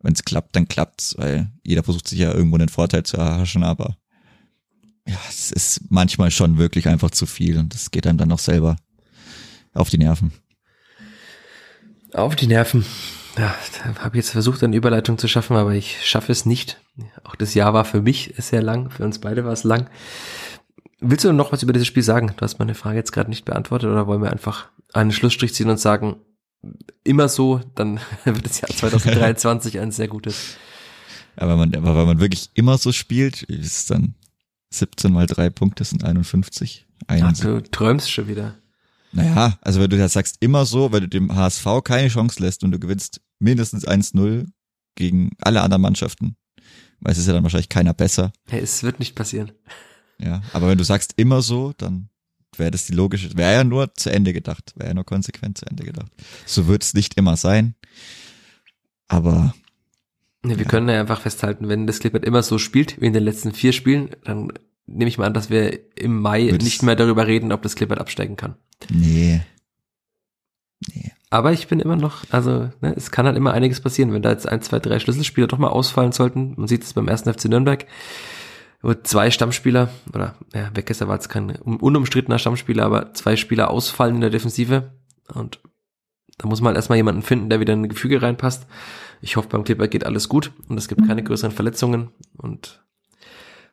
Wenn 0.00 0.14
es 0.14 0.24
klappt, 0.24 0.56
dann 0.56 0.66
klappt's, 0.66 1.14
weil 1.16 1.50
jeder 1.62 1.82
versucht 1.84 2.08
sich 2.08 2.18
ja 2.18 2.32
irgendwo 2.32 2.56
einen 2.56 2.68
Vorteil 2.68 3.04
zu 3.04 3.16
erhaschen, 3.16 3.62
aber 3.62 3.96
ja, 5.06 5.16
es 5.28 5.52
ist 5.52 5.80
manchmal 5.90 6.30
schon 6.30 6.58
wirklich 6.58 6.88
einfach 6.88 7.10
zu 7.10 7.26
viel 7.26 7.58
und 7.58 7.74
das 7.74 7.90
geht 7.90 8.06
einem 8.06 8.18
dann 8.18 8.28
noch 8.28 8.38
selber 8.38 8.76
auf 9.74 9.90
die 9.90 9.98
Nerven. 9.98 10.32
Auf 12.12 12.36
die 12.36 12.46
Nerven. 12.46 12.84
Ja, 13.38 13.54
habe 14.00 14.16
jetzt 14.16 14.30
versucht, 14.30 14.62
eine 14.62 14.76
Überleitung 14.76 15.18
zu 15.18 15.26
schaffen, 15.26 15.56
aber 15.56 15.72
ich 15.72 16.04
schaffe 16.04 16.32
es 16.32 16.44
nicht. 16.44 16.80
Auch 17.24 17.34
das 17.34 17.54
Jahr 17.54 17.72
war 17.72 17.84
für 17.84 18.02
mich 18.02 18.34
sehr 18.36 18.62
lang, 18.62 18.90
für 18.90 19.04
uns 19.04 19.20
beide 19.20 19.44
war 19.44 19.52
es 19.52 19.64
lang. 19.64 19.88
Willst 21.04 21.24
du 21.24 21.32
noch 21.32 21.50
was 21.50 21.64
über 21.64 21.72
dieses 21.72 21.88
Spiel 21.88 22.04
sagen? 22.04 22.32
Du 22.36 22.42
hast 22.42 22.60
meine 22.60 22.76
Frage 22.76 22.96
jetzt 22.96 23.10
gerade 23.10 23.28
nicht 23.28 23.44
beantwortet 23.44 23.90
oder 23.90 24.06
wollen 24.06 24.22
wir 24.22 24.30
einfach 24.30 24.68
einen 24.92 25.10
Schlussstrich 25.10 25.52
ziehen 25.52 25.68
und 25.68 25.80
sagen, 25.80 26.16
immer 27.02 27.28
so, 27.28 27.60
dann 27.74 27.98
wird 28.24 28.44
das 28.44 28.60
Jahr 28.60 28.70
2023 28.70 29.80
ein 29.80 29.90
sehr 29.90 30.06
gutes. 30.06 30.56
Aber, 31.34 31.56
man, 31.56 31.74
aber 31.74 31.96
wenn 31.96 32.06
man 32.06 32.20
wirklich 32.20 32.50
immer 32.54 32.78
so 32.78 32.92
spielt, 32.92 33.42
ist 33.42 33.66
es 33.66 33.86
dann 33.86 34.14
17 34.70 35.12
mal 35.12 35.26
drei 35.26 35.50
Punkte 35.50 35.82
sind 35.82 36.04
51. 36.04 36.86
Ach, 37.08 37.32
du 37.38 37.62
träumst 37.62 38.10
schon 38.10 38.28
wieder. 38.28 38.54
Naja, 39.10 39.58
also 39.60 39.80
wenn 39.80 39.90
du 39.90 39.98
ja 39.98 40.08
sagst, 40.08 40.36
immer 40.40 40.64
so, 40.64 40.92
wenn 40.92 41.02
du 41.02 41.08
dem 41.08 41.34
HSV 41.34 41.66
keine 41.84 42.08
Chance 42.08 42.40
lässt 42.40 42.62
und 42.62 42.70
du 42.70 42.78
gewinnst 42.78 43.20
mindestens 43.40 43.86
1-0 43.86 44.46
gegen 44.94 45.30
alle 45.40 45.62
anderen 45.62 45.82
Mannschaften, 45.82 46.36
weil 47.00 47.12
es 47.12 47.18
ist 47.18 47.26
ja 47.26 47.34
dann 47.34 47.42
wahrscheinlich 47.42 47.68
keiner 47.68 47.92
besser. 47.92 48.32
Hey, 48.48 48.60
es 48.60 48.82
wird 48.84 49.00
nicht 49.00 49.14
passieren. 49.14 49.52
Ja, 50.22 50.42
aber 50.52 50.68
wenn 50.68 50.78
du 50.78 50.84
sagst 50.84 51.14
immer 51.16 51.42
so, 51.42 51.72
dann 51.76 52.08
wäre 52.56 52.70
das 52.70 52.86
die 52.86 52.92
logische, 52.92 53.36
wäre 53.36 53.52
ja 53.52 53.64
nur 53.64 53.94
zu 53.94 54.10
Ende 54.10 54.32
gedacht, 54.32 54.72
wäre 54.76 54.90
ja 54.90 54.94
nur 54.94 55.04
konsequent 55.04 55.58
zu 55.58 55.66
Ende 55.66 55.84
gedacht. 55.84 56.12
So 56.46 56.66
wird 56.66 56.82
es 56.82 56.94
nicht 56.94 57.16
immer 57.16 57.36
sein, 57.36 57.74
aber 59.08 59.54
ja, 60.44 60.50
wir 60.50 60.64
ja. 60.64 60.64
können 60.64 60.88
ja 60.88 61.00
einfach 61.00 61.20
festhalten, 61.20 61.68
wenn 61.68 61.86
das 61.86 62.00
Clipboard 62.00 62.24
immer 62.24 62.42
so 62.42 62.58
spielt 62.58 63.00
wie 63.00 63.06
in 63.06 63.12
den 63.12 63.24
letzten 63.24 63.52
vier 63.52 63.72
Spielen, 63.72 64.10
dann 64.24 64.52
nehme 64.86 65.08
ich 65.08 65.18
mal 65.18 65.26
an, 65.26 65.34
dass 65.34 65.50
wir 65.50 65.78
im 65.96 66.20
Mai 66.20 66.50
Würdest 66.50 66.64
nicht 66.64 66.82
mehr 66.82 66.96
darüber 66.96 67.26
reden, 67.26 67.52
ob 67.52 67.62
das 67.62 67.76
Clipboard 67.76 68.00
absteigen 68.00 68.36
kann. 68.36 68.56
Nee. 68.90 69.42
Nee. 70.92 71.12
Aber 71.30 71.52
ich 71.52 71.68
bin 71.68 71.80
immer 71.80 71.96
noch, 71.96 72.24
also 72.30 72.70
ne, 72.80 72.94
es 72.96 73.10
kann 73.10 73.26
halt 73.26 73.36
immer 73.36 73.52
einiges 73.52 73.80
passieren, 73.80 74.12
wenn 74.12 74.22
da 74.22 74.30
jetzt 74.30 74.48
ein, 74.48 74.60
zwei, 74.60 74.80
drei 74.80 74.98
Schlüsselspieler 74.98 75.46
doch 75.46 75.58
mal 75.58 75.68
ausfallen 75.68 76.12
sollten. 76.12 76.54
Man 76.56 76.68
sieht 76.68 76.82
es 76.82 76.92
beim 76.92 77.08
ersten 77.08 77.32
FC 77.32 77.46
Nürnberg, 77.46 77.86
zwei 79.04 79.30
Stammspieler, 79.30 79.90
oder 80.12 80.34
ja, 80.54 80.70
Weckesser 80.74 81.08
war 81.08 81.14
jetzt 81.14 81.28
kein 81.28 81.50
unumstrittener 81.56 82.38
Stammspieler, 82.38 82.84
aber 82.84 83.14
zwei 83.14 83.36
Spieler 83.36 83.70
ausfallen 83.70 84.16
in 84.16 84.20
der 84.20 84.30
Defensive. 84.30 84.92
Und 85.32 85.60
da 86.38 86.48
muss 86.48 86.60
man 86.60 86.68
halt 86.68 86.76
erstmal 86.76 86.96
jemanden 86.96 87.22
finden, 87.22 87.48
der 87.48 87.60
wieder 87.60 87.74
in 87.74 87.82
ein 87.82 87.88
Gefüge 87.88 88.20
reinpasst. 88.20 88.66
Ich 89.20 89.36
hoffe, 89.36 89.48
beim 89.48 89.62
Clipper 89.62 89.86
geht 89.86 90.04
alles 90.04 90.28
gut 90.28 90.50
und 90.68 90.76
es 90.76 90.88
gibt 90.88 91.06
keine 91.06 91.22
größeren 91.22 91.52
Verletzungen 91.52 92.10
und 92.36 92.84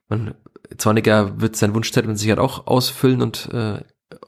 man, 0.09 0.35
Zorniger 0.77 1.41
wird 1.41 1.55
sein 1.55 1.73
Wunschzettel 1.73 2.09
mit 2.09 2.19
Sicherheit 2.19 2.39
auch 2.39 2.67
ausfüllen 2.67 3.21
und 3.21 3.49
äh, 3.51 3.83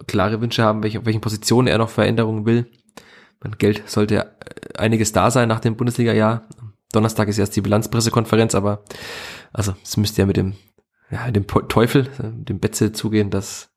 klare 0.07 0.41
Wünsche 0.41 0.63
haben, 0.63 0.84
welche, 0.84 0.99
auf 0.99 1.05
welchen 1.05 1.21
Positionen 1.21 1.67
er 1.67 1.77
noch 1.77 1.89
Veränderungen 1.89 2.45
will. 2.45 2.67
Mein 3.43 3.57
Geld 3.57 3.84
sollte 3.88 4.36
einiges 4.77 5.11
da 5.11 5.32
sein 5.32 5.47
nach 5.47 5.59
dem 5.59 5.75
Bundesliga-Jahr. 5.75 6.47
Donnerstag 6.91 7.27
ist 7.27 7.39
erst 7.39 7.55
die 7.55 7.61
Bilanzpressekonferenz, 7.61 8.53
aber 8.53 8.84
also 9.53 9.75
es 9.84 9.97
müsste 9.97 10.21
ja 10.21 10.25
mit 10.25 10.38
dem, 10.38 10.55
ja, 11.12 11.30
dem 11.30 11.45
Teufel, 11.47 12.09
dem 12.20 12.59
Betze 12.59 12.93
zugehen, 12.93 13.30
dass 13.30 13.70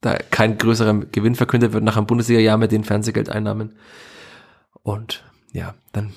da 0.00 0.14
kein 0.14 0.58
größerer 0.58 0.94
Gewinn 1.12 1.36
verkündet 1.36 1.72
wird 1.72 1.84
nach 1.84 1.96
einem 1.96 2.06
Bundesliga-Jahr 2.06 2.58
mit 2.58 2.72
den 2.72 2.84
Fernsehgeldeinnahmen. 2.84 3.76
Und 4.82 5.24
ja, 5.52 5.74
dann 5.92 6.12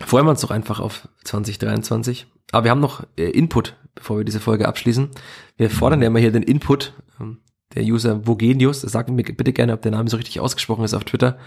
freuen 0.00 0.26
wir 0.26 0.30
uns 0.30 0.40
doch 0.40 0.50
einfach 0.50 0.80
auf 0.80 1.08
2023. 1.24 2.26
Aber 2.52 2.64
wir 2.64 2.70
haben 2.70 2.80
noch 2.80 3.04
äh, 3.16 3.30
Input, 3.30 3.76
bevor 3.94 4.18
wir 4.18 4.24
diese 4.24 4.40
Folge 4.40 4.66
abschließen. 4.66 5.10
Wir 5.56 5.70
fordern 5.70 6.02
ja 6.02 6.08
immer 6.08 6.18
hier 6.18 6.32
den 6.32 6.42
Input. 6.42 6.94
Ähm, 7.20 7.38
der 7.74 7.84
User 7.84 8.26
Vogenius, 8.26 8.80
sagt 8.80 9.10
mir 9.10 9.22
bitte 9.22 9.52
gerne, 9.52 9.72
ob 9.72 9.82
der 9.82 9.92
Name 9.92 10.08
so 10.08 10.16
richtig 10.16 10.40
ausgesprochen 10.40 10.84
ist 10.84 10.94
auf 10.94 11.04
Twitter, 11.04 11.38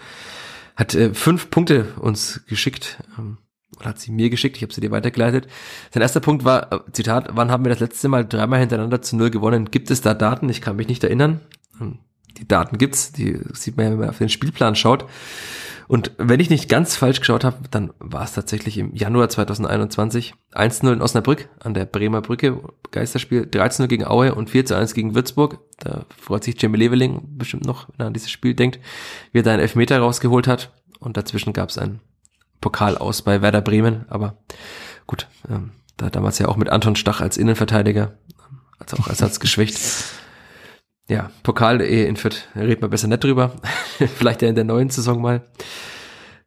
hat 0.76 0.94
äh, 0.94 1.14
fünf 1.14 1.50
Punkte 1.50 1.94
uns 2.00 2.46
geschickt. 2.46 3.04
Oder 3.80 3.90
hat 3.90 4.00
sie 4.00 4.12
mir 4.12 4.30
geschickt, 4.30 4.58
ich 4.58 4.64
habe 4.64 4.74
sie 4.74 4.82
dir 4.82 4.92
weitergeleitet. 4.92 5.48
Sein 5.92 6.02
erster 6.02 6.20
Punkt 6.20 6.44
war, 6.44 6.72
äh, 6.72 6.80
Zitat, 6.92 7.30
wann 7.34 7.52
haben 7.52 7.64
wir 7.64 7.70
das 7.70 7.80
letzte 7.80 8.10
Mal 8.10 8.26
dreimal 8.26 8.60
hintereinander 8.60 9.02
zu 9.02 9.16
null 9.16 9.30
gewonnen? 9.30 9.72
Gibt 9.72 9.90
es 9.92 10.02
da 10.02 10.14
Daten? 10.14 10.50
Ich 10.50 10.62
kann 10.62 10.76
mich 10.76 10.88
nicht 10.88 11.04
erinnern. 11.04 11.40
Ähm, 11.80 12.00
die 12.38 12.48
Daten 12.48 12.78
gibt's, 12.78 13.12
die 13.12 13.40
sieht 13.54 13.78
man 13.78 13.86
ja, 13.86 13.92
wenn 13.92 14.00
man 14.00 14.10
auf 14.10 14.18
den 14.18 14.30
Spielplan 14.30 14.76
schaut. 14.76 15.06
Und 15.90 16.12
wenn 16.20 16.40
ich 16.40 16.52
nicht 16.52 16.70
ganz 16.70 16.96
falsch 16.96 17.20
geschaut 17.20 17.44
habe, 17.44 17.58
dann 17.72 17.92
war 17.98 18.24
es 18.24 18.34
tatsächlich 18.34 18.78
im 18.78 18.94
Januar 18.94 19.28
2021 19.28 20.36
1-0 20.54 20.94
in 20.94 21.02
Osnabrück 21.02 21.50
an 21.62 21.74
der 21.74 21.86
Bremer 21.86 22.22
Brücke, 22.22 22.62
Geisterspiel, 22.92 23.50
13-0 23.52 23.88
gegen 23.88 24.06
Aue 24.06 24.36
und 24.36 24.52
4-1 24.52 24.94
gegen 24.94 25.16
Würzburg. 25.16 25.58
Da 25.80 26.06
freut 26.16 26.44
sich 26.44 26.62
Jamie 26.62 26.78
Leveling 26.78 27.22
bestimmt 27.40 27.66
noch, 27.66 27.90
wenn 27.90 28.06
er 28.06 28.08
an 28.08 28.14
dieses 28.14 28.30
Spiel 28.30 28.54
denkt, 28.54 28.80
wie 29.32 29.40
er 29.40 29.44
da 29.44 29.52
einen 29.52 29.62
Elfmeter 29.62 29.98
rausgeholt 29.98 30.48
hat. 30.48 30.72
Und 31.00 31.18
dazwischen 31.18 31.54
gab 31.54 31.70
es 31.70 31.80
einen 31.80 32.02
Pokal 32.62 32.98
aus 32.98 33.22
bei 33.22 33.42
Werder 33.42 33.62
Bremen. 33.62 34.06
Aber 34.10 34.38
gut, 35.08 35.28
ähm, 35.50 35.72
da 35.98 36.10
damals 36.10 36.40
ja 36.40 36.48
auch 36.48 36.58
mit 36.58 36.70
Anton 36.70 36.96
Stach 36.96 37.22
als 37.22 37.38
Innenverteidiger, 37.38 38.18
als 38.80 38.94
auch 38.94 39.08
Ersatz 39.08 39.40
geschwächt. 39.40 39.80
Ja, 41.08 41.32
Pokal.de 41.44 42.06
in 42.06 42.18
Fürth, 42.18 42.48
reden 42.56 42.82
wir 42.82 42.90
besser 42.90 43.08
nicht 43.08 43.24
drüber. 43.24 43.56
Vielleicht 43.98 44.42
ja 44.42 44.50
in 44.50 44.56
der 44.56 44.64
neuen 44.64 44.90
Saison 44.90 45.22
mal. 45.22 45.42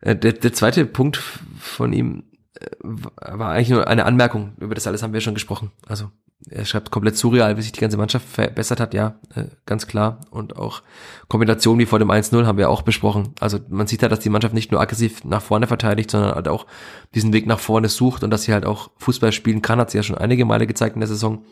Äh, 0.01 0.17
der, 0.17 0.33
der 0.35 0.53
zweite 0.53 0.87
Punkt 0.87 1.17
von 1.59 1.93
ihm, 1.93 2.25
äh, 2.55 2.67
war 2.83 3.51
eigentlich 3.51 3.71
nur 3.71 3.89
eine 3.89 4.05
Anmerkung. 4.05 4.55
Über 4.59 4.75
das 4.75 4.87
alles 4.87 5.03
haben 5.03 5.13
wir 5.13 5.21
schon 5.21 5.35
gesprochen. 5.35 5.73
Also 5.87 6.11
er 6.51 6.65
schreibt 6.65 6.91
komplett 6.91 7.17
surreal, 7.17 7.57
wie 7.57 7.63
sich 7.63 7.73
die 7.73 7.81
ganze 7.81 7.97
Mannschaft 7.97 8.29
verbessert 8.29 8.81
hat, 8.81 8.95
ja, 8.95 9.15
äh, 9.35 9.45
ganz 9.67 9.87
klar. 9.87 10.21
Und 10.31 10.57
auch 10.57 10.83
Kombinationen 11.29 11.79
wie 11.79 11.87
vor 11.87 11.99
dem 11.99 12.11
1-0 12.11 12.47
haben 12.47 12.59
wir 12.59 12.69
auch 12.69 12.83
besprochen. 12.83 13.35
Also 13.41 13.61
man 13.69 13.87
sieht 13.87 14.03
halt, 14.03 14.13
dass 14.13 14.21
die 14.21 14.29
Mannschaft 14.29 14.55
nicht 14.55 14.73
nur 14.73 14.81
aggressiv 14.81 15.25
nach 15.25 15.43
vorne 15.43 15.67
verteidigt, 15.67 16.11
sondern 16.11 16.35
halt 16.35 16.49
auch 16.49 16.67
diesen 17.15 17.33
Weg 17.33 17.47
nach 17.47 17.61
vorne 17.61 17.89
sucht 17.89 18.25
und 18.25 18.31
dass 18.31 18.43
sie 18.43 18.53
halt 18.53 18.67
auch 18.67 18.91
Fußball 18.99 19.33
spielen 19.33 19.63
kann, 19.63 19.79
hat 19.79 19.91
sie 19.91 19.99
ja 19.99 20.03
schon 20.03 20.19
einige 20.19 20.45
Male 20.45 20.67
gezeigt 20.67 20.97
in 20.97 21.01
der 21.01 21.09
Saison. 21.09 21.45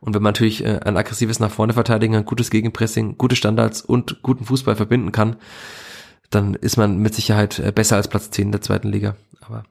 Und 0.00 0.14
wenn 0.14 0.22
man 0.22 0.32
natürlich 0.32 0.64
äh, 0.64 0.80
ein 0.84 0.96
aggressives 0.96 1.40
nach 1.40 1.50
vorne 1.50 1.74
verteidigen, 1.74 2.14
ein 2.14 2.24
gutes 2.24 2.50
Gegenpressing, 2.50 3.18
gute 3.18 3.36
Standards 3.36 3.82
und 3.82 4.22
guten 4.22 4.44
Fußball 4.44 4.76
verbinden 4.76 5.12
kann, 5.12 5.36
dann 6.30 6.54
ist 6.54 6.76
man 6.76 6.98
mit 6.98 7.14
Sicherheit 7.14 7.58
äh, 7.58 7.72
besser 7.72 7.96
als 7.96 8.08
Platz 8.08 8.30
10 8.30 8.52
der 8.52 8.62
zweiten 8.62 8.88
Liga. 8.88 9.16
Aber 9.40 9.64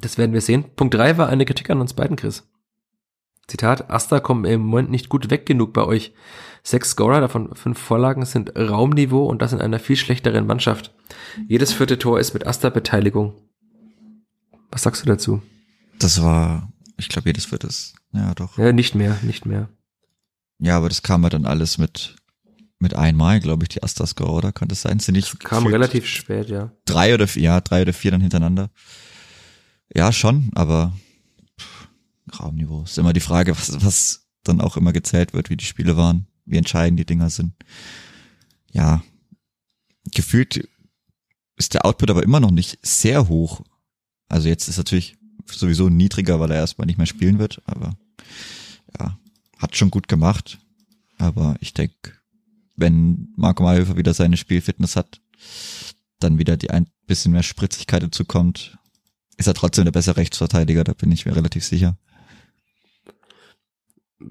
das 0.00 0.18
werden 0.18 0.32
wir 0.32 0.40
sehen. 0.40 0.64
Punkt 0.74 0.94
drei 0.94 1.18
war 1.18 1.28
eine 1.28 1.44
Kritik 1.44 1.70
an 1.70 1.80
uns 1.80 1.92
beiden, 1.92 2.16
Chris. 2.16 2.48
Zitat, 3.48 3.90
Asta 3.90 4.20
kommen 4.20 4.44
im 4.44 4.62
Moment 4.62 4.90
nicht 4.90 5.08
gut 5.08 5.30
weg 5.30 5.46
genug 5.46 5.72
bei 5.72 5.84
euch. 5.84 6.12
Sechs 6.62 6.90
Scorer, 6.90 7.20
davon 7.20 7.54
fünf 7.54 7.78
Vorlagen, 7.78 8.24
sind 8.24 8.56
Raumniveau 8.56 9.26
und 9.26 9.42
das 9.42 9.52
in 9.52 9.60
einer 9.60 9.80
viel 9.80 9.96
schlechteren 9.96 10.46
Mannschaft. 10.46 10.94
Jedes 11.48 11.72
vierte 11.72 11.98
Tor 11.98 12.20
ist 12.20 12.34
mit 12.34 12.46
Asta-Beteiligung. 12.46 13.34
Was 14.70 14.82
sagst 14.82 15.02
du 15.02 15.06
dazu? 15.06 15.42
Das 15.98 16.22
war, 16.22 16.72
ich 16.96 17.08
glaube, 17.08 17.28
jedes 17.28 17.46
vierte 17.46 17.66
ist, 17.66 17.94
ja 18.12 18.34
doch. 18.34 18.56
Ja, 18.58 18.72
nicht 18.72 18.94
mehr, 18.94 19.18
nicht 19.22 19.44
mehr. 19.44 19.68
Ja, 20.58 20.76
aber 20.76 20.88
das 20.88 21.02
kam 21.02 21.24
ja 21.24 21.28
dann 21.28 21.44
alles 21.44 21.78
mit, 21.78 22.14
mit 22.78 22.94
einmal, 22.94 23.40
glaube 23.40 23.64
ich, 23.64 23.70
die 23.70 23.82
Asta-Score, 23.82 24.30
oder? 24.30 24.52
Kann 24.52 24.68
das 24.68 24.82
sein? 24.82 25.00
Sind 25.00 25.16
nicht 25.16 25.32
das 25.32 25.38
kam 25.40 25.66
relativ 25.66 26.06
spät, 26.06 26.48
ja. 26.48 26.70
Drei 26.84 27.12
oder 27.12 27.26
vier, 27.26 27.42
ja, 27.42 27.60
drei 27.60 27.82
oder 27.82 27.92
vier 27.92 28.12
dann 28.12 28.20
hintereinander. 28.20 28.70
Ja, 29.94 30.12
schon, 30.12 30.50
aber 30.54 30.92
Raumniveau. 32.38 32.82
Ist 32.84 32.98
immer 32.98 33.12
die 33.12 33.20
Frage, 33.20 33.56
was, 33.56 33.82
was 33.84 34.28
dann 34.42 34.60
auch 34.60 34.76
immer 34.76 34.92
gezählt 34.92 35.32
wird, 35.32 35.50
wie 35.50 35.56
die 35.56 35.64
Spiele 35.64 35.96
waren, 35.96 36.26
wie 36.44 36.56
entscheidend 36.56 36.98
die 36.98 37.06
Dinger 37.06 37.30
sind. 37.30 37.54
Ja, 38.70 39.02
gefühlt 40.12 40.68
ist 41.56 41.74
der 41.74 41.84
Output 41.84 42.10
aber 42.10 42.22
immer 42.22 42.40
noch 42.40 42.50
nicht 42.50 42.78
sehr 42.82 43.28
hoch. 43.28 43.62
Also 44.28 44.48
jetzt 44.48 44.68
ist 44.68 44.78
natürlich 44.78 45.16
sowieso 45.46 45.88
niedriger, 45.88 46.40
weil 46.40 46.50
er 46.50 46.58
erstmal 46.58 46.86
nicht 46.86 46.98
mehr 46.98 47.06
spielen 47.06 47.38
wird, 47.38 47.60
aber 47.66 47.96
ja, 48.98 49.18
hat 49.58 49.76
schon 49.76 49.90
gut 49.90 50.08
gemacht. 50.08 50.58
Aber 51.18 51.56
ich 51.60 51.74
denke, 51.74 52.14
wenn 52.76 53.32
Marco 53.36 53.62
Mayhofer 53.62 53.96
wieder 53.96 54.14
seine 54.14 54.36
Spielfitness 54.36 54.96
hat, 54.96 55.20
dann 56.18 56.38
wieder 56.38 56.56
die 56.56 56.70
ein 56.70 56.86
bisschen 57.06 57.32
mehr 57.32 57.42
Spritzigkeit 57.42 58.02
dazu 58.02 58.24
kommt, 58.24 58.78
ist 59.36 59.46
er 59.46 59.54
trotzdem 59.54 59.84
der 59.84 59.92
bessere 59.92 60.16
Rechtsverteidiger, 60.16 60.84
da 60.84 60.94
bin 60.94 61.12
ich 61.12 61.26
mir 61.26 61.36
relativ 61.36 61.64
sicher 61.64 61.96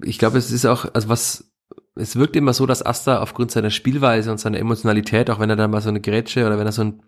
ich 0.04 0.18
glaube, 0.18 0.38
es 0.38 0.50
ist 0.50 0.66
auch, 0.66 0.86
also 0.94 1.08
was, 1.08 1.52
es 1.94 2.16
wirkt 2.16 2.36
immer 2.36 2.52
so, 2.52 2.66
dass 2.66 2.84
Asta 2.84 3.20
aufgrund 3.20 3.50
seiner 3.50 3.70
Spielweise 3.70 4.30
und 4.30 4.38
seiner 4.38 4.58
Emotionalität, 4.58 5.30
auch 5.30 5.40
wenn 5.40 5.50
er 5.50 5.56
dann 5.56 5.70
mal 5.70 5.80
so 5.80 5.88
eine 5.88 6.00
Grätsche 6.00 6.46
oder 6.46 6.58
wenn 6.58 6.66
er 6.66 6.72
so 6.72 6.82
einen 6.82 7.02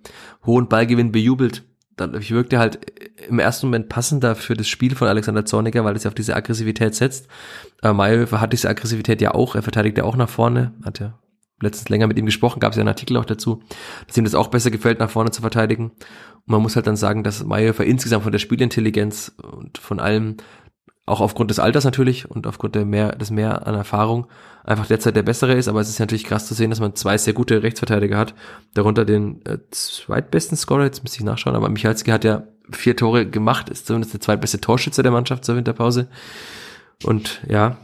hohen 0.45 0.69
Ballgewinn 0.69 1.13
bejubelt, 1.13 1.65
dann 1.97 2.29
wirkt 2.29 2.53
er 2.53 2.59
halt 2.59 2.81
im 3.29 3.39
ersten 3.39 3.67
Moment 3.67 3.89
passender 3.89 4.35
für 4.35 4.55
das 4.55 4.69
Spiel 4.69 4.97
von 4.97 5.09
Alexander 5.09 5.45
Zorniger, 5.45 5.85
weil 5.85 5.95
es 5.95 6.05
ja 6.05 6.09
auf 6.09 6.15
diese 6.15 6.35
Aggressivität 6.35 6.95
setzt. 6.95 7.29
Aber 7.83 7.95
Mayhofer 7.95 8.41
hat 8.41 8.53
diese 8.53 8.69
Aggressivität 8.69 9.21
ja 9.21 9.33
auch, 9.33 9.55
er 9.55 9.63
verteidigt 9.63 9.99
ja 9.99 10.05
auch 10.05 10.17
nach 10.17 10.29
vorne, 10.29 10.75
hat 10.85 10.99
ja 10.99 11.19
letztens 11.61 11.89
länger 11.89 12.09
mit 12.09 12.19
ihm 12.19 12.27
gesprochen, 12.27 12.61
gab 12.61 12.73
es 12.73 12.77
ja 12.77 12.81
einen 12.81 12.89
Artikel 12.89 13.17
auch 13.17 13.25
dazu, 13.25 13.63
dass 14.07 14.17
ihm 14.17 14.25
das 14.25 14.35
auch 14.35 14.49
besser 14.49 14.71
gefällt, 14.71 14.99
nach 14.99 15.11
vorne 15.11 15.31
zu 15.31 15.41
verteidigen. 15.41 15.91
Und 15.91 16.49
man 16.49 16.63
muss 16.63 16.77
halt 16.77 16.87
dann 16.87 16.97
sagen, 16.97 17.23
dass 17.23 17.45
Mayhofer 17.45 17.85
insgesamt 17.85 18.25
von 18.25 18.33
der 18.33 18.41
Spielintelligenz 18.41 19.33
und 19.41 19.79
von 19.79 20.01
allem 20.01 20.37
auch 21.07 21.21
aufgrund 21.21 21.51
des 21.51 21.59
Alters 21.59 21.85
natürlich 21.85 22.31
und 22.31 22.47
aufgrund 22.47 22.75
der 22.75 22.87
mehr, 22.87 23.15
des 23.15 23.31
mehr 23.31 23.67
an 23.67 23.75
Erfahrung 23.75 24.27
einfach 24.65 24.87
derzeit 24.87 25.17
der 25.17 25.23
bessere 25.23 25.53
ist, 25.53 25.69
aber 25.69 25.81
es 25.81 25.91
ist 25.91 25.99
natürlich 25.99 26.25
krass 26.25 26.47
zu 26.47 26.55
sehen, 26.55 26.71
dass 26.71 26.81
man 26.81 26.95
zwei 26.95 27.19
sehr 27.19 27.35
gute 27.35 27.63
Rechtsverteidiger 27.63 28.17
hat, 28.17 28.35
darunter 28.73 29.05
den 29.05 29.45
äh, 29.45 29.59
zweitbesten 29.71 30.57
Scorer, 30.57 30.85
jetzt 30.85 31.03
müsste 31.03 31.19
ich 31.19 31.25
nachschauen, 31.25 31.57
aber 31.57 31.69
Michalski 31.69 32.11
hat 32.11 32.25
ja 32.25 32.45
vier 32.71 32.97
Tore 32.97 33.27
gemacht, 33.27 33.69
ist 33.69 33.87
zumindest 33.87 34.15
der 34.15 34.21
zweitbeste 34.21 34.61
Torschütze 34.61 35.03
der 35.03 35.13
Mannschaft 35.13 35.45
zur 35.45 35.57
Winterpause. 35.57 36.09
Und 37.05 37.43
ja, 37.47 37.77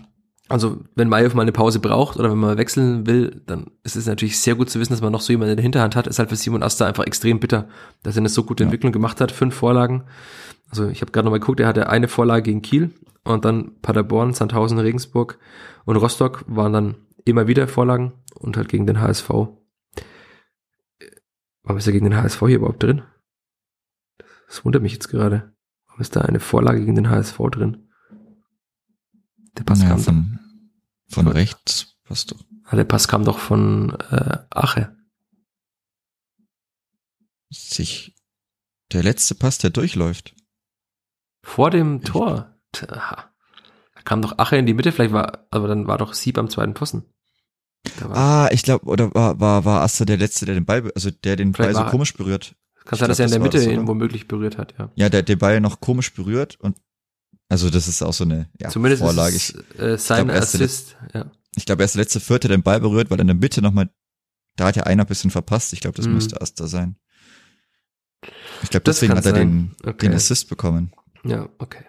also 0.50 0.78
wenn 0.96 1.08
Mayev 1.08 1.34
mal 1.34 1.42
eine 1.42 1.52
Pause 1.52 1.78
braucht 1.78 2.18
oder 2.18 2.28
wenn 2.28 2.38
man 2.38 2.58
wechseln 2.58 3.06
will, 3.06 3.40
dann 3.46 3.70
ist 3.84 3.94
es 3.94 4.06
natürlich 4.06 4.40
sehr 4.40 4.56
gut 4.56 4.68
zu 4.68 4.80
wissen, 4.80 4.92
dass 4.92 5.00
man 5.00 5.12
noch 5.12 5.20
so 5.20 5.32
jemanden 5.32 5.52
in 5.52 5.56
der 5.56 5.62
Hinterhand 5.62 5.94
hat. 5.94 6.08
Ist 6.08 6.18
halt 6.18 6.28
für 6.28 6.34
Simon 6.34 6.64
Asta 6.64 6.86
einfach 6.86 7.06
extrem 7.06 7.38
bitter, 7.38 7.68
dass 8.02 8.16
er 8.16 8.22
eine 8.22 8.28
so 8.28 8.42
gute 8.42 8.64
ja. 8.64 8.66
Entwicklung 8.66 8.92
gemacht 8.92 9.20
hat. 9.20 9.30
Fünf 9.30 9.54
Vorlagen. 9.54 10.06
Also 10.68 10.88
ich 10.88 11.02
habe 11.02 11.12
gerade 11.12 11.26
nochmal 11.26 11.38
geguckt, 11.38 11.60
er 11.60 11.68
hatte 11.68 11.88
eine 11.88 12.08
Vorlage 12.08 12.42
gegen 12.42 12.62
Kiel 12.62 12.90
und 13.24 13.44
dann 13.44 13.80
Paderborn, 13.80 14.32
Sandhausen, 14.32 14.80
Regensburg 14.80 15.38
und 15.84 15.94
Rostock 15.96 16.44
waren 16.48 16.72
dann 16.72 16.96
immer 17.24 17.46
wieder 17.46 17.68
Vorlagen 17.68 18.14
und 18.34 18.56
halt 18.56 18.68
gegen 18.68 18.86
den 18.86 19.00
HSV. 19.00 19.28
Warum 19.28 19.58
ist 21.76 21.86
er 21.86 21.92
gegen 21.92 22.06
den 22.06 22.16
HSV 22.16 22.40
hier 22.40 22.56
überhaupt 22.56 22.82
drin? 22.82 23.02
Das 24.48 24.64
wundert 24.64 24.82
mich 24.82 24.94
jetzt 24.94 25.08
gerade. 25.08 25.52
Warum 25.86 26.00
ist 26.00 26.16
da 26.16 26.22
eine 26.22 26.40
Vorlage 26.40 26.80
gegen 26.80 26.96
den 26.96 27.08
HSV 27.08 27.38
drin? 27.52 27.86
Der 29.56 29.62
Pass 29.62 29.78
naja, 29.78 29.90
kam 29.90 30.00
von, 30.00 30.39
von 31.10 31.28
rechts 31.28 31.96
passt 32.04 32.32
doch. 32.32 32.44
Der 32.72 32.84
Pass 32.84 33.08
kam 33.08 33.24
doch 33.24 33.38
von 33.38 33.98
äh, 34.10 34.38
Ache. 34.50 34.96
Sich 37.50 38.14
der 38.92 39.02
letzte 39.02 39.34
Pass, 39.34 39.58
der 39.58 39.70
durchläuft. 39.70 40.34
Vor 41.42 41.70
dem 41.70 42.02
Tor. 42.02 42.56
Da 42.72 43.30
kam 44.04 44.22
doch 44.22 44.38
Ache 44.38 44.56
in 44.56 44.66
die 44.66 44.74
Mitte, 44.74 44.92
vielleicht 44.92 45.12
war, 45.12 45.46
aber 45.50 45.68
dann 45.68 45.86
war 45.86 45.98
doch 45.98 46.14
Sieb 46.14 46.38
am 46.38 46.48
zweiten 46.48 46.74
Pfosten. 46.74 47.04
Ah, 48.02 48.48
ich 48.52 48.62
glaube, 48.62 48.86
oder 48.86 49.14
war, 49.14 49.40
war, 49.40 49.64
war 49.64 49.82
Asta 49.82 50.04
der 50.04 50.18
Letzte, 50.18 50.46
der 50.46 50.54
den 50.54 50.66
Ball, 50.66 50.90
also 50.94 51.10
der 51.10 51.36
den 51.36 51.52
Ball 51.52 51.74
so 51.74 51.84
komisch 51.86 52.14
berührt. 52.14 52.54
Kann 52.84 52.98
sein, 52.98 53.08
dass 53.08 53.18
er 53.18 53.26
in 53.26 53.32
der 53.32 53.40
Mitte 53.40 53.58
das, 53.58 53.66
ihn 53.66 53.86
womöglich 53.86 54.28
berührt 54.28 54.58
hat, 54.58 54.74
ja. 54.78 54.90
Ja, 54.94 55.08
der 55.08 55.22
den 55.22 55.38
Ball 55.38 55.60
noch 55.60 55.80
komisch 55.80 56.12
berührt 56.12 56.56
und 56.60 56.76
also 57.50 57.68
das 57.68 57.88
ist 57.88 58.00
auch 58.00 58.12
so 58.12 58.24
eine 58.24 58.48
ja, 58.58 58.70
Zumindest 58.70 59.02
Vorlage. 59.02 59.34
Ist 59.34 59.54
es, 59.74 59.78
äh, 59.80 59.98
sein 59.98 60.28
glaub, 60.28 60.38
Assist, 60.38 60.96
ja. 61.12 61.30
Ich 61.56 61.66
glaube, 61.66 61.82
er 61.82 61.86
ist 61.86 61.96
der 61.96 62.02
letzte 62.02 62.20
Vierte, 62.20 62.46
der 62.46 62.56
den 62.56 62.62
Ball 62.62 62.80
berührt, 62.80 63.10
weil 63.10 63.18
in 63.20 63.26
der 63.26 63.34
Mitte 63.34 63.60
nochmal, 63.60 63.90
da 64.54 64.66
hat 64.66 64.76
ja 64.76 64.84
einer 64.84 65.02
ein 65.02 65.08
bisschen 65.08 65.32
verpasst. 65.32 65.72
Ich 65.72 65.80
glaube, 65.80 65.96
das 65.96 66.06
mhm. 66.06 66.14
müsste 66.14 66.40
Asta 66.40 66.68
sein. 66.68 66.96
Ich 68.62 68.70
glaube, 68.70 68.84
deswegen 68.84 69.14
hat 69.14 69.26
er 69.26 69.32
den, 69.32 69.74
okay. 69.82 70.06
den 70.06 70.14
Assist 70.14 70.48
bekommen. 70.48 70.92
Ja, 71.24 71.48
okay. 71.58 71.84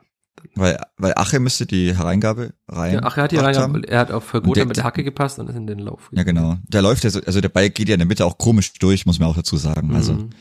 Weil, 0.55 0.82
weil 0.97 1.14
Ache 1.16 1.39
müsste 1.39 1.68
die 1.68 1.95
Hereingabe 1.95 2.55
rein. 2.68 2.95
Ja, 2.95 3.03
Ache 3.03 3.22
hat 3.22 3.32
die 3.32 3.38
Hereingabe, 3.38 3.88
er 3.88 3.99
hat 3.99 4.12
auf 4.12 4.32
Gotha 4.32 4.66
mit 4.66 4.78
der 4.78 4.84
Hacke 4.84 5.03
gepasst 5.03 5.38
und 5.38 5.47
ist 5.47 5.55
in 5.55 5.68
den 5.68 5.78
Lauf. 5.78 6.09
Ja, 6.12 6.24
genau. 6.24 6.57
Der 6.68 6.82
läuft 6.82 7.03
ja 7.03 7.12
so, 7.12 7.22
also 7.22 7.39
der 7.39 7.49
Ball 7.49 7.70
geht 7.70 7.88
ja 7.88 7.93
in 7.93 7.99
der 7.99 8.07
Mitte 8.07 8.26
auch 8.26 8.39
komisch 8.39 8.74
durch, 8.74 9.05
muss 9.05 9.20
man 9.20 9.30
auch 9.30 9.36
dazu 9.36 9.57
sagen. 9.57 9.93
Also 9.93 10.14
mhm. 10.14 10.32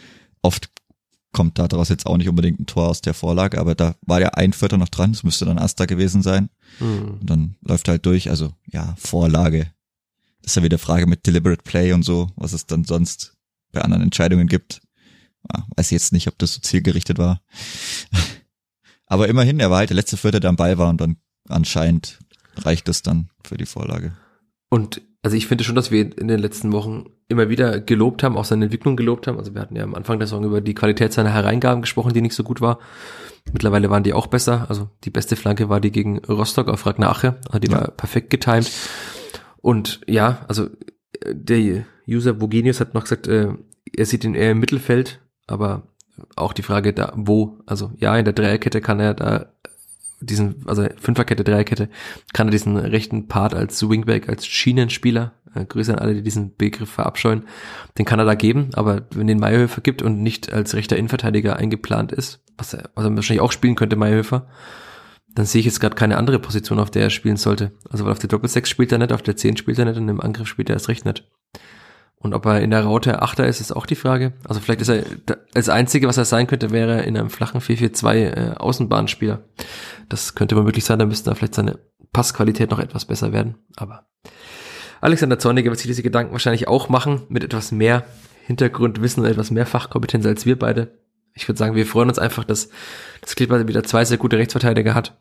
oft 0.41 0.71
kommt 1.33 1.59
da 1.59 1.68
daraus 1.68 1.89
jetzt 1.89 2.07
auch 2.07 2.16
nicht 2.16 2.28
unbedingt 2.28 2.61
ein 2.61 2.66
Tor 2.66 2.89
aus 2.89 3.01
der 3.01 3.14
Vorlage, 3.14 3.61
aber 3.61 3.74
da 3.74 3.95
war 4.03 4.18
der 4.18 4.37
ein 4.37 4.53
Vierter 4.53 4.78
noch 4.78 4.89
dran, 4.89 5.12
das 5.12 5.22
müsste 5.22 5.45
dann 5.45 5.59
Asta 5.59 5.87
gewesen 5.87 6.22
sein. 6.22 6.51
Mhm. 6.81 7.18
Und 7.20 7.31
dann 7.31 7.57
läuft 7.62 7.89
er 7.89 7.93
halt 7.93 8.07
durch, 8.07 8.31
also 8.31 8.53
ja, 8.66 8.95
Vorlage. 8.99 9.72
Das 10.43 10.53
ist 10.53 10.57
ja 10.57 10.62
wieder 10.62 10.78
Frage 10.78 11.07
mit 11.07 11.26
Deliberate 11.26 11.62
Play 11.62 11.93
und 11.93 12.03
so, 12.03 12.31
was 12.37 12.53
es 12.53 12.66
dann 12.66 12.85
sonst 12.85 13.37
bei 13.72 13.83
anderen 13.83 14.03
Entscheidungen 14.03 14.49
gibt. 14.49 14.81
Ja, 15.53 15.66
weiß 15.76 15.91
jetzt 15.91 16.12
nicht, 16.12 16.28
ob 16.28 16.39
das 16.39 16.55
so 16.55 16.61
zielgerichtet 16.61 17.18
war. 17.18 17.43
Aber 19.07 19.28
immerhin, 19.28 19.61
er 19.61 19.70
war 19.70 19.78
halt 19.78 19.91
der 19.91 19.97
letzte 19.97 20.16
Vierter, 20.16 20.41
der 20.41 20.51
am 20.51 20.57
Ball 20.57 20.78
war 20.78 20.89
und 20.89 21.01
dann 21.01 21.16
anscheinend 21.49 22.18
reicht 22.57 22.89
es 22.89 23.03
dann 23.03 23.31
für 23.45 23.57
die 23.57 23.66
Vorlage. 23.66 24.16
Und 24.68 25.03
also 25.22 25.37
ich 25.37 25.47
finde 25.47 25.64
schon, 25.64 25.74
dass 25.74 25.91
wir 25.91 26.16
in 26.18 26.28
den 26.28 26.39
letzten 26.39 26.72
Wochen 26.72 27.07
immer 27.31 27.49
wieder 27.49 27.81
gelobt 27.81 28.22
haben, 28.22 28.37
auch 28.37 28.45
seine 28.45 28.64
Entwicklung 28.66 28.97
gelobt 28.97 29.26
haben. 29.26 29.39
Also 29.39 29.55
wir 29.55 29.62
hatten 29.62 29.76
ja 29.76 29.85
am 29.85 29.95
Anfang 29.95 30.18
der 30.18 30.26
Saison 30.26 30.45
über 30.45 30.61
die 30.61 30.74
Qualität 30.74 31.12
seiner 31.12 31.33
Hereingaben 31.33 31.83
gesprochen, 31.83 32.12
die 32.12 32.20
nicht 32.20 32.35
so 32.35 32.45
gut 32.45 32.61
war. 32.61 32.78
Mittlerweile 33.53 33.89
waren 33.89 34.03
die 34.03 34.12
auch 34.12 34.26
besser. 34.26 34.66
Also 34.68 34.91
die 35.05 35.11
beste 35.11 35.37
Flanke 35.37 35.68
war 35.68 35.81
die 35.81 35.93
gegen 35.93 36.18
Rostock 36.18 36.68
auf 36.68 36.85
Ragnar 36.85 37.11
Ache. 37.11 37.37
Also 37.47 37.59
die 37.61 37.70
ja. 37.70 37.81
war 37.81 37.91
perfekt 37.93 38.31
getimed. 38.31 38.70
Und 39.62 40.01
ja, 40.07 40.45
also 40.49 40.68
der 41.26 41.85
User 42.09 42.33
Bogenius 42.33 42.81
hat 42.81 42.95
noch 42.95 43.05
gesagt, 43.05 43.28
äh, 43.28 43.49
er 43.97 44.07
sieht 44.07 44.24
ihn 44.24 44.35
eher 44.35 44.53
im 44.53 44.59
Mittelfeld, 44.59 45.20
aber 45.47 45.83
auch 46.37 46.53
die 46.53 46.62
Frage 46.62 46.93
da, 46.93 47.12
wo, 47.16 47.59
also 47.66 47.93
ja, 47.97 48.16
in 48.16 48.24
der 48.24 48.35
Dreierkette 48.35 48.81
kann 48.81 49.01
er 49.01 49.14
da 49.14 49.53
diesen, 50.20 50.62
also 50.66 50.87
Fünferkette, 50.99 51.45
Dreierkette, 51.45 51.89
kann 52.33 52.49
er 52.49 52.53
diesen 52.53 52.76
rechten 52.76 53.26
Part 53.26 53.55
als 53.55 53.89
Wingback, 53.89 54.28
als 54.28 54.47
Schienenspieler, 54.47 55.33
äh, 55.55 55.65
Grüße 55.65 55.93
an 55.93 55.99
alle, 55.99 56.15
die 56.15 56.23
diesen 56.23 56.57
Begriff 56.57 56.91
verabscheuen, 56.91 57.45
den 57.99 58.05
kann 58.05 58.19
er 58.19 58.25
da 58.25 58.35
geben, 58.35 58.71
aber 58.75 59.07
wenn 59.15 59.27
den 59.27 59.39
Meyerhöfer 59.39 59.81
gibt 59.81 60.03
und 60.03 60.23
nicht 60.23 60.53
als 60.53 60.75
rechter 60.75 60.97
Innenverteidiger 60.97 61.57
eingeplant 61.57 62.13
ist, 62.13 62.43
was 62.57 62.75
er, 62.75 62.91
was 62.95 63.05
er 63.05 63.15
wahrscheinlich 63.15 63.43
auch 63.43 63.53
spielen 63.53 63.75
könnte, 63.75 63.97
Meyerhöfer, 63.97 64.47
dann 65.35 65.47
sehe 65.47 65.61
ich 65.61 65.67
jetzt 65.67 65.81
gerade 65.81 65.95
keine 65.95 66.17
andere 66.17 66.39
Position, 66.39 66.79
auf 66.79 66.91
der 66.91 67.05
er 67.05 67.11
spielen 67.11 67.37
sollte. 67.37 67.73
Also 67.89 68.05
weil 68.05 68.13
auf 68.13 68.19
der 68.19 68.29
Doppelsechs 68.29 68.69
spielt 68.69 68.93
er 68.93 68.99
nicht, 68.99 69.13
auf 69.13 69.23
der 69.23 69.37
Zehn 69.37 69.57
spielt 69.57 69.79
er 69.79 69.85
nicht 69.85 69.97
und 69.97 70.09
im 70.09 70.21
Angriff 70.21 70.49
spielt 70.49 70.69
er 70.69 70.75
erst 70.75 70.89
recht 70.89 71.05
nicht. 71.05 71.25
Und 72.23 72.35
ob 72.35 72.45
er 72.45 72.61
in 72.61 72.71
der 72.71 72.85
Raute 72.85 73.23
Achter 73.23 73.47
ist, 73.47 73.61
ist 73.61 73.73
auch 73.73 73.87
die 73.87 73.95
Frage. 73.95 74.35
Also 74.45 74.61
vielleicht 74.61 74.83
ist 74.83 74.91
er 74.91 75.05
als 75.55 75.71
Einzige, 75.71 76.07
was 76.07 76.19
er 76.19 76.27
sein 76.27 76.47
könnte, 76.47 76.71
wäre 76.71 77.01
in 77.03 77.17
einem 77.17 77.31
flachen 77.31 77.63
4-4-2 77.63 78.15
äh, 78.15 78.55
Außenbahnspieler. 78.57 79.43
Das 80.11 80.35
könnte 80.35 80.55
mal 80.55 80.65
möglich 80.65 80.85
sein, 80.85 80.99
da 80.99 81.07
müsste 81.07 81.31
er 81.31 81.37
vielleicht 81.37 81.55
seine 81.55 81.79
Passqualität 82.13 82.71
noch 82.71 82.79
etwas 82.79 83.07
besser 83.07 83.33
werden. 83.33 83.55
Aber 83.77 84.07
Alexander 85.01 85.39
Zorniger 85.39 85.71
wird 85.71 85.79
sich 85.79 85.89
diese 85.89 86.03
Gedanken 86.03 86.33
wahrscheinlich 86.33 86.69
auch 86.69 86.89
machen, 86.89 87.23
mit 87.29 87.45
etwas 87.45 87.73
mehr 87.73 88.05
Hintergrundwissen 88.47 89.23
und 89.23 89.31
etwas 89.31 89.51
mehr 89.51 89.67
Fachkompetenz 89.67 90.27
als 90.27 90.47
wir 90.47 90.59
beide. 90.59 90.99
Ich 91.35 91.49
würde 91.49 91.59
sagen, 91.59 91.75
wir 91.75 91.87
freuen 91.87 92.09
uns 92.09 92.19
einfach, 92.19 92.45
dass 92.45 92.71
das 93.21 93.37
Klippert 93.37 93.69
wieder 93.69 93.85
zwei 93.85 94.05
sehr 94.05 94.19
gute 94.19 94.39
Rechtsverteidiger 94.39 94.95
hat. 94.95 95.17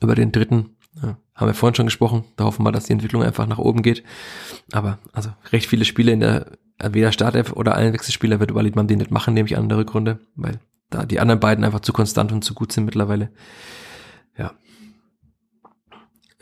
Über 0.00 0.14
den 0.14 0.32
dritten 0.32 0.76
ja, 1.02 1.18
haben 1.34 1.48
wir 1.48 1.54
vorhin 1.54 1.74
schon 1.74 1.86
gesprochen. 1.86 2.24
Da 2.36 2.44
hoffen 2.44 2.62
wir, 2.62 2.72
dass 2.72 2.84
die 2.84 2.92
Entwicklung 2.92 3.22
einfach 3.22 3.46
nach 3.46 3.58
oben 3.58 3.82
geht. 3.82 4.02
Aber 4.72 4.98
also 5.12 5.30
recht 5.52 5.68
viele 5.68 5.84
Spiele 5.84 6.12
in 6.12 6.20
der 6.20 6.52
weder 6.82 7.12
Startelf 7.12 7.52
oder 7.52 7.74
allen 7.74 7.92
Wechselspieler 7.92 8.40
wird 8.40 8.54
Walid 8.54 8.76
Mamdi 8.76 8.96
nicht 8.96 9.10
machen, 9.10 9.34
nehme 9.34 9.48
ich 9.48 9.56
an 9.56 9.64
in 9.64 9.68
der 9.68 9.78
Rückrunde, 9.78 10.20
weil 10.34 10.60
da 10.90 11.04
die 11.04 11.20
anderen 11.20 11.40
beiden 11.40 11.64
einfach 11.64 11.80
zu 11.80 11.92
konstant 11.92 12.32
und 12.32 12.42
zu 12.42 12.54
gut 12.54 12.72
sind 12.72 12.84
mittlerweile. 12.84 13.30
Ja. 14.36 14.52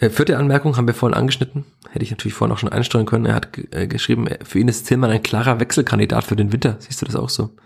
Äh, 0.05 0.11
vierte 0.11 0.37
Anmerkung 0.37 0.77
haben 0.77 0.87
wir 0.87 0.95
vorhin 0.95 1.17
angeschnitten. 1.17 1.65
Hätte 1.91 2.05
ich 2.05 2.11
natürlich 2.11 2.35
vorhin 2.35 2.55
auch 2.55 2.59
schon 2.59 2.69
einsteuern 2.69 3.07
können. 3.07 3.25
Er 3.25 3.35
hat 3.35 3.57
äh, 3.73 3.87
geschrieben, 3.87 4.29
für 4.43 4.59
ihn 4.59 4.69
ist 4.69 4.87
Tillmann 4.87 5.11
ein 5.11 5.23
klarer 5.23 5.61
Wechselkandidat 5.61 6.25
für 6.25 6.37
den 6.37 6.53
Winter. 6.53 6.77
Siehst 6.79 7.01
du 7.01 7.07
das 7.07 7.17
auch 7.17 7.31
so? 7.31 7.57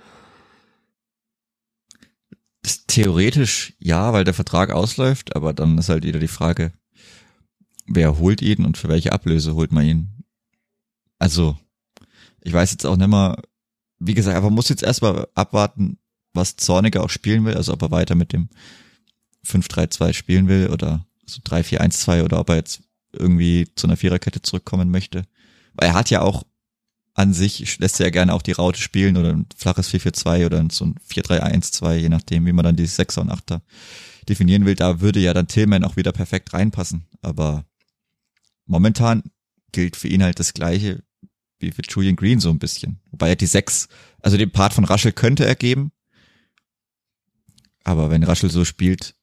Theoretisch 2.87 3.75
ja, 3.79 4.13
weil 4.13 4.25
der 4.25 4.35
Vertrag 4.35 4.71
ausläuft, 4.71 5.35
aber 5.35 5.53
dann 5.53 5.79
ist 5.79 5.89
halt 5.89 6.05
wieder 6.05 6.21
die 6.21 6.29
Frage, 6.29 6.73
wer 7.87 8.19
holt 8.19 8.41
ihn 8.43 8.65
und 8.65 8.77
für 8.77 8.89
welche 8.89 9.13
Ablöse 9.13 9.55
holt 9.55 9.73
man 9.73 9.85
ihn? 9.85 10.25
Also, 11.19 11.57
ich 12.41 12.53
weiß 12.53 12.71
jetzt 12.71 12.87
auch 12.87 12.97
nicht 12.97 13.09
mehr, 13.09 13.41
wie 13.99 14.15
gesagt, 14.15 14.37
aber 14.37 14.51
muss 14.51 14.69
jetzt 14.69 14.83
erstmal 14.83 15.27
abwarten, 15.35 15.99
was 16.35 16.57
Zorniger 16.57 17.03
auch 17.03 17.11
spielen 17.11 17.45
will, 17.45 17.55
also 17.55 17.73
ob 17.73 17.83
er 17.83 17.91
weiter 17.91 18.15
mit 18.15 18.33
dem 18.33 18.49
5-3-2 19.47 20.13
spielen 20.13 20.49
will 20.49 20.69
oder 20.69 21.08
so 21.29 21.41
3-4-1-2 21.43 22.25
oder 22.25 22.41
ob 22.41 22.51
er 22.51 22.57
jetzt 22.57 22.83
irgendwie 23.13 23.69
zu 23.75 23.87
einer 23.87 23.97
Viererkette 23.97 24.43
zurückkommen 24.43 24.91
möchte. 24.91 25.25
Weil 25.75 25.89
er 25.89 25.95
hat 25.95 26.11
ja 26.11 26.23
auch 26.23 26.45
an 27.15 27.33
sich, 27.33 27.79
lässt 27.79 28.01
er 28.01 28.07
ja 28.07 28.11
gerne 28.11 28.33
auch 28.33 28.43
die 28.43 28.53
Raute 28.53 28.81
spielen 28.81 29.17
oder 29.17 29.33
ein 29.33 29.47
flaches 29.57 29.93
4-4-2 29.93 30.47
oder 30.47 30.65
so 30.71 30.87
ein 30.87 30.95
4-3-1-2, 31.11 31.95
je 31.97 32.09
nachdem, 32.09 32.47
wie 32.47 32.53
man 32.53 32.65
dann 32.65 32.77
die 32.77 32.87
Sechser 32.87 33.23
und 33.23 33.31
Achter 33.31 33.63
definieren 34.29 34.67
will. 34.67 34.75
Da 34.75 35.01
würde 35.01 35.21
ja 35.21 35.35
dann 35.35 35.49
Tillman 35.49 35.85
auch 35.85 35.97
wieder 35.97 36.13
perfekt 36.13 36.53
reinpassen. 36.53 37.07
Aber 37.23 37.65
momentan 38.67 39.25
gilt 39.73 39.97
für 39.97 40.09
ihn 40.09 40.23
halt 40.23 40.39
das 40.39 40.55
Gleiche 40.55 41.03
wie 41.59 41.73
für 41.73 41.83
Julian 41.89 42.17
Green 42.17 42.39
so 42.39 42.51
ein 42.51 42.61
bisschen. 42.61 43.01
Wobei 43.11 43.31
er 43.31 43.37
die 43.37 43.47
sechs, 43.47 43.89
also 44.21 44.37
den 44.37 44.53
Part 44.53 44.75
von 44.75 44.85
Raschel 44.85 45.13
könnte 45.13 45.45
er 45.45 45.57
geben. 45.57 45.91
Aber 47.83 48.11
wenn 48.11 48.23
Raschel 48.23 48.51
so 48.51 48.65
spielt, 48.65 49.15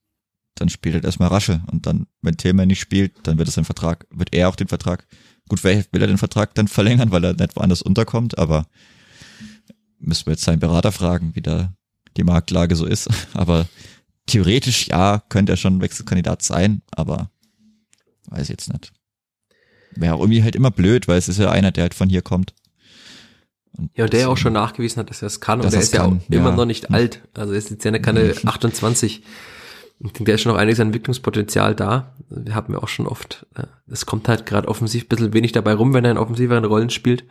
dann 0.56 0.70
spielt 0.70 0.96
er 0.96 1.04
erstmal 1.04 1.30
Raschel. 1.30 1.62
Und 1.72 1.86
dann, 1.86 2.08
wenn 2.22 2.38
Tillman 2.38 2.68
nicht 2.68 2.80
spielt, 2.80 3.14
dann 3.24 3.38
wird 3.38 3.48
es 3.48 3.58
ein 3.58 3.66
Vertrag, 3.66 4.06
wird 4.10 4.34
er 4.34 4.50
auch 4.50 4.56
den 4.56 4.68
Vertrag, 4.68 5.06
gut, 5.48 5.60
vielleicht 5.60 5.94
will 5.94 6.02
er 6.02 6.08
den 6.08 6.18
Vertrag 6.18 6.56
dann 6.56 6.68
verlängern, 6.70 7.12
weil 7.12 7.24
er 7.24 7.34
nicht 7.34 7.56
woanders 7.56 7.82
unterkommt, 7.82 8.38
aber 8.38 8.66
müssen 10.00 10.26
wir 10.28 10.34
jetzt 10.34 10.44
seinen 10.44 10.60
Berater 10.60 10.92
fragen, 10.92 11.36
wie 11.36 11.42
da 11.42 11.74
die 12.18 12.24
Marktlage 12.24 12.76
so 12.76 12.86
ist. 12.86 13.10
Aber 13.34 13.68
theoretisch 14.28 14.88
ja, 14.88 15.22
könnte 15.30 15.54
er 15.54 15.58
schon 15.58 15.82
Wechselkandidat 15.82 16.42
sein, 16.42 16.82
aber 16.92 17.30
weiß 18.30 18.44
ich 18.44 18.50
jetzt 18.50 18.72
nicht 18.72 18.92
wäre 19.96 20.18
irgendwie 20.18 20.44
halt 20.44 20.56
immer 20.56 20.72
blöd, 20.72 21.08
weil 21.08 21.18
es 21.18 21.28
ist 21.28 21.40
ja 21.40 21.52
einer, 21.52 21.72
der 21.72 21.84
halt 21.84 21.94
von 21.94 22.10
hier 22.10 22.22
kommt. 22.22 22.54
Und 23.78 23.92
ja, 23.98 24.06
und 24.06 24.14
der 24.14 24.22
ja 24.22 24.28
auch 24.28 24.38
schon 24.38 24.54
nachgewiesen 24.54 25.00
hat, 25.00 25.10
dass 25.10 25.22
er 25.22 25.28
es 25.28 25.42
kann. 25.42 25.62
Und 25.62 25.72
der 25.72 25.80
ist 25.80 25.94
ja 25.94 26.06
auch 26.06 26.16
immer 26.30 26.54
noch 26.54 26.66
nicht 26.66 26.92
alt. 26.92 27.22
Also 27.34 27.54
ist 27.54 27.72
jetzt 27.72 27.84
ja 27.84 27.98
keine 28.00 28.34
28. 28.46 29.24
Denke, 30.00 30.26
der 30.26 30.36
ist 30.36 30.42
schon 30.42 30.52
noch 30.52 30.60
einiges 30.60 30.80
an 30.80 30.88
Entwicklungspotenzial 30.88 31.74
da. 31.74 32.14
Wir 32.30 32.54
haben 32.54 32.74
ja 32.74 32.80
auch 32.80 32.88
schon 32.88 33.08
oft, 33.08 33.46
äh, 33.56 33.64
es 33.88 34.06
kommt 34.06 34.28
halt 34.28 34.46
gerade 34.46 34.68
offensiv 34.68 35.06
ein 35.06 35.08
bisschen 35.08 35.34
wenig 35.34 35.54
dabei 35.54 35.74
rum, 35.74 35.94
wenn 35.94 36.06
er 36.06 36.12
in 36.12 36.18
offensiveren 36.18 36.66
Rollen 36.66 36.90
spielt. 36.90 37.26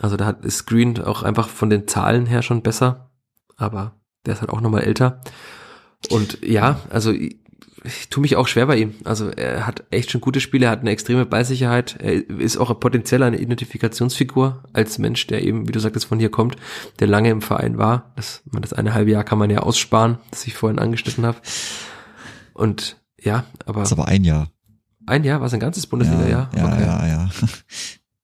Also 0.00 0.16
da 0.16 0.26
hat 0.26 0.44
ist 0.44 0.66
Green 0.66 1.00
auch 1.02 1.22
einfach 1.22 1.48
von 1.48 1.70
den 1.70 1.88
Zahlen 1.88 2.26
her 2.26 2.42
schon 2.42 2.62
besser. 2.62 3.10
Aber 3.56 3.96
der 4.26 4.34
ist 4.34 4.40
halt 4.40 4.50
auch 4.50 4.60
nochmal 4.60 4.82
älter. 4.82 5.20
Und 6.10 6.38
ja, 6.42 6.80
also 6.90 7.12
ich 7.84 8.08
tue 8.08 8.20
mich 8.20 8.36
auch 8.36 8.48
schwer 8.48 8.66
bei 8.66 8.76
ihm. 8.76 8.94
Also 9.04 9.30
er 9.30 9.66
hat 9.66 9.84
echt 9.90 10.10
schon 10.10 10.20
gute 10.20 10.40
Spiele, 10.40 10.66
er 10.66 10.72
hat 10.72 10.80
eine 10.80 10.90
extreme 10.90 11.26
Ballsicherheit, 11.26 11.96
er 12.00 12.28
ist 12.28 12.56
auch 12.56 12.78
potenziell 12.78 13.22
eine 13.22 13.38
Identifikationsfigur 13.38 14.62
als 14.72 14.98
Mensch, 14.98 15.26
der 15.26 15.42
eben, 15.42 15.68
wie 15.68 15.72
du 15.72 15.80
sagtest, 15.80 16.06
von 16.06 16.18
hier 16.18 16.30
kommt, 16.30 16.56
der 17.00 17.08
lange 17.08 17.30
im 17.30 17.42
Verein 17.42 17.78
war. 17.78 18.12
Das, 18.16 18.42
das 18.46 18.72
eine 18.72 18.94
halbe 18.94 19.10
Jahr 19.10 19.24
kann 19.24 19.38
man 19.38 19.50
ja 19.50 19.60
aussparen, 19.60 20.18
das 20.30 20.46
ich 20.46 20.54
vorhin 20.54 20.78
angeschnitten 20.78 21.26
habe. 21.26 21.38
Und 22.54 22.96
ja, 23.20 23.44
aber. 23.66 23.80
Das 23.80 23.90
ist 23.90 23.98
aber 23.98 24.08
ein 24.08 24.24
Jahr. 24.24 24.50
Ein 25.06 25.24
Jahr, 25.24 25.40
war 25.40 25.48
es 25.48 25.54
ein 25.54 25.60
ganzes 25.60 25.86
Bundesliga-Jahr? 25.86 26.50
Ja, 26.54 26.58
ja, 26.58 26.72
okay. 26.72 26.82
ja, 26.82 27.06
ja. 27.06 27.30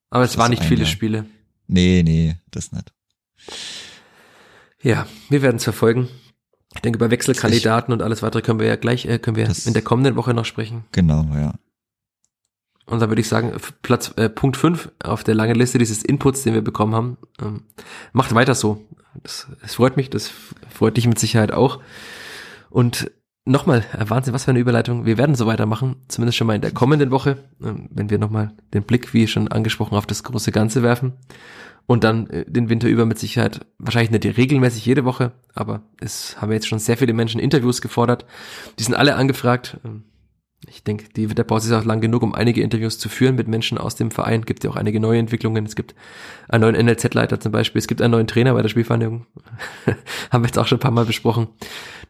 Aber 0.09 0.23
es 0.23 0.37
waren 0.37 0.51
nicht 0.51 0.63
viele 0.63 0.83
Jahr. 0.83 0.89
Spiele. 0.89 1.25
Nee, 1.67 2.03
nee, 2.03 2.35
das 2.49 2.71
nicht. 2.71 2.93
Ja, 4.81 5.05
wir 5.29 5.41
werden 5.41 5.57
es 5.57 5.65
verfolgen. 5.65 6.07
Ich 6.75 6.81
denke, 6.81 6.97
über 6.97 7.09
Wechselkandidaten 7.09 7.93
und 7.93 8.01
alles 8.01 8.21
weitere 8.21 8.41
können 8.41 8.59
wir 8.59 8.67
ja 8.67 8.75
gleich, 8.75 9.05
äh, 9.05 9.17
können 9.17 9.35
wir 9.35 9.47
das 9.47 9.65
in 9.65 9.73
der 9.73 9.81
kommenden 9.81 10.15
Woche 10.15 10.33
noch 10.33 10.45
sprechen. 10.45 10.85
Genau, 10.91 11.25
ja. 11.33 11.53
Und 12.85 12.99
dann 12.99 13.09
würde 13.09 13.21
ich 13.21 13.27
sagen, 13.27 13.53
Platz 13.81 14.13
äh, 14.17 14.29
Punkt 14.29 14.57
5 14.57 14.91
auf 15.03 15.23
der 15.23 15.35
langen 15.35 15.55
Liste 15.55 15.77
dieses 15.77 16.03
Inputs, 16.03 16.43
den 16.43 16.53
wir 16.53 16.63
bekommen 16.63 16.95
haben, 16.95 17.17
ähm, 17.41 17.63
macht 18.13 18.33
weiter 18.33 18.55
so. 18.55 18.85
Das, 19.23 19.47
das 19.61 19.75
freut 19.75 19.97
mich, 19.97 20.09
das 20.09 20.31
freut 20.69 20.97
dich 20.97 21.07
mit 21.07 21.19
Sicherheit 21.19 21.51
auch. 21.51 21.79
Und 22.69 23.11
nochmal, 23.45 23.85
äh, 23.93 24.09
Wahnsinn, 24.09 24.33
was 24.33 24.45
für 24.45 24.51
eine 24.51 24.59
Überleitung. 24.59 25.05
Wir 25.05 25.17
werden 25.17 25.35
so 25.35 25.45
weitermachen, 25.45 25.97
zumindest 26.07 26.37
schon 26.37 26.47
mal 26.47 26.55
in 26.55 26.61
der 26.61 26.71
kommenden 26.71 27.11
Woche, 27.11 27.37
ähm, 27.63 27.89
wenn 27.91 28.09
wir 28.09 28.17
nochmal 28.17 28.53
den 28.73 28.83
Blick, 28.83 29.13
wie 29.13 29.27
schon 29.27 29.47
angesprochen, 29.47 29.95
auf 29.95 30.07
das 30.07 30.23
große 30.23 30.51
Ganze 30.51 30.81
werfen 30.81 31.13
und 31.89 32.03
dann 32.03 32.27
äh, 32.27 32.45
den 32.45 32.69
Winter 32.69 32.87
über 32.87 33.07
mit 33.07 33.17
Sicherheit, 33.17 33.61
wahrscheinlich 33.79 34.11
nicht 34.11 34.37
regelmäßig 34.37 34.85
jede 34.85 35.05
Woche, 35.05 35.31
aber 35.55 35.81
es 35.99 36.39
haben 36.39 36.51
jetzt 36.51 36.67
schon 36.67 36.77
sehr 36.77 36.97
viele 36.97 37.13
Menschen 37.13 37.41
Interviews 37.41 37.81
gefordert. 37.81 38.27
Die 38.77 38.83
sind 38.83 38.93
alle 38.93 39.15
angefragt. 39.15 39.79
Ähm, 39.83 40.03
ich 40.67 40.83
denke, 40.83 41.05
die 41.15 41.27
Winterpause 41.31 41.67
ist 41.67 41.81
auch 41.81 41.85
lang 41.85 41.99
genug, 41.99 42.21
um 42.21 42.35
einige 42.35 42.61
Interviews 42.61 42.99
zu 42.99 43.09
führen 43.09 43.35
mit 43.35 43.47
Menschen 43.47 43.79
aus 43.79 43.95
dem 43.95 44.11
Verein. 44.11 44.45
Gibt 44.45 44.63
ja 44.63 44.69
auch 44.69 44.75
einige 44.75 44.99
neue 44.99 45.17
Entwicklungen. 45.17 45.65
Es 45.65 45.75
gibt 45.75 45.95
einen 46.47 46.61
neuen 46.61 46.85
NLZ-Leiter 46.85 47.39
zum 47.39 47.51
Beispiel. 47.51 47.79
Es 47.79 47.87
gibt 47.87 48.03
einen 48.03 48.11
neuen 48.11 48.27
Trainer 48.27 48.53
bei 48.53 48.61
der 48.61 48.69
Spielvereinigung. 48.69 49.25
haben 50.29 50.43
wir 50.43 50.47
jetzt 50.47 50.59
auch 50.59 50.67
schon 50.67 50.77
ein 50.77 50.81
paar 50.81 50.91
Mal 50.91 51.05
besprochen, 51.05 51.47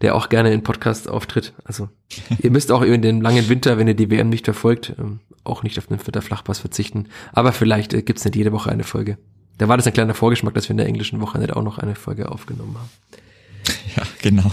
der 0.01 0.13
auch 0.13 0.27
gerne 0.27 0.51
in 0.51 0.61
Podcasts 0.61 1.07
auftritt. 1.07 1.53
Also 1.63 1.88
ihr 2.39 2.51
müsst 2.51 2.73
auch 2.73 2.82
in 2.82 3.01
den 3.01 3.21
langen 3.21 3.47
Winter, 3.47 3.77
wenn 3.77 3.88
ihr 3.88 3.95
die 3.95 4.11
WM 4.11 4.27
nicht 4.27 4.43
verfolgt, 4.43 4.93
ähm, 4.99 5.21
auch 5.45 5.63
nicht 5.63 5.77
auf 5.77 5.88
den 5.88 5.99
Vierter 5.99 6.21
Flachpass 6.21 6.59
verzichten. 6.59 7.07
Aber 7.32 7.53
vielleicht 7.53 7.93
äh, 7.93 8.01
gibt's 8.01 8.25
nicht 8.25 8.36
jede 8.36 8.51
Woche 8.51 8.69
eine 8.69 8.84
Folge. 8.84 9.17
Da 9.60 9.68
war 9.68 9.78
das 9.78 9.86
ein 9.86 9.93
kleiner 9.93 10.14
Vorgeschmack, 10.16 10.53
dass 10.53 10.68
wir 10.70 10.72
in 10.72 10.78
der 10.78 10.88
englischen 10.88 11.20
Woche 11.22 11.38
nicht 11.38 11.53
auch 11.53 11.62
noch 11.62 11.78
eine 11.78 11.93
Folge 11.93 12.32
aufgenommen 12.32 12.76
haben. 12.76 12.89
Ja, 13.95 14.03
genau. 14.22 14.51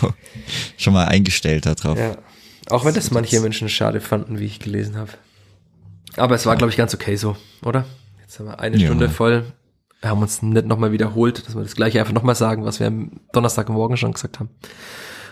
Schon 0.77 0.95
mal 0.95 1.07
eingestellt 1.07 1.67
darauf. 1.67 1.99
Ja. 1.99 2.17
Auch 2.71 2.85
wenn 2.85 2.95
das 2.95 3.11
manche 3.11 3.39
Menschen 3.41 3.69
schade 3.69 4.01
fanden, 4.01 4.39
wie 4.39 4.47
ich 4.47 4.59
gelesen 4.59 4.97
habe. 4.97 5.11
Aber 6.17 6.35
es 6.35 6.47
war, 6.47 6.55
ja. 6.55 6.59
glaube 6.59 6.71
ich, 6.71 6.77
ganz 6.77 6.95
okay 6.95 7.17
so, 7.17 7.37
oder? 7.63 7.85
Jetzt 8.23 8.39
haben 8.39 8.47
wir 8.47 8.61
eine 8.61 8.77
ja. 8.79 8.87
Stunde 8.87 9.09
voll. 9.11 9.45
Wir 10.01 10.11
haben 10.11 10.23
uns 10.23 10.43
nicht 10.43 10.67
nochmal 10.67 10.91
wiederholt, 10.91 11.47
dass 11.47 11.55
wir 11.55 11.63
das 11.63 11.77
gleiche 11.77 12.01
einfach 12.01 12.15
nochmal 12.15 12.35
sagen, 12.35 12.65
was 12.65 12.81
wir 12.81 12.87
am 12.87 13.21
Donnerstagmorgen 13.33 13.97
schon 13.97 14.13
gesagt 14.13 14.41
haben. 14.41 14.51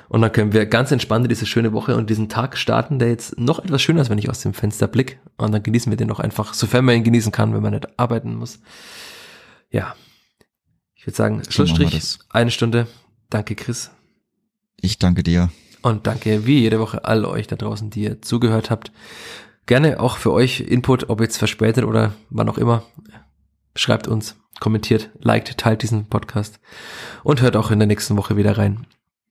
Und 0.09 0.21
dann 0.21 0.31
können 0.33 0.53
wir 0.53 0.67
ganz 0.67 0.93
entspannt 0.93 1.29
diese 1.31 1.47
schöne 1.47 1.73
Woche 1.73 1.97
und 1.97 2.11
diesen 2.11 2.29
Tag 2.29 2.57
starten, 2.59 2.99
der 2.99 3.09
jetzt 3.09 3.39
noch 3.39 3.59
etwas 3.59 3.83
schöner 3.83 4.03
ist, 4.03 4.11
wenn 4.11 4.19
ich 4.19 4.31
aus 4.31 4.41
dem 4.41 4.55
Fenster 4.55 4.87
blick. 4.87 5.19
Und 5.39 5.53
dann 5.53 5.63
genießen 5.63 5.91
wir 5.91 5.97
den 5.97 6.09
noch 6.09 6.21
einfach, 6.21 6.55
sofern 6.55 6.85
man 6.85 6.97
ihn 6.97 7.05
genießen 7.05 7.33
kann, 7.33 7.55
wenn 7.55 7.63
man 7.63 7.73
nicht 7.73 7.99
arbeiten 7.99 8.37
muss. 8.37 8.61
Ja. 9.75 9.97
Ich 10.95 11.05
würde 11.05 11.17
sagen, 11.17 11.43
Schlussstrich, 11.51 12.19
eine 12.31 12.53
Stunde. 12.53 12.87
Danke, 13.29 13.57
Chris. 13.57 13.91
Ich 14.81 15.01
danke 15.01 15.25
dir. 15.25 15.51
Und 15.83 16.07
danke 16.07 16.47
wie 16.47 16.61
jede 16.61 16.79
Woche 16.79 17.05
all 17.05 17.25
euch 17.25 17.49
da 17.49 17.57
draußen, 17.57 17.91
die 17.91 18.05
ihr 18.05 18.23
zugehört 18.23 18.71
habt. 18.71 18.93
Gerne 19.67 19.99
auch 19.99 20.17
für 20.17 20.33
euch 20.33 20.61
Input, 20.61 21.11
ob 21.11 21.21
jetzt 21.21 21.39
verspätet 21.39 21.85
oder 21.85 22.15
wann 22.31 22.49
auch 22.49 22.57
immer. 22.57 22.85
Schreibt 23.75 24.07
uns, 24.07 24.37
kommentiert, 24.61 25.11
liked, 25.19 25.59
teilt 25.59 25.83
diesen 25.83 26.07
Podcast 26.07 26.61
und 27.25 27.43
hört 27.43 27.57
auch 27.57 27.73
in 27.73 27.81
der 27.81 27.89
nächsten 27.89 28.17
Woche 28.17 28.37
wieder 28.37 28.57
rein. 28.57 28.87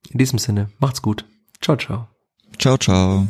In 0.10 0.18
diesem 0.18 0.40
Sinne, 0.40 0.70
macht's 0.80 1.02
gut. 1.02 1.26
Ciao, 1.62 1.78
ciao. 1.78 2.10
Ciao, 2.60 2.78
ciao. 2.78 3.28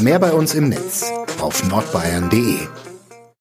Mehr 0.00 0.18
bei 0.18 0.32
uns 0.32 0.54
im 0.54 0.68
Netz 0.68 1.12
auf 1.40 1.62
nordbayern.de 1.68 2.83